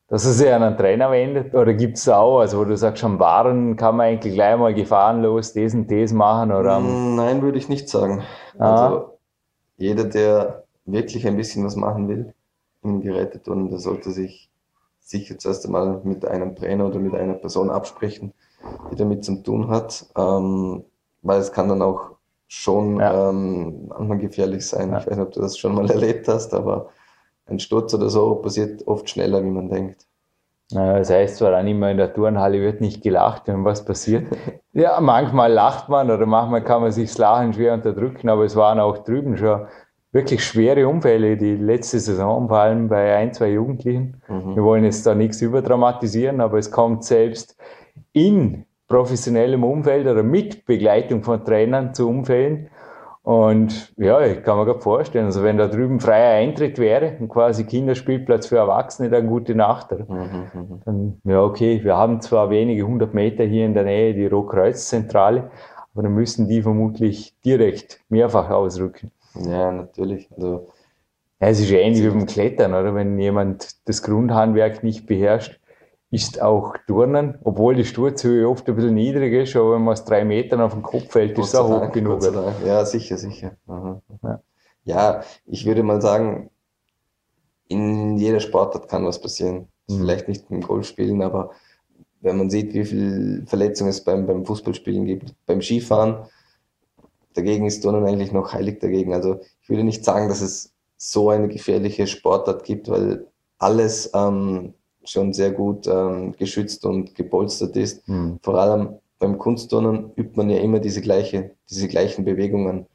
dass 0.09 0.25
er 0.25 0.33
sich 0.33 0.53
an 0.53 0.63
einen 0.63 0.77
Trainer 0.77 1.11
wendet? 1.11 1.55
Oder 1.55 1.75
gibt 1.75 1.99
es 1.99 2.09
auch, 2.09 2.41
also 2.41 2.59
wo 2.59 2.65
du 2.65 2.77
sagst, 2.77 3.05
am 3.05 3.19
Waren 3.21 3.77
kann 3.77 3.97
man 3.97 4.07
eigentlich 4.07 4.35
gleich 4.35 4.59
mal 4.59 4.75
gefahrenlos 4.75 5.53
das 5.53 5.75
und 5.75 5.91
das 5.91 6.13
machen? 6.13 6.51
Oder 6.51 6.81
mm, 6.81 7.15
Nein, 7.15 7.43
würde 7.43 7.59
ich 7.59 7.69
nicht 7.69 7.89
sagen. 7.89 8.23
Ah. 8.59 8.87
Also 8.87 9.19
jeder, 9.77 10.05
der 10.05 10.65
wirklich 10.87 11.27
ein 11.27 11.37
bisschen 11.37 11.65
was 11.65 11.77
machen 11.77 12.09
will 12.09 12.35
im 12.83 13.03
Geräteturnen, 13.03 13.69
der 13.69 13.79
sollte 13.79 14.11
sich 14.11 14.51
sicher 14.99 15.39
zuerst 15.39 15.67
einmal 15.67 16.01
mit 16.05 16.25
einem 16.27 16.57
Trainer 16.57 16.87
oder 16.87 16.99
mit 16.99 17.15
einer 17.15 17.35
Person 17.35 17.71
absprechen, 17.71 18.33
die 18.91 18.97
damit 18.97 19.25
zu 19.25 19.43
tun 19.43 19.69
hat. 19.69 20.07
Ähm, 20.17 20.85
weil 21.21 21.41
es 21.41 21.53
kann 21.53 21.69
dann 21.69 21.83
auch 21.83 22.13
schon 22.49 22.99
ja. 22.99 23.31
ähm, 23.31 23.89
manchmal 23.89 24.19
gefährlich 24.19 24.67
sein. 24.67 24.91
Ja. 24.91 24.99
Ich 24.99 25.07
weiß 25.07 25.17
nicht, 25.17 25.27
ob 25.27 25.33
du 25.33 25.41
das 25.41 25.57
schon 25.57 25.75
mal 25.75 25.89
erlebt 25.91 26.27
hast, 26.27 26.55
aber 26.55 26.89
ein 27.47 27.59
Sturz 27.59 27.95
oder 27.95 28.09
so 28.09 28.35
passiert 28.37 28.87
oft 28.87 29.09
schneller, 29.09 29.43
wie 29.45 29.51
man 29.51 29.69
denkt. 29.69 30.07
Ja, 30.71 30.99
das 30.99 31.09
heißt 31.09 31.37
zwar 31.37 31.59
auch 31.59 31.65
immer 31.65 31.91
in 31.91 31.97
der 31.97 32.13
Turnhalle 32.13 32.61
wird 32.61 32.83
nicht 32.83 33.03
gelacht, 33.03 33.45
wenn 33.47 33.65
was 33.65 33.85
passiert. 33.85 34.27
ja, 34.73 35.01
manchmal 35.01 35.53
lacht 35.53 35.89
man 35.89 36.11
oder 36.11 36.27
manchmal 36.27 36.63
kann 36.63 36.83
man 36.83 36.93
sich 36.93 37.09
das 37.09 37.19
Lachen 37.19 37.55
schwer 37.55 37.73
unterdrücken, 37.75 38.29
aber 38.29 38.45
es 38.45 38.57
waren 38.57 38.79
auch 38.81 38.99
drüben 38.99 39.37
schon 39.39 39.67
wirklich 40.13 40.45
schwere 40.45 40.89
Unfälle, 40.89 41.37
die 41.37 41.57
letzte 41.57 42.01
Saison, 42.01 42.49
vor 42.49 42.59
allem 42.59 42.89
bei 42.89 43.15
ein, 43.17 43.33
zwei 43.33 43.51
Jugendlichen. 43.51 44.23
Mhm. 44.29 44.57
Wir 44.57 44.63
wollen 44.63 44.85
jetzt 44.85 45.07
da 45.07 45.15
nichts 45.15 45.41
überdramatisieren, 45.41 46.41
aber 46.41 46.59
es 46.59 46.71
kommt 46.71 47.05
selbst 47.05 47.57
in 48.13 48.65
professionellem 48.89 49.65
Umfeld 49.65 50.07
oder 50.07 50.23
mit 50.23 50.65
Begleitung 50.67 51.23
von 51.23 51.45
Trainern 51.45 51.95
zu 51.95 52.09
Unfällen. 52.09 52.69
Und 53.23 53.93
ja, 53.99 54.23
ich 54.23 54.43
kann 54.43 54.57
mir 54.57 54.65
gerade 54.65 54.81
vorstellen, 54.81 55.27
also 55.27 55.43
wenn 55.43 55.59
da 55.59 55.67
drüben 55.67 56.01
freier 56.01 56.39
Eintritt 56.39 56.79
wäre 56.79 57.19
und 57.21 57.29
quasi 57.29 57.65
Kinderspielplatz 57.65 58.47
für 58.47 58.57
Erwachsene, 58.57 59.11
dann 59.11 59.27
gute 59.27 59.55
Nacht. 59.55 59.91
Mhm, 59.91 60.17
mhm, 60.55 60.81
dann, 60.87 61.21
ja, 61.25 61.43
okay, 61.43 61.85
wir 61.85 61.95
haben 61.95 62.23
zwar 62.23 62.49
wenige 62.49 62.87
hundert 62.87 63.13
Meter 63.13 63.45
hier 63.45 63.67
in 63.67 63.75
der 63.75 63.85
Nähe 63.85 64.15
die 64.15 64.27
Rotkreuzzentrale, 64.27 65.51
aber 65.93 66.03
dann 66.05 66.15
müssen 66.15 66.49
die 66.49 66.63
vermutlich 66.63 67.35
direkt 67.45 68.01
mehrfach 68.09 68.49
ausrücken. 68.49 69.11
Ja, 69.35 69.73
natürlich. 69.73 70.31
Also, 70.35 70.69
ja, 71.39 71.49
es 71.49 71.61
ist 71.61 71.71
ähnlich 71.71 72.03
wie 72.03 72.09
beim 72.09 72.25
Klettern, 72.25 72.73
oder? 72.73 72.95
Wenn 72.95 73.19
jemand 73.19 73.87
das 73.87 74.03
Grundhandwerk 74.03 74.83
nicht 74.83 75.07
beherrscht, 75.07 75.61
ist 76.11 76.41
auch 76.41 76.75
Turnen, 76.87 77.39
obwohl 77.45 77.75
die 77.75 77.85
Sturzhöhe 77.85 78.49
oft 78.49 78.67
ein 78.69 78.77
bisschen 78.77 78.95
niedrig 78.95 79.33
ist, 79.35 79.57
aber 79.57 79.75
wenn 79.75 79.83
man 79.83 79.93
aus 79.93 80.05
drei 80.05 80.25
Metern 80.25 80.61
auf 80.61 80.73
den 80.73 80.83
Kopf 80.83 81.11
fällt, 81.11 81.39
ist 81.39 81.49
es 81.49 81.55
auch 81.55 81.69
hoch 81.69 81.93
genug. 81.93 82.23
Ja, 82.65 82.85
sicher, 82.85 83.19
sicher. 83.19 83.57
Ja. 83.67 84.41
ja. 84.85 85.23
ich 85.45 85.67
würde 85.67 85.83
mal 85.83 86.01
sagen, 86.01 86.51
in 87.69 88.17
jeder 88.17 88.41
Sportart 88.41 88.89
kann 88.89 89.05
was 89.05 89.21
passieren. 89.21 89.69
Mhm. 89.89 89.99
Vielleicht 89.99 90.29
nicht 90.29 90.51
im 90.51 90.63
Golfspielen, 90.63 91.21
aber 91.21 91.51
wenn 92.21 92.39
man 92.39 92.51
sieht, 92.51 92.73
wie 92.75 92.85
viele 92.85 93.47
Verletzungen 93.47 93.91
es 93.91 94.03
beim, 94.03 94.27
beim 94.27 94.45
Fußballspielen 94.45 95.05
gibt, 95.05 95.35
beim 95.47 95.61
Skifahren, 95.61 96.27
dagegen 97.35 97.67
ist 97.67 97.83
Turnen 97.83 98.07
eigentlich 98.07 98.33
noch 98.33 98.53
heilig 98.53 98.81
dagegen. 98.81 99.13
Also 99.13 99.41
ich 99.61 99.69
würde 99.69 99.85
nicht 99.85 100.05
sagen, 100.05 100.29
dass 100.29 100.41
es 100.41 100.73
so 100.97 101.31
eine 101.31 101.49
gefährliche 101.49 102.07
Sportart 102.07 102.65
gibt, 102.65 102.89
weil 102.89 103.27
alles 103.59 104.11
ähm, 104.15 104.75
schon 105.09 105.33
sehr 105.33 105.53
gut 105.53 105.87
ähm, 105.87 106.35
geschützt 106.37 106.85
und 106.85 107.15
gepolstert 107.15 107.77
ist. 107.77 108.07
Mhm. 108.09 108.39
Vor 108.43 108.55
allem 108.59 108.99
beim 109.19 109.39
Kunstturnen 109.39 110.13
übt 110.17 110.37
man 110.37 110.51
ja 110.51 110.59
immer 110.59 110.79
diese, 110.79 111.01
gleiche, 111.01 111.53
diese 111.69 111.89
gleichen 111.89 112.25
Bewegungen. 112.25 112.87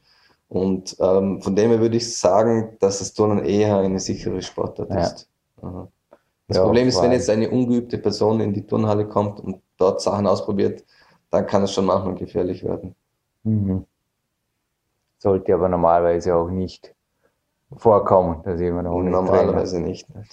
Und 0.47 0.95
ähm, 0.99 1.41
von 1.41 1.55
dem 1.55 1.71
her 1.71 1.79
würde 1.79 1.97
ich 1.97 2.15
sagen, 2.15 2.77
dass 2.79 2.99
das 2.99 3.13
Turnen 3.13 3.43
eher 3.43 3.79
eine 3.79 3.99
sichere 3.99 4.41
Sportart 4.41 4.89
ja. 4.89 5.01
ist. 5.01 5.27
Aha. 5.61 5.87
Das 6.47 6.57
ja, 6.57 6.63
Problem 6.63 6.87
ist, 6.87 7.01
wenn 7.01 7.11
jetzt 7.11 7.29
eine 7.29 7.49
ungeübte 7.49 7.97
Person 7.97 8.39
in 8.41 8.53
die 8.53 8.65
Turnhalle 8.65 9.07
kommt 9.07 9.39
und 9.39 9.61
dort 9.77 10.01
Sachen 10.01 10.27
ausprobiert, 10.27 10.83
dann 11.29 11.47
kann 11.47 11.63
es 11.63 11.71
schon 11.71 11.85
manchmal 11.85 12.15
gefährlich 12.15 12.63
werden. 12.63 12.95
Mhm. 13.43 13.85
Sollte 15.17 15.53
aber 15.53 15.69
normalerweise 15.69 16.35
auch 16.35 16.49
nicht 16.49 16.93
vorkommen, 17.77 18.43
dass 18.43 18.59
jemand 18.59 18.89
nicht 18.89 19.11
Normalerweise 19.11 19.79
nicht. 19.79 20.13
Ne? 20.13 20.25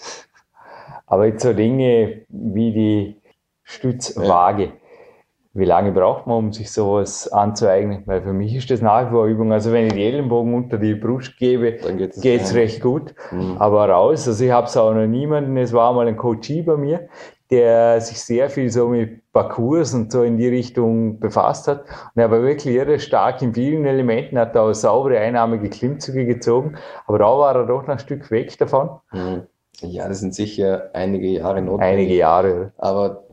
Aber 1.11 1.25
jetzt 1.25 1.43
so 1.43 1.51
Dinge 1.51 2.21
wie 2.29 2.71
die 2.71 3.21
Stützwaage. 3.63 4.71
Wie 5.53 5.65
lange 5.65 5.91
braucht 5.91 6.25
man, 6.25 6.37
um 6.37 6.53
sich 6.53 6.71
sowas 6.71 7.27
anzueignen? 7.27 8.03
Weil 8.05 8.21
für 8.21 8.31
mich 8.31 8.55
ist 8.55 8.71
das 8.71 8.81
nach 8.81 9.07
wie 9.07 9.09
vor 9.11 9.25
Übung. 9.25 9.51
Also 9.51 9.73
wenn 9.73 9.87
ich 9.87 9.93
die 9.93 10.05
Ellenbogen 10.05 10.53
unter 10.53 10.77
die 10.77 10.95
Brust 10.95 11.35
gebe, 11.37 11.73
dann 11.73 11.97
geht 11.97 12.15
es 12.15 12.55
recht 12.55 12.81
gut. 12.81 13.13
Mhm. 13.29 13.57
Aber 13.59 13.89
raus, 13.89 14.25
also 14.25 14.41
ich 14.41 14.51
habe 14.51 14.67
es 14.67 14.77
auch 14.77 14.93
noch 14.93 15.05
niemanden, 15.05 15.57
es 15.57 15.73
war 15.73 15.91
mal 15.91 16.07
ein 16.07 16.15
Coachie 16.15 16.61
bei 16.61 16.77
mir, 16.77 17.09
der 17.49 17.99
sich 17.99 18.21
sehr 18.21 18.49
viel 18.49 18.69
so 18.69 18.87
mit 18.87 19.29
Parcours 19.33 19.93
und 19.93 20.13
so 20.13 20.23
in 20.23 20.37
die 20.37 20.47
Richtung 20.47 21.19
befasst 21.19 21.67
hat. 21.67 21.81
Und 22.15 22.21
er 22.21 22.31
war 22.31 22.41
wirklich 22.41 22.73
irre 22.73 22.99
stark 22.99 23.41
in 23.41 23.53
vielen 23.53 23.83
Elementen, 23.83 24.39
hat 24.39 24.55
da 24.55 24.61
auch 24.61 24.73
saubere 24.73 25.19
einarmige 25.19 25.69
Klimmzüge 25.69 26.25
gezogen, 26.25 26.77
aber 27.05 27.19
da 27.19 27.25
war 27.25 27.53
er 27.53 27.65
doch 27.65 27.81
noch 27.81 27.89
ein 27.89 27.99
Stück 27.99 28.31
weg 28.31 28.57
davon. 28.57 28.91
Mhm. 29.11 29.47
Ja, 29.81 30.07
das 30.07 30.19
sind 30.19 30.35
sicher 30.35 30.89
einige 30.93 31.27
Jahre 31.27 31.61
notwendig. 31.61 31.99
Einige 31.99 32.15
Jahre. 32.15 32.71
Aber 32.77 33.23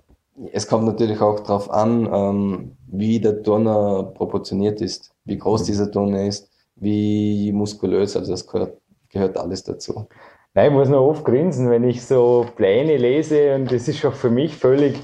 es 0.52 0.66
kommt 0.66 0.86
natürlich 0.86 1.20
auch 1.20 1.40
darauf 1.40 1.70
an, 1.70 2.08
ähm, 2.12 2.76
wie 2.86 3.20
der 3.20 3.42
Turner 3.42 4.04
proportioniert 4.14 4.80
ist, 4.80 5.12
wie 5.24 5.38
groß 5.38 5.62
mhm. 5.62 5.66
dieser 5.66 5.90
Turner 5.90 6.26
ist, 6.26 6.50
wie 6.76 7.52
muskulös, 7.52 8.16
also 8.16 8.30
das 8.32 8.46
gehört, 8.46 8.78
gehört 9.10 9.36
alles 9.36 9.64
dazu. 9.64 10.06
Nein, 10.54 10.70
ich 10.70 10.76
muss 10.76 10.88
noch 10.88 11.06
oft 11.06 11.24
grinsen, 11.24 11.70
wenn 11.70 11.84
ich 11.84 12.04
so 12.04 12.46
Pläne 12.56 12.96
lese 12.96 13.54
und 13.54 13.70
das 13.70 13.86
ist 13.88 14.04
auch 14.04 14.14
für 14.14 14.30
mich 14.30 14.56
völlig 14.56 14.98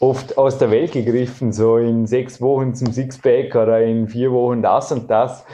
oft 0.00 0.36
aus 0.38 0.58
der 0.58 0.70
Welt 0.70 0.92
gegriffen, 0.92 1.52
so 1.52 1.78
in 1.78 2.06
sechs 2.06 2.40
Wochen 2.40 2.74
zum 2.74 2.92
Sixpack 2.92 3.54
oder 3.54 3.82
in 3.82 4.08
vier 4.08 4.32
Wochen 4.32 4.62
das 4.62 4.92
und 4.92 5.10
das. 5.10 5.44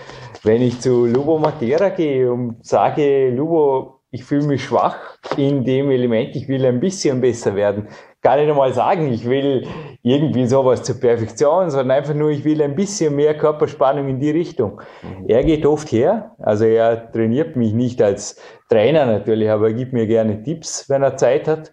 Wenn 0.42 0.62
ich 0.62 0.80
zu 0.80 1.06
Lubo 1.06 1.38
Matera 1.38 1.90
gehe 1.90 2.32
und 2.32 2.64
sage, 2.64 3.30
Lubo, 3.30 3.99
ich 4.12 4.24
fühle 4.24 4.46
mich 4.46 4.64
schwach 4.64 4.96
in 5.36 5.64
dem 5.64 5.90
Element, 5.90 6.34
ich 6.34 6.48
will 6.48 6.64
ein 6.66 6.80
bisschen 6.80 7.20
besser 7.20 7.54
werden. 7.54 7.88
Gar 8.22 8.36
nicht 8.36 8.50
einmal 8.50 8.72
sagen, 8.74 9.10
ich 9.12 9.28
will 9.28 9.66
irgendwie 10.02 10.46
sowas 10.46 10.82
zur 10.82 11.00
Perfektion, 11.00 11.70
sondern 11.70 11.92
einfach 11.92 12.14
nur, 12.14 12.30
ich 12.30 12.44
will 12.44 12.60
ein 12.60 12.74
bisschen 12.74 13.14
mehr 13.16 13.36
Körperspannung 13.36 14.08
in 14.08 14.20
die 14.20 14.30
Richtung. 14.30 14.80
Mhm. 15.02 15.26
Er 15.28 15.44
geht 15.44 15.64
oft 15.64 15.90
her, 15.92 16.32
also 16.38 16.64
er 16.64 17.10
trainiert 17.12 17.56
mich 17.56 17.72
nicht 17.72 18.02
als 18.02 18.40
Trainer 18.68 19.06
natürlich, 19.06 19.48
aber 19.48 19.68
er 19.68 19.74
gibt 19.74 19.92
mir 19.92 20.06
gerne 20.06 20.42
Tipps, 20.42 20.90
wenn 20.90 21.02
er 21.02 21.16
Zeit 21.16 21.48
hat 21.48 21.72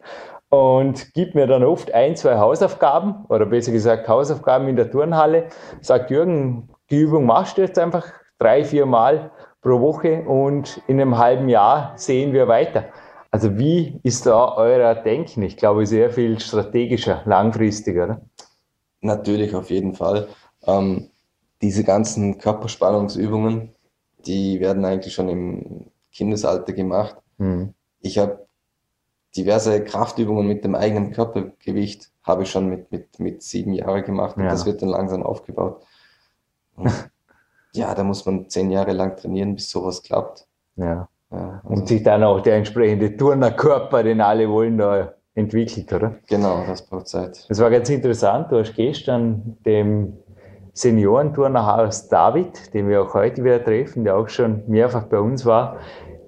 und 0.50 1.14
gibt 1.14 1.36
mir 1.36 1.48
dann 1.48 1.64
oft 1.64 1.94
ein, 1.94 2.16
zwei 2.16 2.38
Hausaufgaben 2.38 3.26
oder 3.30 3.46
besser 3.46 3.72
gesagt 3.72 4.08
Hausaufgaben 4.08 4.68
in 4.68 4.76
der 4.76 4.90
Turnhalle. 4.90 5.48
Sagt 5.82 6.12
Jürgen, 6.12 6.70
die 6.90 7.02
Übung 7.02 7.26
machst 7.26 7.58
du 7.58 7.64
jetzt 7.64 7.78
einfach 7.78 8.06
drei, 8.40 8.64
vier 8.64 8.86
Mal 8.86 9.32
pro 9.68 9.82
Woche 9.82 10.24
und 10.24 10.82
in 10.88 11.02
einem 11.02 11.18
halben 11.18 11.50
Jahr 11.50 11.92
sehen 11.98 12.32
wir 12.32 12.48
weiter. 12.48 12.86
Also 13.32 13.58
wie 13.58 14.00
ist 14.04 14.26
da 14.26 14.56
euer 14.56 14.96
Denken? 14.96 15.42
Ich 15.42 15.58
glaube, 15.58 15.86
sehr 15.86 16.10
viel 16.10 16.40
strategischer, 16.40 17.22
langfristiger. 17.26 18.06
Oder? 18.06 18.22
Natürlich, 19.02 19.54
auf 19.54 19.70
jeden 19.70 19.94
Fall. 19.94 20.30
Ähm, 20.66 21.10
diese 21.62 21.84
ganzen 21.84 22.38
Körperspannungsübungen, 22.38 23.76
die 24.26 24.62
werden 24.62 24.86
eigentlich 24.86 25.14
schon 25.14 25.28
im 25.28 25.92
Kindesalter 26.14 26.72
gemacht. 26.72 27.18
Mhm. 27.38 27.74
Ich 28.00 28.18
habe 28.18 28.48
diverse 29.36 29.84
Kraftübungen 29.84 30.48
mit 30.48 30.64
dem 30.64 30.76
eigenen 30.76 31.12
Körpergewicht, 31.12 32.10
habe 32.24 32.44
ich 32.44 32.52
schon 32.52 32.70
mit, 32.70 32.90
mit, 32.94 33.20
mit 33.20 33.44
sieben 33.44 33.74
Jahren 33.74 34.06
gemacht 34.06 34.38
und 34.38 34.44
ja. 34.44 34.50
das 34.50 34.66
wird 34.66 34.82
dann 34.82 34.90
langsam 34.90 35.24
aufgebaut. 35.24 35.84
ja, 37.78 37.94
da 37.94 38.04
muss 38.04 38.26
man 38.26 38.50
zehn 38.50 38.72
Jahre 38.72 38.94
lang 38.94 39.16
trainieren, 39.16 39.56
bis 39.56 39.70
sowas 39.70 40.04
klappt. 40.04 40.46
Ja. 40.76 41.08
ja 41.32 41.62
also 41.64 41.82
und 41.82 41.88
sich 41.88 42.04
dann 42.04 42.24
auch 42.24 42.42
der 42.42 42.56
entsprechende 42.56 43.16
Turnerkörper, 43.16 44.04
den 44.04 44.22
alle 44.22 44.50
wollen, 44.50 44.78
da 44.78 45.14
entwickelt, 45.36 45.94
oder? 45.94 46.16
Genau, 46.28 46.64
das 46.68 46.82
braucht 46.82 47.08
Zeit. 47.08 47.46
Das 47.48 47.60
war 47.60 47.70
ganz 47.70 47.90
interessant. 47.90 48.52
Du 48.52 48.58
hast 48.58 48.76
gestern 48.76 49.58
dem 49.66 50.14
Seniorenturnerhaus 50.74 52.08
David, 52.08 52.74
den 52.74 52.88
wir 52.88 53.02
auch 53.02 53.14
heute 53.14 53.44
wieder 53.44 53.64
treffen, 53.64 54.04
der 54.04 54.18
auch 54.18 54.30
schon 54.30 54.64
mehrfach 54.68 55.06
bei 55.06 55.20
uns 55.20 55.46
war, 55.46 55.78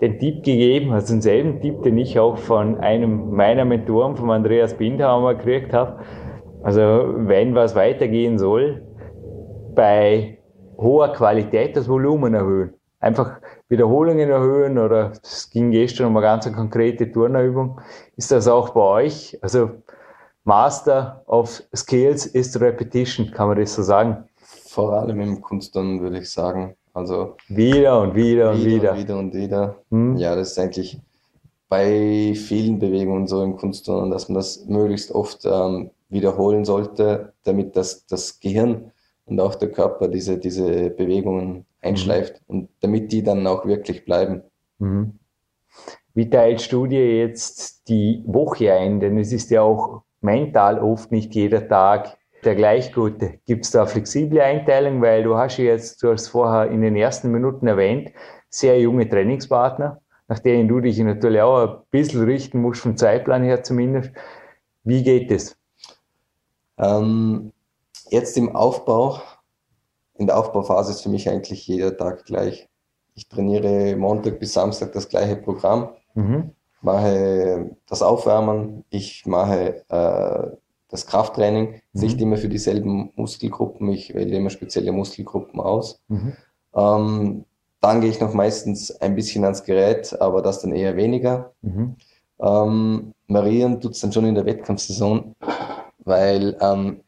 den 0.02 0.18
Tipp 0.18 0.44
gegeben, 0.44 0.92
also 0.92 1.14
denselben 1.14 1.62
Tipp, 1.62 1.84
den 1.84 1.98
ich 1.98 2.18
auch 2.20 2.38
von 2.38 2.80
einem 2.80 3.32
meiner 3.32 3.66
Mentoren, 3.66 4.16
von 4.16 4.32
Andreas 4.32 4.74
Bindhaumer, 4.74 5.36
gekriegt 5.36 5.74
habe. 5.74 6.00
Also 6.64 6.82
wenn 6.82 7.54
was 7.54 7.76
weitergehen 7.76 8.40
soll, 8.40 8.82
bei 9.76 10.39
hoher 10.80 11.14
Qualität 11.14 11.76
das 11.76 11.88
Volumen 11.88 12.34
erhöhen. 12.34 12.74
Einfach 13.00 13.40
Wiederholungen 13.70 14.30
erhöhen 14.30 14.78
oder 14.78 15.14
es 15.24 15.50
ging 15.50 15.72
gestern 15.72 16.08
um 16.08 16.18
eine 16.18 16.26
ganz 16.26 16.52
konkrete 16.52 17.10
Turnerübung. 17.12 17.80
Ist 18.18 18.32
das 18.32 18.48
auch 18.48 18.72
bei 18.72 18.82
euch? 18.82 19.38
Also 19.42 19.72
Master 20.44 21.24
of 21.28 21.64
Skills 21.76 22.26
ist 22.26 22.60
Repetition, 22.60 23.32
kann 23.32 23.48
man 23.48 23.58
das 23.58 23.76
so 23.76 23.84
sagen? 23.84 24.26
Vor 24.68 24.94
allem 24.94 25.22
im 25.22 25.42
Kunstturnen 25.42 26.02
würde 26.02 26.20
ich 26.20 26.30
sagen. 26.30 26.76
Also 26.94 27.38
wieder 27.48 28.02
und 28.02 28.16
wieder 28.16 28.52
und 28.52 28.66
wieder. 28.66 28.98
Wieder 28.98 29.18
und 29.18 29.34
wieder. 29.34 29.76
Hm? 29.92 30.18
Ja, 30.18 30.36
das 30.36 30.52
ist 30.52 30.60
eigentlich 30.60 31.00
bei 31.70 32.34
vielen 32.36 32.80
Bewegungen 32.80 33.28
so 33.28 33.44
im 33.44 33.56
Kunstturnen, 33.56 34.10
dass 34.12 34.28
man 34.28 34.36
das 34.36 34.66
möglichst 34.66 35.12
oft 35.12 35.46
ähm, 35.46 35.92
wiederholen 36.10 36.66
sollte, 36.66 37.34
damit 37.44 37.76
das, 37.76 38.06
das 38.08 38.40
Gehirn 38.40 38.92
und 39.30 39.40
auch 39.40 39.56
der 39.56 39.72
Körper 39.72 40.08
diese, 40.08 40.38
diese 40.38 40.90
Bewegungen 40.90 41.66
einschleift 41.82 42.42
mhm. 42.48 42.56
und 42.56 42.70
damit 42.82 43.12
die 43.12 43.24
dann 43.24 43.46
auch 43.48 43.66
wirklich 43.66 44.06
bleiben. 44.06 44.44
Mhm. 44.80 45.20
Wie 46.14 46.30
teilst 46.30 46.72
du 46.74 46.88
dir 46.88 47.18
jetzt 47.18 47.88
die 47.88 48.24
Woche 48.26 48.74
ein? 48.74 49.00
Denn 49.00 49.18
es 49.18 49.32
ist 49.32 49.52
ja 49.52 49.62
auch 49.62 50.02
mental 50.22 50.80
oft 50.80 51.12
nicht 51.12 51.34
jeder 51.36 51.68
Tag 51.68 52.18
der 52.44 52.56
gleich 52.56 52.94
gute. 52.94 53.40
Gibt 53.46 53.66
es 53.66 53.72
da 53.72 53.86
flexible 53.86 54.42
Einteilung? 54.42 55.02
Weil 55.02 55.24
du 55.24 55.36
hast 55.36 55.58
ja 55.58 55.66
jetzt, 55.66 56.02
du 56.02 56.12
hast 56.12 56.28
vorher 56.30 56.72
in 56.72 56.82
den 56.82 56.96
ersten 56.96 57.32
Minuten 57.32 57.68
erwähnt, 57.68 58.12
sehr 58.50 58.80
junge 58.80 59.08
Trainingspartner, 59.08 60.02
nach 60.28 60.40
denen 60.40 60.68
du 60.68 60.80
dich 60.80 60.98
natürlich 61.00 61.42
auch 61.42 61.68
ein 61.68 61.84
bisschen 61.92 62.24
richten 62.24 62.62
musst, 62.62 62.82
vom 62.82 62.98
Zeitplan 62.98 63.44
her 63.44 63.64
zumindest. 63.64 64.12
Wie 64.84 65.04
geht 65.04 65.32
es? 65.32 65.58
Ähm, 66.78 67.52
jetzt 68.10 68.38
im 68.38 68.56
Aufbau, 68.56 69.22
in 70.16 70.28
der 70.28 70.38
Aufbauphase 70.38 70.92
ist 70.92 71.02
für 71.02 71.10
mich 71.10 71.30
eigentlich 71.30 71.66
jeder 71.68 71.96
Tag 71.96 72.26
gleich. 72.26 72.68
Ich 73.16 73.28
trainiere 73.28 73.96
Montag 73.96 74.40
bis 74.40 74.54
Samstag 74.54 74.92
das 74.94 75.10
gleiche 75.10 75.36
Programm, 75.36 75.90
mhm. 76.14 76.52
mache 76.82 77.76
das 77.88 78.02
Aufwärmen, 78.02 78.84
ich 78.90 79.26
mache 79.26 79.84
äh, 79.90 80.58
das 80.90 81.06
Krafttraining, 81.06 81.82
mhm. 81.94 82.02
nicht 82.02 82.22
immer 82.22 82.38
für 82.38 82.50
dieselben 82.50 83.12
Muskelgruppen, 83.16 83.90
ich 83.90 84.14
wähle 84.14 84.38
immer 84.38 84.50
spezielle 84.50 84.92
Muskelgruppen 84.92 85.60
aus. 85.60 86.02
Mhm. 86.08 86.34
Ähm, 86.76 87.46
dann 87.82 88.02
gehe 88.02 88.10
ich 88.10 88.20
noch 88.20 88.34
meistens 88.34 88.92
ein 89.00 89.16
bisschen 89.16 89.44
ans 89.46 89.64
Gerät, 89.64 90.20
aber 90.20 90.42
das 90.42 90.62
dann 90.62 90.74
eher 90.74 90.98
weniger. 90.98 91.54
Mhm. 91.62 91.96
Ähm, 92.42 93.14
Marieren 93.28 93.80
tut 93.80 93.94
es 93.94 94.02
dann 94.02 94.12
schon 94.12 94.26
in 94.26 94.36
der 94.36 94.46
Wettkampfsaison, 94.46 95.36
weil 96.00 96.58
ähm, 96.62 97.02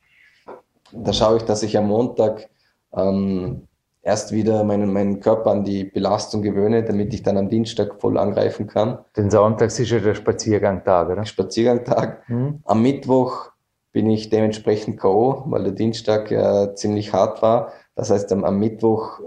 da 0.93 1.13
schaue 1.13 1.37
ich, 1.37 1.43
dass 1.43 1.63
ich 1.63 1.77
am 1.77 1.87
Montag 1.87 2.49
ähm, 2.93 3.67
erst 4.03 4.31
wieder 4.31 4.63
meinen, 4.63 4.91
meinen 4.91 5.19
Körper 5.19 5.51
an 5.51 5.63
die 5.63 5.83
Belastung 5.83 6.41
gewöhne, 6.41 6.83
damit 6.83 7.13
ich 7.13 7.23
dann 7.23 7.37
am 7.37 7.49
Dienstag 7.49 8.01
voll 8.01 8.17
angreifen 8.17 8.67
kann. 8.67 8.99
Den 9.15 9.29
Sonntag 9.29 9.67
ist 9.67 9.79
ja 9.79 9.99
der 9.99 10.15
Spaziergangtag, 10.15 11.09
oder? 11.09 11.25
Spaziergangtag. 11.25 12.27
Mhm. 12.29 12.59
Am 12.65 12.81
Mittwoch 12.81 13.51
bin 13.91 14.09
ich 14.09 14.29
dementsprechend 14.29 14.99
K.O., 14.99 15.43
weil 15.47 15.63
der 15.63 15.73
Dienstag 15.73 16.31
ja 16.31 16.73
ziemlich 16.75 17.13
hart 17.13 17.41
war. 17.41 17.73
Das 17.95 18.09
heißt, 18.09 18.31
am, 18.31 18.43
am 18.43 18.57
Mittwoch 18.57 19.19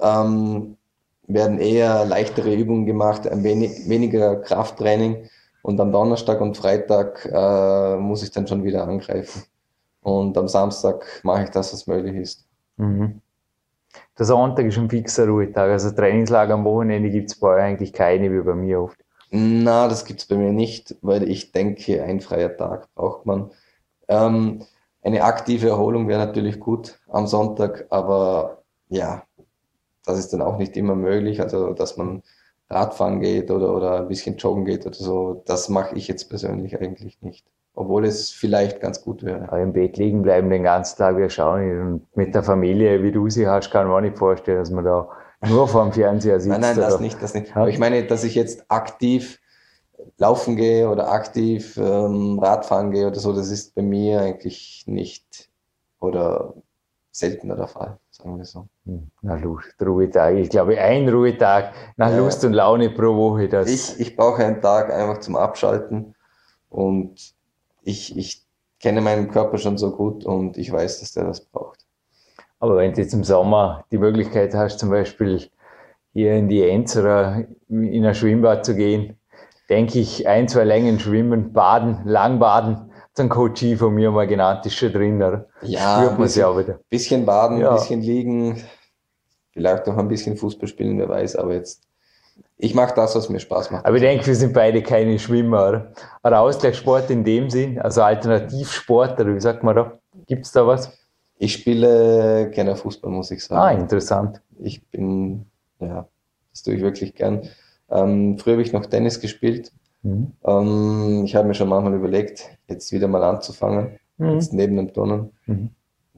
ähm, 0.00 0.76
werden 1.26 1.58
eher 1.58 2.04
leichtere 2.04 2.54
Übungen 2.54 2.86
gemacht, 2.86 3.26
ein 3.26 3.44
wenig, 3.44 3.88
weniger 3.88 4.36
Krafttraining 4.36 5.28
und 5.62 5.80
am 5.80 5.92
Donnerstag 5.92 6.40
und 6.40 6.56
Freitag 6.56 7.28
äh, 7.32 7.96
muss 7.96 8.22
ich 8.22 8.30
dann 8.30 8.46
schon 8.46 8.64
wieder 8.64 8.86
angreifen. 8.86 9.42
Und 10.02 10.36
am 10.36 10.48
Samstag 10.48 11.04
mache 11.22 11.44
ich 11.44 11.50
das, 11.50 11.72
was 11.72 11.86
möglich 11.86 12.16
ist. 12.16 12.46
Mhm. 12.76 13.20
Der 14.18 14.26
Sonntag 14.26 14.66
ist 14.66 14.78
ein 14.78 14.90
fixer 14.90 15.26
Ruhetag. 15.26 15.70
Also 15.70 15.90
Trainingslager 15.90 16.54
am 16.54 16.64
Wochenende 16.64 17.10
gibt 17.10 17.30
es 17.30 17.38
bei 17.38 17.48
euch 17.56 17.62
eigentlich 17.62 17.92
keine, 17.92 18.32
wie 18.32 18.42
bei 18.42 18.54
mir 18.54 18.80
oft. 18.80 18.98
Na, 19.30 19.88
das 19.88 20.04
gibt 20.04 20.20
es 20.20 20.26
bei 20.26 20.36
mir 20.36 20.52
nicht, 20.52 20.96
weil 21.00 21.28
ich 21.28 21.52
denke, 21.52 22.02
ein 22.02 22.20
freier 22.20 22.56
Tag 22.56 22.94
braucht 22.94 23.24
man. 23.24 23.50
Ähm, 24.08 24.64
eine 25.02 25.24
aktive 25.24 25.68
Erholung 25.68 26.08
wäre 26.08 26.26
natürlich 26.26 26.60
gut 26.60 27.00
am 27.08 27.26
Sonntag, 27.26 27.86
aber 27.90 28.62
ja, 28.88 29.24
das 30.04 30.18
ist 30.18 30.32
dann 30.32 30.42
auch 30.42 30.58
nicht 30.58 30.76
immer 30.76 30.94
möglich. 30.94 31.40
Also, 31.40 31.72
dass 31.72 31.96
man 31.96 32.22
Radfahren 32.68 33.20
geht 33.20 33.50
oder, 33.50 33.74
oder 33.74 34.00
ein 34.00 34.08
bisschen 34.08 34.36
joggen 34.36 34.64
geht 34.64 34.86
oder 34.86 34.94
so, 34.96 35.42
das 35.46 35.68
mache 35.68 35.96
ich 35.96 36.08
jetzt 36.08 36.28
persönlich 36.28 36.78
eigentlich 36.80 37.20
nicht. 37.22 37.46
Obwohl 37.74 38.04
es 38.04 38.30
vielleicht 38.30 38.80
ganz 38.80 39.02
gut 39.02 39.22
wäre. 39.22 39.44
Aber 39.48 39.60
im 39.60 39.72
Bett 39.72 39.96
liegen 39.96 40.22
bleiben 40.22 40.50
den 40.50 40.64
ganzen 40.64 40.98
Tag, 40.98 41.16
wir 41.16 41.30
schauen 41.30 41.80
und 41.80 42.16
mit 42.16 42.34
der 42.34 42.42
Familie, 42.42 43.02
wie 43.02 43.12
du 43.12 43.30
sie 43.30 43.48
hast, 43.48 43.70
kann 43.70 43.88
man 43.88 43.96
auch 43.96 44.00
nicht 44.00 44.18
vorstellen, 44.18 44.58
dass 44.58 44.70
man 44.70 44.84
da 44.84 45.08
nur 45.48 45.66
vor 45.66 45.84
dem 45.84 45.92
Fernseher 45.92 46.38
sitzt. 46.38 46.50
Nein, 46.60 46.60
nein, 46.60 46.76
das 46.76 47.00
nicht, 47.00 47.22
das 47.22 47.34
nicht. 47.34 47.56
Aber 47.56 47.68
ich 47.68 47.78
meine, 47.78 48.04
dass 48.04 48.24
ich 48.24 48.34
jetzt 48.34 48.64
aktiv 48.68 49.40
laufen 50.18 50.56
gehe 50.56 50.88
oder 50.88 51.10
aktiv 51.10 51.76
ähm, 51.76 52.38
Radfahren 52.38 52.90
gehe 52.90 53.06
oder 53.06 53.18
so, 53.18 53.32
das 53.32 53.50
ist 53.50 53.74
bei 53.74 53.82
mir 53.82 54.20
eigentlich 54.20 54.84
nicht 54.86 55.50
oder 56.00 56.54
seltener 57.10 57.56
der 57.56 57.68
Fall, 57.68 57.98
sagen 58.10 58.38
wir 58.38 58.44
so. 58.44 58.66
Hm, 58.86 59.10
na 59.20 59.36
Lust, 59.36 59.74
Ruhetag. 59.80 60.36
Ich 60.36 60.50
glaube, 60.50 60.78
ein 60.78 61.08
Ruhetag 61.08 61.72
nach 61.96 62.10
ja. 62.10 62.18
Lust 62.18 62.44
und 62.44 62.54
Laune 62.54 62.90
pro 62.90 63.14
Woche. 63.16 63.48
Das 63.48 63.68
ich, 63.68 64.00
ich 64.00 64.16
brauche 64.16 64.44
einen 64.44 64.60
Tag 64.60 64.92
einfach 64.92 65.18
zum 65.18 65.36
Abschalten 65.36 66.14
und 66.68 67.34
ich, 67.82 68.16
ich 68.16 68.42
kenne 68.80 69.00
meinen 69.00 69.30
Körper 69.30 69.58
schon 69.58 69.78
so 69.78 69.92
gut 69.92 70.24
und 70.24 70.56
ich 70.58 70.72
weiß, 70.72 71.00
dass 71.00 71.12
der 71.12 71.24
das 71.24 71.40
braucht. 71.44 71.86
Aber 72.58 72.76
wenn 72.76 72.92
du 72.92 73.00
jetzt 73.00 73.14
im 73.14 73.24
Sommer 73.24 73.84
die 73.90 73.98
Möglichkeit 73.98 74.54
hast, 74.54 74.78
zum 74.78 74.90
Beispiel 74.90 75.48
hier 76.12 76.34
in 76.34 76.48
die 76.48 76.62
Enzerer 76.62 77.44
in 77.68 78.04
ein 78.04 78.14
Schwimmbad 78.14 78.64
zu 78.64 78.74
gehen, 78.74 79.16
denke 79.68 79.98
ich, 79.98 80.28
ein, 80.28 80.48
zwei 80.48 80.64
Längen 80.64 81.00
schwimmen, 81.00 81.52
baden, 81.52 82.02
lang 82.04 82.38
baden, 82.38 82.90
dann 83.14 83.28
Coachie 83.28 83.76
von 83.76 83.94
mir 83.94 84.10
mal 84.10 84.26
genannt, 84.26 84.64
ist 84.66 84.76
schon 84.76 84.92
drin, 84.92 85.16
oder? 85.22 85.48
Ja, 85.62 85.96
Spürt 85.98 86.12
man 86.12 86.22
bisschen, 86.22 86.40
ja 86.42 86.58
wieder. 86.58 86.80
bisschen 86.88 87.26
baden, 87.26 87.58
ja. 87.58 87.74
bisschen 87.74 88.00
liegen, 88.00 88.62
vielleicht 89.52 89.88
auch 89.88 89.96
ein 89.96 90.08
bisschen 90.08 90.36
Fußball 90.36 90.68
spielen, 90.68 90.98
wer 90.98 91.08
weiß, 91.08 91.36
aber 91.36 91.54
jetzt, 91.54 91.82
ich 92.62 92.76
mache 92.76 92.94
das, 92.94 93.16
was 93.16 93.28
mir 93.28 93.40
Spaß 93.40 93.72
macht. 93.72 93.84
Aber 93.84 93.96
ich 93.96 94.02
denke, 94.02 94.24
wir 94.24 94.36
sind 94.36 94.52
beide 94.52 94.82
keine 94.82 95.18
Schwimmer, 95.18 95.68
oder? 96.22 96.40
Ausgleichssport 96.40 97.10
in 97.10 97.24
dem 97.24 97.50
Sinn, 97.50 97.80
also 97.80 98.02
Alternativsport, 98.02 99.18
oder 99.18 99.34
wie 99.34 99.40
sagt 99.40 99.64
man 99.64 99.74
da? 99.74 99.98
Gibt 100.28 100.46
es 100.46 100.52
da 100.52 100.64
was? 100.64 100.96
Ich 101.38 101.54
spiele 101.54 102.50
gerne 102.50 102.76
Fußball, 102.76 103.10
muss 103.10 103.32
ich 103.32 103.44
sagen. 103.44 103.60
Ah, 103.60 103.80
interessant. 103.80 104.40
Ich 104.60 104.86
bin, 104.90 105.46
ja, 105.80 106.06
das 106.52 106.62
tue 106.62 106.74
ich 106.74 106.82
wirklich 106.82 107.16
gern. 107.16 107.48
Ähm, 107.90 108.38
früher 108.38 108.52
habe 108.52 108.62
ich 108.62 108.72
noch 108.72 108.86
Tennis 108.86 109.18
gespielt. 109.18 109.72
Mhm. 110.02 110.32
Ähm, 110.44 111.24
ich 111.24 111.34
habe 111.34 111.48
mir 111.48 111.54
schon 111.54 111.68
manchmal 111.68 111.94
überlegt, 111.94 112.48
jetzt 112.68 112.92
wieder 112.92 113.08
mal 113.08 113.24
anzufangen, 113.24 113.98
mhm. 114.18 114.34
jetzt 114.34 114.52
neben 114.52 114.76
dem 114.76 114.92
Turnen. 114.92 115.32
Mhm. 115.46 115.70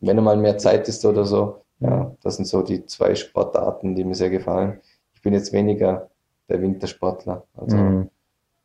Wenn 0.02 0.18
einmal 0.18 0.36
mehr 0.36 0.58
Zeit 0.58 0.88
ist 0.88 1.06
oder 1.06 1.24
so, 1.24 1.62
ja, 1.80 2.14
das 2.22 2.36
sind 2.36 2.44
so 2.44 2.60
die 2.60 2.84
zwei 2.84 3.14
Sportarten, 3.14 3.94
die 3.94 4.04
mir 4.04 4.14
sehr 4.14 4.28
gefallen. 4.28 4.80
Ich 5.14 5.22
bin 5.22 5.32
jetzt 5.32 5.54
weniger 5.54 6.10
der 6.48 6.60
Wintersportler, 6.60 7.44
also 7.56 7.76
mhm. 7.76 8.10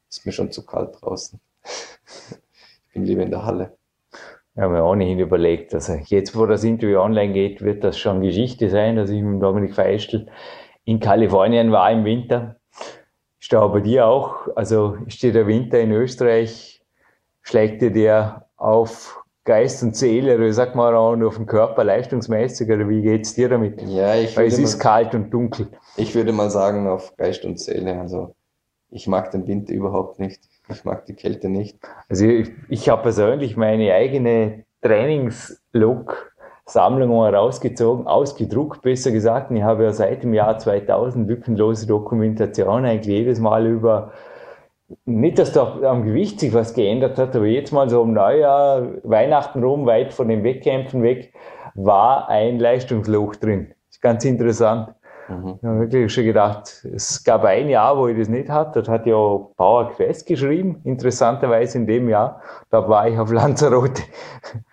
ist 0.09 0.25
mir 0.25 0.31
schon 0.31 0.51
zu 0.51 0.65
kalt 0.65 0.97
draußen. 1.01 1.39
ich 1.63 2.93
bin 2.93 3.05
lieber 3.05 3.23
in 3.23 3.31
der 3.31 3.45
Halle. 3.45 3.77
Ja, 4.55 4.67
mir 4.67 4.83
ohnehin 4.83 5.19
überlegt, 5.19 5.73
also 5.73 5.93
jetzt, 5.93 6.35
wo 6.35 6.45
das 6.45 6.63
Interview 6.63 6.99
online 6.99 7.33
geht, 7.33 7.61
wird 7.61 7.83
das 7.83 7.97
schon 7.97 8.21
Geschichte 8.21 8.69
sein, 8.69 8.95
dass 8.95 9.09
ich 9.09 9.21
mit 9.21 9.41
Dominik 9.41 9.75
Feischl 9.75 10.27
in 10.83 10.99
Kalifornien 10.99 11.71
war 11.71 11.91
im 11.91 12.03
Winter 12.03 12.59
ist 13.49 13.53
da 13.53 13.65
bei 13.67 13.79
dir 13.79 14.05
auch, 14.05 14.47
also 14.55 14.97
ist 15.07 15.23
dir 15.23 15.33
der 15.33 15.47
Winter 15.47 15.79
in 15.79 15.91
Österreich, 15.91 16.83
schlägt 17.41 17.81
dir 17.81 17.91
der 17.91 18.45
auf 18.57 19.23
Geist 19.45 19.81
und 19.81 19.95
Seele, 19.95 20.35
oder 20.35 20.53
sag 20.53 20.75
mal 20.75 20.95
auch 20.95 21.15
nur 21.15 21.29
auf 21.29 21.37
den 21.37 21.47
Körper 21.47 21.83
leistungsmäßig, 21.83 22.69
oder 22.69 22.87
wie 22.89 23.01
geht's 23.01 23.33
dir 23.33 23.49
damit? 23.49 23.81
Ja, 23.81 24.13
ich 24.15 24.37
Weil 24.37 24.47
es 24.47 24.59
ist 24.59 24.79
kalt 24.79 25.15
und 25.15 25.31
dunkel. 25.31 25.69
Ich 25.99 26.15
würde 26.15 26.31
mal 26.31 26.49
sagen, 26.49 26.87
auf 26.87 27.15
Geist 27.17 27.43
und 27.45 27.59
Seele, 27.59 27.99
also 27.99 28.33
ich 28.89 29.07
mag 29.07 29.31
den 29.31 29.47
Winter 29.47 29.73
überhaupt 29.73 30.19
nicht. 30.19 30.41
Ich 30.69 30.85
mag 30.85 31.05
die 31.05 31.13
Kälte 31.13 31.49
nicht. 31.49 31.77
Also 32.07 32.25
ich, 32.25 32.51
ich 32.69 32.89
habe 32.89 33.01
persönlich 33.01 33.57
meine 33.57 33.93
eigene 33.93 34.63
Trainingslook 34.81 36.31
Sammlungen 36.65 37.33
rausgezogen, 37.33 38.07
ausgedruckt, 38.07 38.81
besser 38.81 39.11
gesagt. 39.11 39.51
Ich 39.51 39.63
habe 39.63 39.83
ja 39.83 39.91
seit 39.91 40.23
dem 40.23 40.33
Jahr 40.33 40.57
2000 40.57 41.27
lückenlose 41.27 41.87
Dokumentation 41.87 42.85
eigentlich 42.85 43.07
jedes 43.07 43.39
Mal 43.39 43.65
über, 43.65 44.13
nicht, 45.05 45.39
dass 45.39 45.51
da 45.51 45.79
am 45.81 46.03
Gewicht 46.03 46.39
sich 46.39 46.53
was 46.53 46.73
geändert 46.73 47.17
hat, 47.17 47.35
aber 47.35 47.47
jetzt 47.47 47.71
mal 47.71 47.89
so 47.89 48.01
um 48.01 48.13
Neujahr, 48.13 48.87
Weihnachten 49.03 49.63
rum, 49.63 49.85
weit 49.85 50.13
von 50.13 50.27
den 50.27 50.43
Wettkämpfen 50.43 51.03
weg, 51.03 51.33
war 51.73 52.29
ein 52.29 52.59
Leistungsloch 52.59 53.35
drin. 53.35 53.73
Das 53.87 53.97
ist 53.97 54.01
ganz 54.01 54.25
interessant. 54.25 54.93
Mhm. 55.29 55.59
Ich 55.61 55.63
habe 55.63 55.79
wirklich 55.79 56.13
schon 56.13 56.25
gedacht, 56.25 56.85
es 56.93 57.23
gab 57.23 57.43
ein 57.43 57.69
Jahr, 57.69 57.97
wo 57.97 58.07
ich 58.07 58.17
das 58.17 58.29
nicht 58.29 58.49
hatte. 58.49 58.81
Dort 58.81 58.89
hat 58.89 59.05
ja 59.05 59.15
Power 59.15 59.91
Quest 59.91 60.25
geschrieben, 60.25 60.81
interessanterweise 60.83 61.77
in 61.77 61.87
dem 61.87 62.09
Jahr. 62.09 62.41
Da 62.69 62.87
war 62.89 63.07
ich 63.07 63.17
auf 63.17 63.31
Lanzarote. 63.31 64.01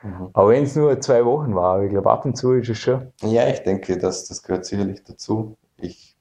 Mhm. 0.03 0.31
Aber 0.33 0.51
wenn 0.51 0.65
es 0.65 0.75
nur 0.75 0.99
zwei 1.01 1.25
Wochen 1.25 1.55
war, 1.55 1.83
ich 1.83 1.91
glaube, 1.91 2.11
ab 2.11 2.25
und 2.25 2.37
zu 2.37 2.53
ist 2.53 2.71
es 2.71 2.79
schon. 2.79 3.13
Ja, 3.23 3.47
ich 3.49 3.61
denke, 3.61 3.99
das, 3.99 4.27
das 4.27 4.43
gehört 4.43 4.65
sicherlich 4.65 5.05
dazu. 5.05 5.57
Ich 5.79 6.17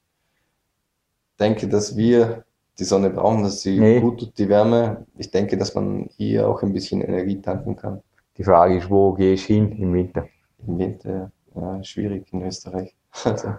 denke, 1.40 1.68
dass 1.68 1.96
wir 1.96 2.44
die 2.78 2.84
Sonne 2.84 3.10
brauchen, 3.10 3.42
dass 3.42 3.62
sie 3.62 3.80
nee. 3.80 4.00
gut 4.00 4.20
tut, 4.20 4.38
die 4.38 4.48
Wärme. 4.48 5.06
Ich 5.16 5.30
denke, 5.30 5.56
dass 5.56 5.74
man 5.74 6.08
hier 6.16 6.46
auch 6.48 6.62
ein 6.62 6.72
bisschen 6.72 7.00
Energie 7.00 7.40
tanken 7.40 7.76
kann. 7.76 8.02
Die 8.36 8.44
Frage 8.44 8.76
ist, 8.76 8.90
wo 8.90 9.14
gehe 9.14 9.32
ich 9.32 9.46
hin 9.46 9.72
im 9.72 9.94
Winter? 9.94 10.28
Im 10.66 10.78
Winter, 10.78 11.30
ja, 11.54 11.82
schwierig 11.82 12.30
in 12.32 12.42
Österreich. 12.42 12.94
Also. 13.24 13.54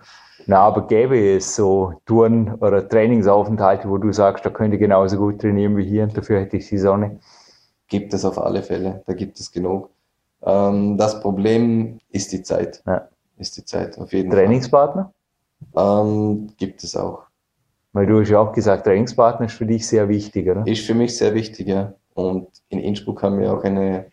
Na, 0.45 0.59
aber 0.59 0.87
gäbe 0.87 1.35
es 1.35 1.55
so 1.55 1.93
Touren 2.05 2.53
oder 2.55 2.87
Trainingsaufenthalte, 2.87 3.89
wo 3.89 3.97
du 3.97 4.13
sagst, 4.13 4.45
da 4.45 4.49
könnte 4.49 4.77
ich 4.77 4.81
genauso 4.81 5.17
gut 5.17 5.41
trainieren 5.41 5.75
wie 5.75 5.85
hier 5.85 6.03
und 6.03 6.15
dafür 6.15 6.39
hätte 6.39 6.57
ich 6.57 6.69
die 6.69 6.77
Sonne? 6.77 7.19
Gibt 7.87 8.13
es 8.13 8.23
auf 8.23 8.37
alle 8.37 8.63
Fälle, 8.63 9.03
da 9.07 9.13
gibt 9.13 9.39
es 9.39 9.51
genug. 9.51 9.89
Ähm, 10.43 10.97
das 10.97 11.19
Problem 11.19 11.99
ist 12.11 12.31
die 12.31 12.43
Zeit. 12.43 12.83
Ja. 12.85 13.09
Ist 13.37 13.57
die 13.57 13.65
Zeit, 13.65 13.97
auf 13.97 14.13
jeden 14.13 14.31
Trainingspartner? 14.31 15.11
Fall. 15.73 16.05
Ähm, 16.05 16.49
gibt 16.57 16.83
es 16.83 16.95
auch. 16.95 17.23
Weil 17.93 18.05
du 18.05 18.21
hast 18.21 18.29
ja 18.29 18.39
auch 18.39 18.51
gesagt, 18.51 18.85
Trainingspartner 18.85 19.47
ist 19.47 19.55
für 19.55 19.65
dich 19.65 19.87
sehr 19.87 20.07
wichtig, 20.07 20.49
oder? 20.49 20.65
Ist 20.67 20.85
für 20.85 20.93
mich 20.93 21.17
sehr 21.17 21.33
wichtig, 21.33 21.67
ja. 21.67 21.93
Und 22.13 22.47
in 22.69 22.79
Innsbruck 22.79 23.21
haben 23.23 23.39
wir 23.39 23.53
auch 23.53 23.63
eine 23.63 24.07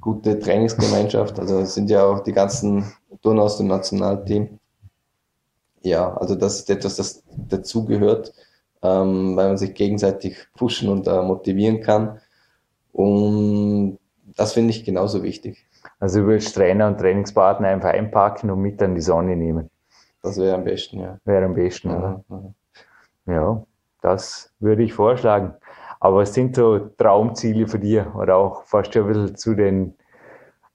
gute 0.00 0.38
Trainingsgemeinschaft. 0.38 1.38
Also 1.38 1.64
sind 1.64 1.90
ja 1.90 2.04
auch 2.04 2.20
die 2.20 2.32
ganzen 2.32 2.84
Turner 3.22 3.42
aus 3.42 3.58
dem 3.58 3.66
Nationalteam. 3.66 4.59
Ja, 5.82 6.14
also 6.14 6.34
das 6.34 6.60
ist 6.60 6.70
etwas, 6.70 6.96
das 6.96 7.24
dazugehört, 7.48 8.34
ähm, 8.82 9.36
weil 9.36 9.48
man 9.48 9.56
sich 9.56 9.74
gegenseitig 9.74 10.36
pushen 10.54 10.88
und 10.88 11.06
äh, 11.06 11.22
motivieren 11.22 11.80
kann. 11.80 12.20
Und 12.92 13.98
das 14.36 14.52
finde 14.52 14.70
ich 14.70 14.84
genauso 14.84 15.22
wichtig. 15.22 15.66
Also 15.98 16.20
du 16.20 16.26
würdest 16.26 16.54
Trainer 16.54 16.86
und 16.86 16.98
Trainingspartner 16.98 17.68
einfach 17.68 17.90
einpacken 17.90 18.50
und 18.50 18.60
mit 18.60 18.82
an 18.82 18.94
die 18.94 19.00
Sonne 19.00 19.36
nehmen. 19.36 19.70
Das 20.22 20.38
wäre 20.38 20.54
am 20.54 20.64
besten, 20.64 21.00
ja. 21.00 21.18
Wäre 21.24 21.46
am 21.46 21.54
besten, 21.54 21.88
mhm. 21.88 21.96
oder? 21.96 22.24
Ja, 23.26 23.64
das 24.02 24.52
würde 24.60 24.82
ich 24.82 24.92
vorschlagen. 24.92 25.54
Aber 26.00 26.18
was 26.18 26.34
sind 26.34 26.56
so 26.56 26.78
Traumziele 26.78 27.66
für 27.66 27.78
dir 27.78 28.14
oder 28.16 28.36
auch 28.36 28.64
fast 28.64 28.92
schon 28.92 29.02
ein 29.02 29.08
bisschen 29.08 29.36
zu 29.36 29.54
den 29.54 29.94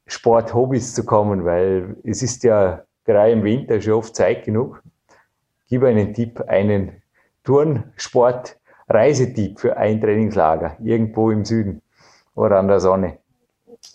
Sporthobbys 0.05 0.93
zu 0.93 1.03
kommen? 1.03 1.45
Weil 1.45 1.97
es 2.03 2.21
ist 2.21 2.43
ja 2.43 2.83
gerade 3.05 3.31
im 3.31 3.43
Winter 3.43 3.81
schon 3.81 3.93
oft 3.93 4.15
Zeit 4.15 4.45
genug. 4.45 4.81
Gib 5.68 5.84
einen 5.84 6.13
Tipp, 6.13 6.41
einen 6.47 7.01
Turnsport-Reisetipp 7.43 9.59
für 9.59 9.78
ein 9.78 9.99
Trainingslager 10.01 10.78
irgendwo 10.84 11.32
im 11.32 11.45
Süden 11.45 11.82
oder 12.36 12.59
an 12.59 12.68
der 12.68 12.80
Sonne. 12.80 13.18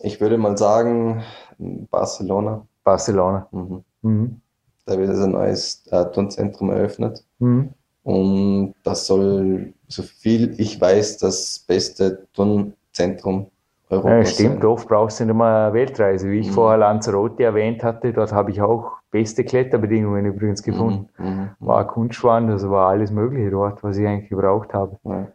Ich 0.01 0.21
würde 0.21 0.39
mal 0.39 0.57
sagen 0.57 1.23
Barcelona. 1.59 2.66
Barcelona. 2.85 3.49
Mhm. 3.51 3.85
Mhm. 4.03 4.41
Da 4.87 4.99
wird 4.99 5.11
ein 5.11 5.31
neues 5.31 5.87
äh, 5.91 6.05
Turnzentrum 6.07 6.71
eröffnet. 6.71 7.23
Mhm. 7.39 7.71
Und 8.03 8.75
das 8.83 9.07
soll, 9.07 9.75
so 9.89 10.03
viel 10.03 10.59
ich 10.59 10.81
weiß, 10.81 11.18
das 11.18 11.59
beste 11.68 12.27
Turnzentrum 12.33 13.49
Europas 13.91 14.31
ja, 14.31 14.35
stimmt, 14.35 14.62
sein. 14.62 14.71
oft 14.71 14.89
brauchst 14.89 15.21
du 15.21 15.27
nicht 15.27 15.35
mal 15.35 15.66
eine 15.66 15.75
Weltreise. 15.75 16.31
Wie 16.31 16.39
ich 16.39 16.49
mhm. 16.49 16.53
vorher 16.53 16.79
Lanzarote 16.79 17.43
erwähnt 17.43 17.85
hatte, 17.85 18.12
dort 18.12 18.33
habe 18.33 18.51
ich 18.51 18.62
auch 18.62 18.99
beste 19.11 19.44
Kletterbedingungen 19.44 20.26
übrigens 20.26 20.62
gefunden. 20.62 21.08
Mhm. 21.18 21.26
mhm. 21.26 21.48
War 21.58 21.86
Kunstschwand, 21.86 22.50
also 22.50 22.70
war 22.70 22.88
alles 22.88 23.11
Mögliche 23.11 23.50
dort, 23.50 23.82
was 23.82 23.96
ich 23.96 24.06
eigentlich 24.06 24.30
gebraucht 24.30 24.72
habe. 24.74 24.98
Ja. 25.04 25.28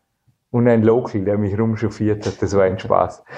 Und 0.51 0.67
ein 0.67 0.83
Local, 0.83 1.21
der 1.25 1.37
mich 1.37 1.57
rumchauffiert 1.59 2.25
hat, 2.25 2.41
das 2.41 2.55
war 2.55 2.63
ein 2.63 2.79
Spaß. 2.79 3.23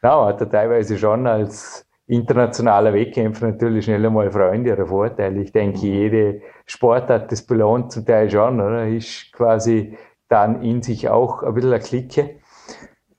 Ja, 0.00 0.26
hat 0.26 0.40
er 0.40 0.48
teilweise 0.48 0.96
schon 0.96 1.26
als 1.26 1.84
internationaler 2.06 2.94
Wettkämpfer 2.94 3.48
natürlich 3.48 3.84
schnell 3.84 4.06
einmal 4.06 4.30
Freunde 4.30 4.72
oder 4.72 4.86
Vorteile. 4.86 5.40
Ich 5.40 5.50
denke, 5.50 5.78
mhm. 5.78 5.82
jede 5.82 6.40
Sportart, 6.66 7.32
das 7.32 7.42
belohnt 7.42 7.90
zum 7.90 8.06
Teil 8.06 8.30
schon, 8.30 8.60
oder? 8.60 8.86
Ist 8.86 9.32
quasi 9.32 9.98
dann 10.28 10.62
in 10.62 10.82
sich 10.82 11.08
auch 11.08 11.42
ein 11.42 11.54
bisschen 11.54 11.72
eine 11.72 11.82
Clique. 11.82 12.36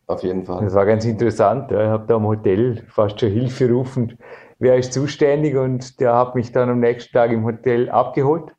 Auf 0.07 0.23
jeden 0.23 0.45
Fall. 0.45 0.63
Das 0.63 0.73
war 0.73 0.85
ganz 0.85 1.05
interessant. 1.05 1.69
Ja. 1.69 1.83
Ich 1.83 1.89
habe 1.89 2.05
da 2.07 2.15
am 2.15 2.25
Hotel 2.25 2.83
fast 2.87 3.19
schon 3.19 3.29
Hilfe 3.29 3.69
rufen, 3.69 4.17
wer 4.59 4.77
ist 4.77 4.93
zuständig 4.93 5.55
und 5.55 5.99
der 5.99 6.15
hat 6.15 6.35
mich 6.35 6.51
dann 6.51 6.69
am 6.69 6.79
nächsten 6.79 7.13
Tag 7.13 7.31
im 7.31 7.43
Hotel 7.45 7.89
abgeholt. 7.89 8.53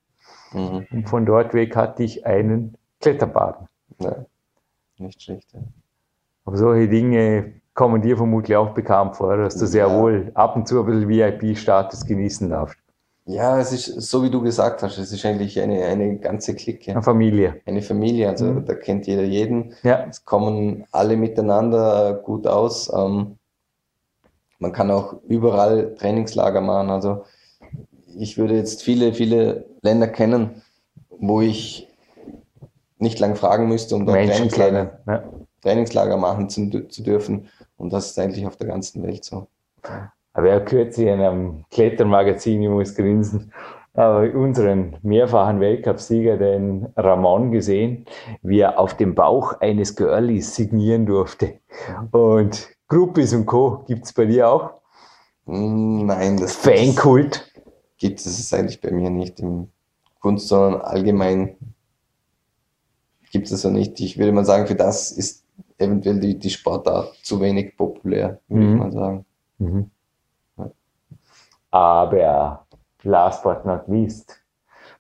Mhm. 0.53 0.87
Und 0.91 1.09
von 1.09 1.27
dort 1.27 1.55
weg 1.55 1.77
hatte 1.77 2.03
ich 2.03 2.27
einen 2.27 2.77
Kletterbaden. 3.01 3.69
Ja, 4.01 4.25
nicht 4.99 5.23
schlecht. 5.23 5.53
Ja. 5.53 5.61
Aber 6.45 6.57
solche 6.57 6.89
Dinge 6.89 7.61
kommen 7.75 8.03
dir 8.03 8.17
vermutlich 8.17 8.57
auch 8.57 8.75
bekannt 8.75 9.17
vor, 9.17 9.37
dass 9.37 9.57
du 9.57 9.67
sehr 9.67 9.91
wohl 9.91 10.33
ab 10.35 10.57
und 10.57 10.67
zu 10.67 10.81
ein 10.81 10.87
bisschen 10.87 11.09
VIP-Status 11.09 12.05
genießen 12.05 12.51
darfst. 12.51 12.79
Ja, 13.27 13.61
es 13.61 13.73
ist 13.73 14.11
so 14.11 14.25
wie 14.25 14.31
du 14.31 14.43
gesagt 14.43 14.83
hast, 14.83 14.99
es 14.99 15.13
ist 15.13 15.25
eigentlich 15.25 15.61
eine, 15.61 15.85
eine 15.85 16.19
ganze 16.19 16.55
Clique. 16.55 16.91
Eine 16.91 17.03
Familie. 17.03 17.61
Eine 17.65 17.83
Familie, 17.83 18.29
also 18.29 18.47
mhm. 18.47 18.65
da 18.65 18.75
kennt 18.75 19.07
jeder 19.07 19.23
jeden. 19.23 19.75
Ja. 19.83 20.07
Es 20.09 20.25
kommen 20.25 20.85
alle 20.91 21.17
miteinander 21.17 22.15
gut 22.15 22.47
aus. 22.47 22.93
Ähm, 22.93 23.37
man 24.61 24.73
kann 24.73 24.91
auch 24.91 25.15
überall 25.27 25.95
Trainingslager 25.97 26.61
machen. 26.61 26.91
Also 26.91 27.25
ich 28.17 28.39
würde 28.39 28.55
jetzt 28.55 28.83
viele, 28.83 29.13
viele 29.15 29.67
Länder 29.83 30.07
kennen, 30.07 30.63
wo 31.09 31.41
ich 31.41 31.89
nicht 32.99 33.19
lang 33.19 33.35
fragen 33.35 33.69
müsste, 33.69 33.97
um 33.97 34.07
dort 34.07 34.19
Trainingslager, 34.19 35.01
ja. 35.07 35.25
Trainingslager 35.63 36.17
machen 36.17 36.49
zu, 36.49 36.87
zu 36.89 37.03
dürfen. 37.03 37.49
Und 37.77 37.93
das 37.93 38.11
ist 38.11 38.19
eigentlich 38.19 38.47
auf 38.47 38.57
der 38.57 38.69
ganzen 38.69 39.03
Welt 39.03 39.25
so. 39.25 39.49
Aber 40.35 40.49
er 40.49 40.65
kürzlich 40.65 41.09
in 41.09 41.21
einem 41.21 41.65
Klettermagazin, 41.71 42.63
ich 42.63 42.69
muss 42.69 42.95
grinsen, 42.95 43.53
aber 43.95 44.33
unseren 44.35 44.97
mehrfachen 45.03 45.59
Weltcupsieger, 45.61 46.37
den 46.37 46.89
Ramon, 46.97 47.51
gesehen, 47.51 48.05
wie 48.43 48.61
er 48.61 48.79
auf 48.79 48.95
dem 48.97 49.15
Bauch 49.15 49.61
eines 49.61 49.97
Girlies 49.97 50.55
signieren 50.55 51.07
durfte. 51.07 51.55
Und 52.13 52.69
Gruppis 52.91 53.33
und 53.33 53.47
Co. 53.47 53.85
gibt 53.87 54.05
es 54.05 54.13
bei 54.13 54.27
dir 54.27 54.51
auch? 54.51 54.73
Hm, 55.47 56.07
nein, 56.07 56.37
das 56.37 56.57
Fankult 56.57 57.49
gibt 57.97 58.19
es 58.19 58.53
eigentlich 58.53 58.81
bei 58.81 58.91
mir 58.91 59.11
nicht 59.11 59.39
im 59.39 59.69
Kunst, 60.21 60.49
sondern 60.49 60.81
allgemein 60.81 61.57
gibt 63.31 63.49
es 63.49 63.63
so 63.63 63.71
nicht. 63.71 64.01
Ich 64.01 64.19
würde 64.19 64.33
mal 64.33 64.45
sagen, 64.45 64.67
für 64.67 64.75
das 64.75 65.13
ist 65.13 65.45
eventuell 65.79 66.19
die, 66.19 66.37
die 66.37 66.51
Sportart 66.51 67.15
zu 67.23 67.41
wenig 67.41 67.77
populär, 67.77 68.41
würde 68.49 68.67
mhm. 68.67 68.73
ich 68.73 68.79
mal 68.81 68.93
sagen. 68.93 69.25
Mhm. 69.59 69.91
Ja. 70.59 70.71
Aber 71.71 72.67
last 73.05 73.45
but 73.45 73.65
not 73.65 73.87
least, 73.87 74.43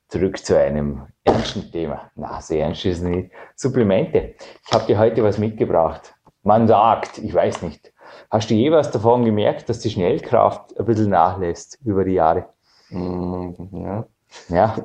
zurück 0.07 0.39
zu 0.39 0.57
einem 0.57 1.09
ernsten 1.25 1.73
Thema. 1.73 2.09
Na, 2.15 2.41
sehr 2.41 2.67
ernst 2.67 2.85
ist 2.85 3.03
nicht. 3.03 3.33
Supplemente. 3.57 4.37
Ich 4.65 4.73
habe 4.73 4.87
dir 4.87 4.97
heute 4.97 5.25
was 5.25 5.39
mitgebracht. 5.39 6.15
Man 6.43 6.67
sagt, 6.67 7.19
ich 7.19 7.35
weiß 7.35 7.63
nicht, 7.63 7.93
hast 8.31 8.51
du 8.51 8.55
je 8.55 8.73
was 8.73 8.91
davon 8.91 9.25
gemerkt, 9.25 9.69
dass 9.69 9.81
die 9.81 9.91
Schnellkraft 9.91 10.79
ein 10.79 10.87
bisschen 10.87 11.11
nachlässt 11.11 11.79
über 11.85 12.05
die 12.05 12.15
Jahre? 12.15 12.49
Mm, 12.89 13.53
ja. 13.73 14.07
Ja, 14.49 14.77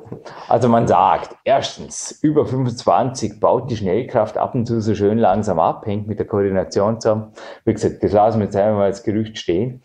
also 0.48 0.68
man 0.68 0.88
sagt, 0.88 1.36
erstens, 1.44 2.18
über 2.22 2.46
25 2.46 3.38
baut 3.38 3.70
die 3.70 3.76
Schnellkraft 3.76 4.38
ab 4.38 4.54
und 4.54 4.66
zu 4.66 4.80
so 4.80 4.94
schön 4.94 5.18
langsam 5.18 5.60
ab, 5.60 5.86
hängt 5.86 6.08
mit 6.08 6.18
der 6.18 6.26
Koordination 6.26 7.00
zusammen. 7.00 7.32
Wie 7.64 7.72
gesagt, 7.72 8.02
das 8.02 8.12
lassen 8.12 8.40
wir 8.40 8.46
jetzt 8.46 8.56
einmal 8.56 8.84
als 8.84 9.04
Gerücht 9.04 9.38
stehen. 9.38 9.82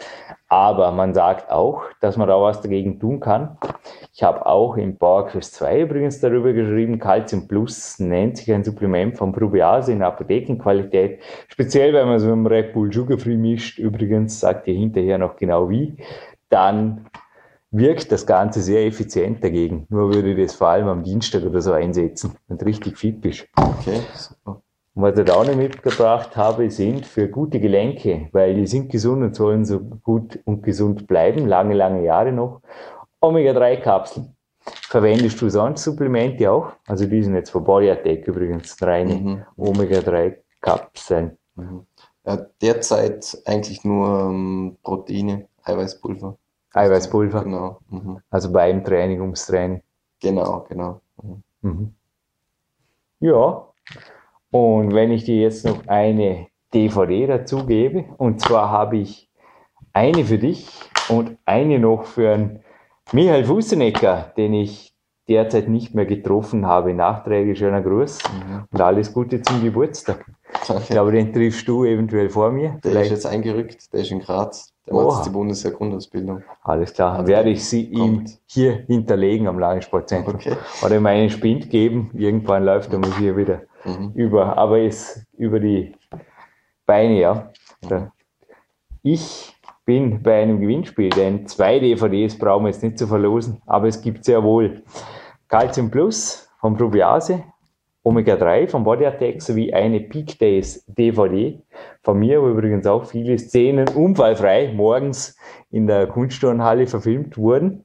Aber 0.48 0.92
man 0.92 1.14
sagt 1.14 1.50
auch, 1.50 1.84
dass 2.02 2.18
man 2.18 2.28
da 2.28 2.42
was 2.42 2.62
dagegen 2.62 3.00
tun 3.00 3.20
kann. 3.20 3.58
Ich 4.14 4.22
habe 4.22 4.46
auch 4.46 4.76
im 4.78 4.98
PowerQuest 4.98 5.54
2 5.56 5.82
übrigens 5.82 6.20
darüber 6.20 6.54
geschrieben, 6.54 7.00
Calcium 7.00 7.48
Plus 7.48 8.00
nennt 8.00 8.38
sich 8.38 8.52
ein 8.52 8.64
Supplement 8.64 9.18
von 9.18 9.32
Probiase 9.32 9.94
in 9.94 10.04
Apothekenqualität. 10.04 11.22
Speziell, 11.48 11.94
wenn 11.94 12.08
man 12.08 12.20
so 12.20 12.32
einen 12.32 12.46
Red 12.46 12.74
Bull 12.74 12.92
Sugar 12.92 13.18
Free 13.18 13.38
mischt, 13.38 13.80
übrigens 13.80 14.40
sagt 14.42 14.68
ihr 14.68 14.76
hinterher 14.76 15.18
noch 15.18 15.38
genau 15.38 15.70
wie, 15.70 15.96
dann 16.50 17.06
wirkt 17.72 18.12
das 18.12 18.26
Ganze 18.26 18.62
sehr 18.62 18.86
effizient 18.86 19.44
dagegen. 19.44 19.88
Nur 19.90 20.14
würde 20.14 20.32
ich 20.32 20.38
das 20.38 20.56
vor 20.56 20.68
allem 20.68 20.88
am 20.88 21.04
Dienstag 21.04 21.44
oder 21.44 21.62
so 21.62 21.72
einsetzen, 21.72 22.36
wenn 22.48 22.58
du 22.58 22.66
richtig 22.66 22.98
fit 22.98 23.22
bist. 23.22 23.48
Okay, 23.56 24.02
super. 24.14 24.62
Und 24.94 25.04
was 25.04 25.18
ich 25.18 25.26
da 25.26 25.36
auch 25.36 25.46
noch 25.46 25.56
mitgebracht 25.56 26.36
habe, 26.36 26.70
sind 26.70 27.06
für 27.06 27.30
gute 27.30 27.62
Gelenke, 27.62 28.28
weil 28.34 28.56
die 28.56 28.68
sind 28.68 28.92
gesund 28.92 29.24
und 29.24 29.36
sollen 29.36 29.64
so 29.64 29.80
gut 29.80 30.40
und 30.44 30.64
gesund 30.64 31.08
bleiben, 31.08 31.48
lange, 31.48 31.74
lange 31.74 32.04
Jahre 32.04 32.34
noch. 32.34 32.62
Omega-3-Kapseln. 33.22 34.36
Verwendest 34.64 35.42
du 35.42 35.50
sonst 35.50 35.84
Supplemente 35.84 36.52
auch? 36.52 36.74
Also 36.88 37.06
die 37.06 37.24
sind 37.24 37.36
jetzt 37.36 37.52
von 37.52 37.64
Bodyattack 37.64 38.28
übrigens 38.28 38.76
reine 38.82 39.16
mhm. 39.16 39.46
Omega-3-Kapseln. 39.56 41.38
Mhm. 41.56 41.86
Ja, 42.26 42.46
derzeit 42.62 43.42
eigentlich 43.46 43.84
nur 43.86 44.30
ähm, 44.30 44.78
Proteine, 44.84 45.48
Eiweißpulver. 45.64 46.38
Eiweißpulver. 46.74 47.44
Genau. 47.44 47.80
Mhm. 47.90 48.20
Also 48.30 48.52
beim 48.52 48.84
Training, 48.84 49.22
ums 49.22 49.46
Training. 49.46 49.82
Genau, 50.22 50.66
genau. 50.70 51.02
Mhm. 51.22 51.44
mhm. 51.62 51.96
Ja. 53.20 53.68
Und 54.52 54.94
wenn 54.94 55.12
ich 55.12 55.24
dir 55.24 55.42
jetzt 55.42 55.66
noch 55.66 55.88
eine 55.88 56.48
DVD 56.74 57.28
dazu 57.28 57.66
gebe, 57.66 58.06
und 58.18 58.42
zwar 58.42 58.70
habe 58.70 58.98
ich 58.98 59.30
eine 59.94 60.26
für 60.26 60.38
dich 60.38 60.70
und 61.10 61.38
eine 61.46 61.80
noch 61.80 62.04
für 62.04 62.34
einen 62.34 62.64
Michael 63.12 63.46
Fusenecker, 63.46 64.34
den 64.38 64.54
ich 64.54 64.94
derzeit 65.32 65.70
nicht 65.70 65.96
mehr 65.96 66.06
getroffen 66.06 66.66
habe. 66.66 66.94
Nachträglich 66.94 67.58
schöner 67.58 67.82
Gruß 67.82 68.20
mhm. 68.24 68.64
und 68.72 68.82
alles 68.82 69.14
Gute 69.14 69.42
zum 69.42 69.64
Geburtstag. 69.64 70.26
Ich 70.80 70.90
glaube, 70.90 71.12
den 71.12 71.32
triffst 71.32 71.68
du 71.68 71.86
eventuell 71.86 72.30
vor 72.30 72.52
mir. 72.52 72.80
Der 72.84 72.92
Vielleicht. 72.92 73.12
ist 73.12 73.24
jetzt 73.24 73.26
eingerückt, 73.26 73.94
der 73.94 74.02
ist 74.02 74.12
in 74.12 74.20
Graz. 74.20 74.74
Der 74.86 74.96
macht 74.96 75.18
jetzt 75.18 75.28
die 75.28 75.30
Bundeswehr-Grundausbildung. 75.30 76.44
Alles 76.64 76.94
klar, 76.94 77.20
also 77.20 77.28
werde 77.28 77.50
ich 77.50 77.64
sie 77.64 77.86
ihm 77.86 78.26
hier 78.46 78.84
hinterlegen 78.88 79.48
am 79.48 79.60
Landessportzentrum. 79.60 80.36
Okay. 80.36 80.56
Oder 80.84 80.98
ihm 80.98 81.06
einen 81.06 81.30
Spind 81.30 81.70
geben. 81.70 82.12
Irgendwann 82.14 82.66
läuft 82.66 82.92
er 82.92 83.00
muss 83.00 83.18
hier 83.18 83.38
wieder 83.38 83.62
mhm. 83.86 84.12
über, 84.14 84.58
aber 84.58 84.82
ist 84.82 85.26
über 85.38 85.60
die 85.60 85.94
Beine, 86.86 87.20
ja. 87.20 87.52
Mhm. 87.90 88.12
Ich 89.04 89.56
bin 89.86 90.22
bei 90.22 90.42
einem 90.42 90.60
Gewinnspiel, 90.60 91.10
denn 91.10 91.48
zwei 91.48 91.80
DVDs 91.80 92.38
brauchen 92.38 92.66
wir 92.66 92.70
jetzt 92.70 92.84
nicht 92.84 92.98
zu 92.98 93.08
verlosen, 93.08 93.62
aber 93.66 93.88
es 93.88 94.02
gibt 94.02 94.24
sehr 94.26 94.44
wohl 94.44 94.84
Calcium 95.52 95.92
Plus 95.92 96.50
von 96.62 96.78
Probiase, 96.78 97.44
Omega 98.04 98.38
3 98.38 98.70
von 98.70 98.86
Body 98.86 99.06
Attack 99.06 99.42
sowie 99.42 99.74
eine 99.74 100.00
Peak 100.00 100.40
Days 100.40 100.86
DVD 100.88 101.62
von 102.04 102.18
mir, 102.18 102.42
wo 102.42 102.48
übrigens 102.48 102.88
auch 102.88 103.04
viele 103.04 103.38
Szenen 103.38 103.90
unfallfrei 103.90 104.72
morgens 104.74 105.36
in 105.70 105.88
der 105.88 106.08
Kunstturnhalle 106.08 106.88
verfilmt 106.88 107.38
wurden. 107.38 107.84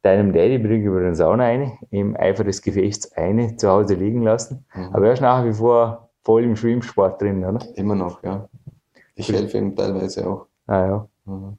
Deinem 0.00 0.32
Daddy 0.32 0.56
bringe 0.56 0.78
ich 0.78 0.86
übrigens 0.86 1.20
auch 1.20 1.36
noch 1.36 1.44
eine, 1.44 1.76
im 1.90 2.16
Eifer 2.16 2.44
des 2.44 2.62
Gefechts 2.62 3.12
eine 3.12 3.58
zu 3.58 3.68
Hause 3.68 3.92
liegen 3.92 4.22
lassen. 4.22 4.64
Mhm. 4.74 4.94
Aber 4.94 5.08
er 5.08 5.12
ist 5.12 5.20
nach 5.20 5.44
wie 5.44 5.52
vor 5.52 6.08
voll 6.24 6.44
im 6.44 6.56
Schwimmsport 6.56 7.20
drin, 7.20 7.44
oder? 7.44 7.60
Immer 7.74 7.94
noch, 7.94 8.22
ja. 8.22 8.48
Ich 9.16 9.30
helfe 9.30 9.58
ihm 9.58 9.76
teilweise 9.76 10.26
auch. 10.26 10.46
Ah 10.66 10.86
ja. 10.86 11.08
Mhm. 11.26 11.58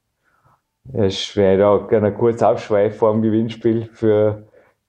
Ich 1.04 1.38
werde 1.38 1.68
auch 1.68 1.88
gerne 1.88 2.12
kurz 2.12 2.42
abschweifen 2.42 2.98
vor 2.98 3.12
dem 3.12 3.22
Gewinnspiel 3.22 3.88
für 3.94 4.48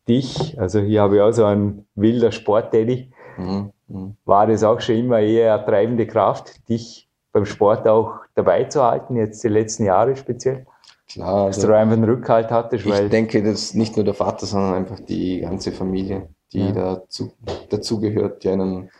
dich. 0.08 0.58
Also 0.58 0.80
hier 0.80 1.02
habe 1.02 1.16
ich 1.16 1.22
auch 1.22 1.32
so 1.32 1.44
einen 1.44 1.86
wilder 1.94 2.32
Sportdaddy. 2.32 3.10
Mhm. 3.36 3.72
Mhm. 3.88 4.16
War 4.24 4.46
das 4.46 4.64
auch 4.64 4.80
schon 4.80 4.96
immer 4.96 5.20
eher 5.20 5.54
eine 5.54 5.64
treibende 5.64 6.06
Kraft, 6.06 6.68
dich 6.68 7.08
beim 7.32 7.46
Sport 7.46 7.86
auch 7.88 8.20
dabei 8.34 8.64
zu 8.64 8.82
halten, 8.82 9.16
jetzt 9.16 9.42
die 9.44 9.48
letzten 9.48 9.84
Jahre 9.84 10.16
speziell? 10.16 10.66
Klar. 11.12 11.46
Also, 11.46 11.60
dass 11.60 11.68
du 11.68 11.76
einfach 11.76 11.96
einen 11.96 12.04
Rückhalt 12.04 12.50
hattest. 12.50 12.86
Ich 12.86 13.08
denke, 13.10 13.42
dass 13.42 13.74
nicht 13.74 13.96
nur 13.96 14.04
der 14.04 14.14
Vater, 14.14 14.46
sondern 14.46 14.74
einfach 14.74 15.00
die 15.00 15.40
ganze 15.40 15.72
Familie, 15.72 16.28
die 16.52 16.60
ja. 16.60 16.72
dazu, 16.72 17.32
dazugehört, 17.68 18.44
die 18.44 18.48
einen 18.48 18.90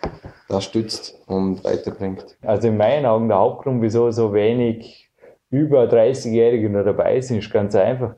da 0.49 0.61
stützt 0.61 1.19
und 1.27 1.65
weiterbringt. 1.65 2.37
Also 2.43 2.69
in 2.69 2.77
meinen 2.77 3.07
Augen 3.07 3.29
der 3.29 3.39
Hauptgrund, 3.39 3.81
wieso 3.81 4.11
so 4.11 4.35
wenig 4.35 5.11
über 5.51 5.85
30-Jährige 5.85 6.69
noch 6.69 6.85
dabei 6.85 7.21
sind, 7.21 7.39
ist 7.39 7.51
ganz 7.51 7.75
einfach. 7.75 8.17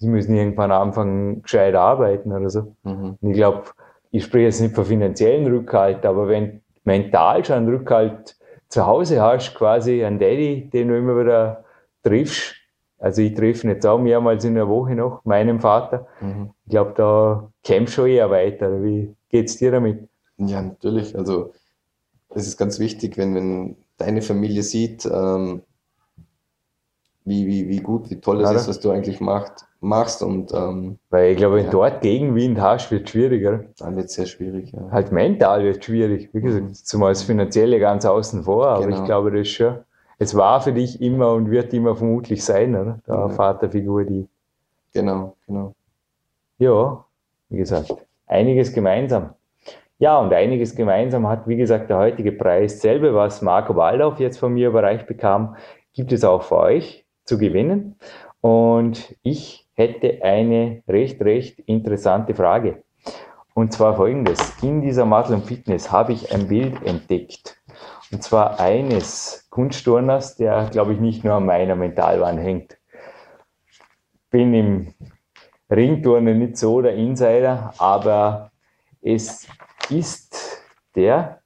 Sie 0.00 0.08
müssen 0.08 0.34
irgendwann 0.34 0.72
anfangen, 0.72 1.42
gescheit 1.42 1.74
arbeiten 1.74 2.32
oder 2.32 2.48
so. 2.48 2.74
Mhm. 2.84 3.18
Und 3.20 3.30
ich 3.30 3.36
glaube, 3.36 3.64
ich 4.10 4.24
spreche 4.24 4.46
jetzt 4.46 4.60
nicht 4.60 4.74
von 4.74 4.86
finanziellen 4.86 5.46
Rückhalt, 5.46 6.06
aber 6.06 6.26
wenn 6.26 6.62
mental 6.84 7.44
schon 7.44 7.56
einen 7.56 7.68
Rückhalt 7.68 8.36
zu 8.68 8.86
Hause 8.86 9.20
hast, 9.20 9.54
quasi 9.54 10.02
einen 10.02 10.18
Daddy, 10.18 10.70
den 10.72 10.88
du 10.88 10.96
immer 10.96 11.20
wieder 11.20 11.64
triffst, 12.02 12.54
also 12.98 13.20
ich 13.20 13.34
treffe 13.34 13.66
ihn 13.66 13.74
jetzt 13.74 13.86
auch 13.86 13.98
mehrmals 13.98 14.44
in 14.44 14.54
der 14.54 14.68
Woche 14.68 14.94
noch, 14.94 15.22
meinem 15.24 15.60
Vater. 15.60 16.06
Mhm. 16.20 16.50
Ich 16.64 16.70
glaube, 16.70 16.94
da 16.96 17.50
kämpft 17.62 17.92
schon 17.92 18.08
eher 18.08 18.30
weiter. 18.30 18.82
Wie 18.82 19.14
geht's 19.28 19.58
dir 19.58 19.70
damit? 19.70 20.08
Ja, 20.38 20.62
natürlich. 20.62 21.16
Also, 21.16 21.52
das 22.30 22.46
ist 22.46 22.56
ganz 22.56 22.78
wichtig, 22.78 23.18
wenn, 23.18 23.34
wenn 23.34 23.76
deine 23.98 24.22
Familie 24.22 24.62
sieht, 24.62 25.04
ähm, 25.04 25.62
wie, 27.30 27.46
wie, 27.46 27.68
wie 27.68 27.78
gut, 27.78 28.10
wie 28.10 28.20
toll 28.20 28.40
es 28.42 28.50
ist, 28.50 28.68
was 28.68 28.80
du 28.80 28.90
eigentlich 28.90 29.20
macht, 29.20 29.64
machst. 29.80 30.22
Und, 30.22 30.52
ähm, 30.52 30.98
Weil 31.10 31.30
ich 31.30 31.36
glaube, 31.36 31.56
wenn 31.56 31.66
ja. 31.66 31.70
dort 31.70 32.00
Gegenwind 32.02 32.60
hast, 32.60 32.90
wird 32.90 33.04
es 33.04 33.10
schwieriger. 33.10 33.64
Dann 33.78 33.96
wird 33.96 34.06
es 34.06 34.14
sehr 34.14 34.26
schwierig. 34.26 34.72
Ja. 34.72 34.90
Halt 34.90 35.12
mental 35.12 35.62
wird 35.62 35.78
es 35.78 35.84
schwierig. 35.84 36.28
Wie 36.32 36.40
gesagt, 36.40 36.64
mhm. 36.64 36.74
zumal 36.74 37.12
das 37.12 37.22
Finanzielle 37.22 37.78
ganz 37.78 38.04
außen 38.04 38.42
vor, 38.42 38.66
aber 38.66 38.86
genau. 38.86 38.98
ich 38.98 39.04
glaube, 39.04 39.30
das 39.30 39.42
ist 39.42 39.52
schon, 39.52 39.76
es 40.18 40.36
war 40.36 40.60
für 40.60 40.72
dich 40.72 41.00
immer 41.00 41.32
und 41.32 41.50
wird 41.50 41.72
immer 41.72 41.94
vermutlich 41.94 42.44
sein, 42.44 42.74
oder? 42.74 42.98
Da 43.06 43.14
ja. 43.14 43.28
Vaterfigur, 43.28 44.04
die. 44.04 44.26
Genau, 44.92 45.36
genau. 45.46 45.74
Ja, 46.58 47.04
wie 47.48 47.58
gesagt, 47.58 47.94
einiges 48.26 48.72
gemeinsam. 48.72 49.30
Ja, 49.98 50.18
und 50.18 50.32
einiges 50.32 50.74
gemeinsam 50.74 51.28
hat, 51.28 51.46
wie 51.46 51.56
gesagt, 51.56 51.90
der 51.90 51.98
heutige 51.98 52.32
Preis. 52.32 52.80
Selbe, 52.80 53.14
was 53.14 53.40
Marco 53.40 53.76
Waldorf 53.76 54.18
jetzt 54.18 54.38
von 54.38 54.52
mir 54.52 54.68
überreicht 54.68 55.06
bekam, 55.06 55.56
gibt 55.92 56.10
es 56.12 56.24
auch 56.24 56.42
für 56.42 56.56
euch 56.56 57.04
zu 57.24 57.38
gewinnen. 57.38 57.96
Und 58.40 59.14
ich 59.22 59.68
hätte 59.74 60.22
eine 60.22 60.82
recht, 60.88 61.20
recht 61.22 61.58
interessante 61.60 62.34
Frage. 62.34 62.82
Und 63.54 63.72
zwar 63.72 63.96
folgendes. 63.96 64.62
In 64.62 64.80
dieser 64.80 65.04
Matlum 65.04 65.42
Fitness 65.42 65.90
habe 65.90 66.12
ich 66.12 66.32
ein 66.32 66.48
Bild 66.48 66.82
entdeckt. 66.84 67.60
Und 68.12 68.22
zwar 68.22 68.58
eines 68.58 69.46
Kunstturners, 69.50 70.36
der, 70.36 70.68
glaube 70.70 70.94
ich, 70.94 71.00
nicht 71.00 71.24
nur 71.24 71.34
an 71.34 71.46
meiner 71.46 71.76
Mentalwand 71.76 72.40
hängt. 72.40 72.78
Bin 74.30 74.54
im 74.54 74.94
Ringturnen 75.70 76.38
nicht 76.38 76.56
so 76.56 76.80
der 76.80 76.94
Insider, 76.94 77.72
aber 77.78 78.50
es 79.02 79.46
ist 79.88 80.64
der 80.94 81.40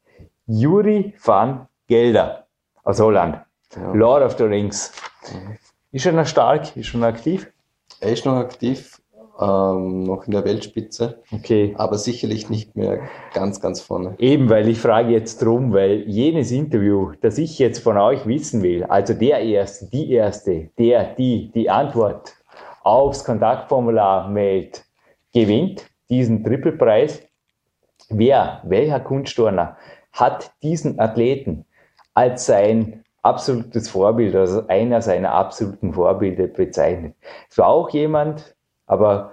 Juri 0.47 1.15
van 1.23 1.69
Gelder 1.87 2.47
aus 2.83 3.01
Holland. 3.01 3.41
Ja. 3.75 3.93
Lord 3.93 4.23
of 4.23 4.37
the 4.39 4.45
Rings. 4.45 4.93
Mhm. 5.33 5.59
Ist 5.95 6.07
er 6.07 6.13
noch 6.13 6.27
stark? 6.27 6.77
Ist 6.77 6.93
er 6.93 6.99
noch 6.99 7.07
aktiv? 7.07 7.53
Er 8.01 8.11
ist 8.11 8.27
noch 8.27 8.35
aktiv, 8.35 9.01
ähm, 9.41 10.03
noch 10.03 10.27
in 10.27 10.33
der 10.33 10.45
Weltspitze. 10.45 11.23
Okay. 11.31 11.73
Aber 11.79 11.99
sicherlich 11.99 12.51
nicht 12.51 12.75
mehr 12.75 12.99
ganz, 13.33 13.61
ganz 13.61 13.81
vorne. 13.81 14.17
Eben, 14.19 14.51
weil 14.51 14.69
ich 14.69 14.81
frage 14.81 15.13
jetzt 15.13 15.41
drum, 15.41 15.73
weil 15.73 16.01
jenes 16.09 16.51
Interview, 16.51 17.13
das 17.21 17.39
ich 17.39 17.61
jetzt 17.61 17.79
von 17.79 17.97
euch 17.97 18.27
wissen 18.27 18.65
will, 18.65 18.83
also 18.83 19.15
der 19.15 19.39
Erste, 19.39 19.87
die 19.87 20.11
Erste, 20.11 20.71
der, 20.77 21.15
die, 21.15 21.53
die 21.53 21.71
Antwort 21.71 22.35
aufs 22.83 23.23
Kontaktformular 23.23 24.29
meldet, 24.29 24.85
gewinnt 25.33 25.87
diesen 26.11 26.43
Trippelpreis. 26.43 27.23
Wer, 28.09 28.63
welcher 28.65 28.99
Kunstturner 28.99 29.77
hat 30.11 30.51
diesen 30.61 30.99
Athleten 30.99 31.67
als 32.15 32.47
sein 32.47 33.04
absolutes 33.25 33.89
Vorbild, 33.89 34.35
also 34.37 34.67
einer 34.69 35.01
seiner 35.01 35.33
absoluten 35.33 35.95
Vorbilder 35.95 36.47
bezeichnet. 36.47 37.15
Es 37.51 37.59
war 37.59 37.69
auch 37.69 37.91
jemand, 37.91 38.55
aber 38.87 39.33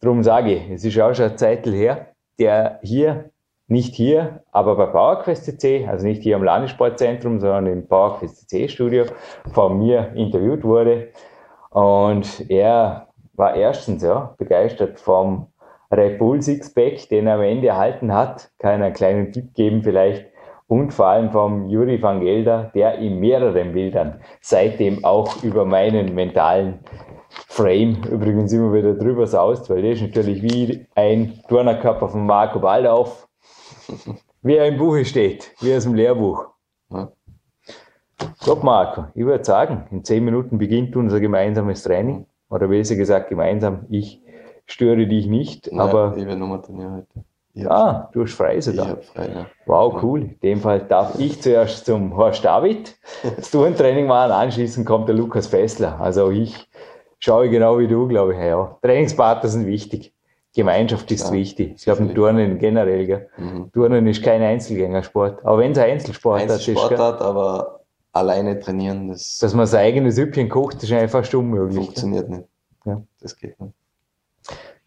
darum 0.00 0.22
sage 0.22 0.54
ich, 0.54 0.70
es 0.70 0.84
ist 0.84 0.98
auch 0.98 1.14
schon 1.14 1.26
eine 1.26 1.36
Zeit 1.36 1.66
her, 1.66 2.08
der 2.38 2.80
hier, 2.82 3.30
nicht 3.70 3.94
hier, 3.94 4.42
aber 4.50 4.76
bei 4.76 4.86
PowerQuest 4.86 5.44
CC, 5.44 5.86
also 5.86 6.06
nicht 6.06 6.22
hier 6.22 6.36
am 6.36 6.42
Landessportzentrum, 6.42 7.38
sondern 7.38 7.66
im 7.66 7.86
PowerQuest 7.86 8.48
CC 8.48 8.68
Studio 8.68 9.04
von 9.52 9.78
mir 9.78 10.12
interviewt 10.14 10.64
wurde. 10.64 11.08
Und 11.68 12.48
er 12.48 13.08
war 13.34 13.54
erstens 13.54 14.02
ja, 14.02 14.34
begeistert 14.38 14.98
vom 14.98 15.48
Red 15.90 16.18
Bull 16.18 16.40
Sixpack, 16.40 17.10
den 17.10 17.26
er 17.26 17.34
am 17.34 17.42
Ende 17.42 17.68
erhalten 17.68 18.14
hat. 18.14 18.50
Kann 18.58 18.82
einen 18.82 18.94
kleinen 18.94 19.32
Tipp 19.32 19.52
geben 19.54 19.82
vielleicht 19.82 20.26
und 20.68 20.92
vor 20.92 21.06
allem 21.06 21.30
vom 21.30 21.68
Juri 21.68 22.00
van 22.00 22.20
Gelder, 22.20 22.70
der 22.74 22.98
in 22.98 23.18
mehreren 23.18 23.72
Bildern 23.72 24.20
seitdem 24.40 25.04
auch 25.04 25.42
über 25.42 25.64
meinen 25.64 26.14
mentalen 26.14 26.80
Frame 27.48 28.02
übrigens 28.10 28.52
immer 28.52 28.72
wieder 28.72 28.94
drüber 28.94 29.26
saust, 29.26 29.68
weil 29.70 29.82
der 29.82 29.92
ist 29.92 30.02
natürlich 30.02 30.42
wie 30.42 30.86
ein 30.94 31.40
Turnerkörper 31.48 32.08
von 32.08 32.26
Marco 32.26 32.60
Baldauf, 32.60 33.26
wie 34.42 34.56
er 34.56 34.66
im 34.66 34.76
Buche 34.76 35.04
steht, 35.04 35.52
wie 35.60 35.74
aus 35.74 35.84
dem 35.84 35.94
Lehrbuch. 35.94 36.46
Ja. 36.90 37.10
Top, 38.44 38.62
Marco, 38.62 39.06
ich 39.14 39.24
würde 39.24 39.44
sagen, 39.44 39.86
in 39.90 40.04
zehn 40.04 40.24
Minuten 40.24 40.58
beginnt 40.58 40.96
unser 40.96 41.20
gemeinsames 41.20 41.82
Training. 41.82 42.26
Oder 42.50 42.68
besser 42.68 42.96
gesagt, 42.96 43.28
gemeinsam. 43.28 43.86
Ich 43.90 44.22
störe 44.66 45.06
dich 45.06 45.26
nicht, 45.26 45.70
Nein, 45.70 45.80
aber. 45.80 46.14
Ich 46.16 46.26
werde 46.26 46.40
nochmal 46.40 46.62
trainieren 46.62 46.94
heute. 46.94 47.24
Ah, 47.66 48.08
du 48.12 48.22
hast 48.22 48.34
frei 48.34 48.60
sogar. 48.60 48.98
Ich 49.00 49.06
frei, 49.06 49.28
ja. 49.34 49.46
Wow, 49.66 50.02
cool. 50.02 50.22
In 50.22 50.40
dem 50.40 50.60
Fall 50.60 50.80
darf 50.80 51.18
ich 51.18 51.40
zuerst 51.40 51.86
zum 51.86 52.16
Horst 52.16 52.44
David 52.44 52.96
das 53.36 53.50
Tourentraining 53.50 54.06
machen. 54.06 54.32
Anschließend 54.32 54.86
kommt 54.86 55.08
der 55.08 55.16
Lukas 55.16 55.46
Fessler. 55.46 56.00
Also 56.00 56.30
ich 56.30 56.68
schaue 57.18 57.48
genau 57.48 57.78
wie 57.78 57.88
du, 57.88 58.06
glaube 58.06 58.34
ich. 58.34 58.40
Ja. 58.40 58.76
Trainingspartner 58.82 59.48
sind 59.48 59.66
wichtig. 59.66 60.12
Gemeinschaft 60.54 61.10
ist 61.10 61.26
ja, 61.26 61.32
wichtig. 61.32 61.74
Ich 61.76 61.84
glaube, 61.84 62.02
im 62.02 62.14
Turnen 62.14 62.58
generell. 62.58 63.06
Gell? 63.06 63.28
Mhm. 63.36 63.70
Turnen 63.72 64.06
ist 64.06 64.22
kein 64.22 64.42
Einzelgängersport. 64.42 65.44
Aber 65.44 65.58
wenn 65.58 65.72
es 65.72 65.78
ein 65.78 65.90
Einzelsport 65.90 66.42
ist. 66.42 66.50
Einzelsportart, 66.50 67.20
aber 67.20 67.80
alleine 68.12 68.58
trainieren, 68.58 69.08
das. 69.08 69.38
Dass 69.38 69.54
man 69.54 69.66
sein 69.66 69.84
eigenes 69.84 70.16
Süppchen 70.16 70.48
kocht, 70.48 70.82
ist 70.82 70.92
einfach 70.92 71.32
unmöglich. 71.34 71.84
Funktioniert 71.84 72.28
gell? 72.28 72.38
nicht. 72.38 72.48
Ja. 72.86 73.02
Das 73.20 73.36
geht 73.36 73.60
nicht. 73.60 73.74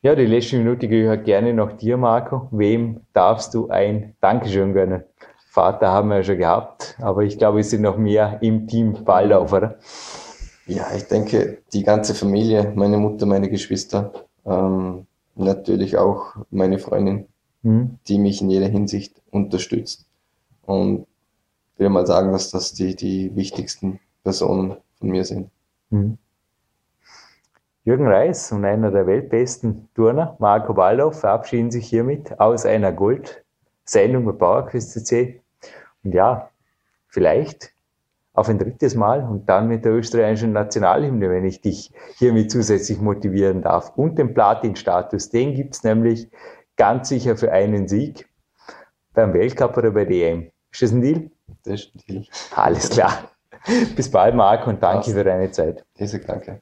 Ja, 0.03 0.15
die 0.15 0.25
letzte 0.25 0.57
Minute 0.57 0.87
gehört 0.87 1.25
gerne 1.25 1.53
noch 1.53 1.73
dir, 1.73 1.95
Marco. 1.95 2.47
Wem 2.49 3.01
darfst 3.13 3.53
du 3.53 3.69
ein 3.69 4.15
Dankeschön 4.19 4.73
gönnen? 4.73 5.03
Vater 5.45 5.91
haben 5.91 6.09
wir 6.09 6.17
ja 6.17 6.23
schon 6.23 6.39
gehabt, 6.39 6.97
aber 6.99 7.21
ich 7.21 7.37
glaube, 7.37 7.59
es 7.59 7.69
sind 7.69 7.83
noch 7.83 7.97
mehr 7.97 8.39
im 8.41 8.65
Team 8.65 9.03
Balllauf, 9.05 9.53
oder? 9.53 9.77
Ja, 10.65 10.87
ich 10.95 11.03
denke, 11.03 11.59
die 11.71 11.83
ganze 11.83 12.15
Familie, 12.15 12.71
meine 12.73 12.97
Mutter, 12.97 13.27
meine 13.27 13.47
Geschwister, 13.47 14.11
ähm, 14.43 15.05
natürlich 15.35 15.97
auch 15.97 16.35
meine 16.49 16.79
Freundin, 16.79 17.27
mhm. 17.61 17.99
die 18.07 18.17
mich 18.17 18.41
in 18.41 18.49
jeder 18.49 18.69
Hinsicht 18.69 19.21
unterstützt. 19.29 20.07
Und 20.63 21.05
ich 21.75 21.79
will 21.79 21.89
mal 21.89 22.07
sagen, 22.07 22.31
dass 22.31 22.49
das 22.49 22.73
die, 22.73 22.95
die 22.95 23.35
wichtigsten 23.35 23.99
Personen 24.23 24.77
von 24.97 25.09
mir 25.09 25.25
sind. 25.25 25.51
Mhm. 25.91 26.17
Jürgen 27.83 28.07
Reis 28.07 28.51
und 28.51 28.63
einer 28.63 28.91
der 28.91 29.07
weltbesten 29.07 29.89
Turner, 29.95 30.35
Marco 30.37 30.73
Ballow, 30.73 31.11
verabschieden 31.11 31.71
sich 31.71 31.87
hiermit 31.87 32.39
aus 32.39 32.65
einer 32.65 32.91
Gold-Sendung 32.91 34.25
bei 34.25 34.33
PowerQuest 34.33 34.91
CC. 34.91 35.41
Und 36.03 36.13
ja, 36.13 36.51
vielleicht 37.07 37.73
auf 38.33 38.49
ein 38.49 38.59
drittes 38.59 38.93
Mal 38.93 39.23
und 39.23 39.49
dann 39.49 39.67
mit 39.67 39.83
der 39.83 39.93
österreichischen 39.93 40.53
Nationalhymne, 40.53 41.29
wenn 41.31 41.43
ich 41.43 41.61
dich 41.61 41.91
hiermit 42.17 42.51
zusätzlich 42.51 43.01
motivieren 43.01 43.63
darf. 43.63 43.91
Und 43.95 44.19
den 44.19 44.35
Platin-Status, 44.35 45.31
den 45.31 45.55
gibt's 45.55 45.83
nämlich 45.83 46.29
ganz 46.77 47.09
sicher 47.09 47.35
für 47.35 47.51
einen 47.51 47.87
Sieg 47.87 48.29
beim 49.13 49.33
Weltcup 49.33 49.75
oder 49.75 49.89
bei 49.89 50.05
DM. 50.05 50.51
Ist 50.71 50.83
das 50.83 50.91
ein 50.91 51.01
Deal? 51.01 51.31
Das 51.63 51.81
ist 51.81 51.95
ein 51.95 52.01
Deal. 52.07 52.25
Alles 52.55 52.91
klar. 52.91 53.31
Bis 53.95 54.09
bald, 54.09 54.35
Marc, 54.35 54.67
und 54.67 54.81
danke 54.81 54.97
Passt. 54.97 55.13
für 55.13 55.23
deine 55.23 55.51
Zeit. 55.51 55.83
Diese, 55.97 56.19
danke. 56.19 56.61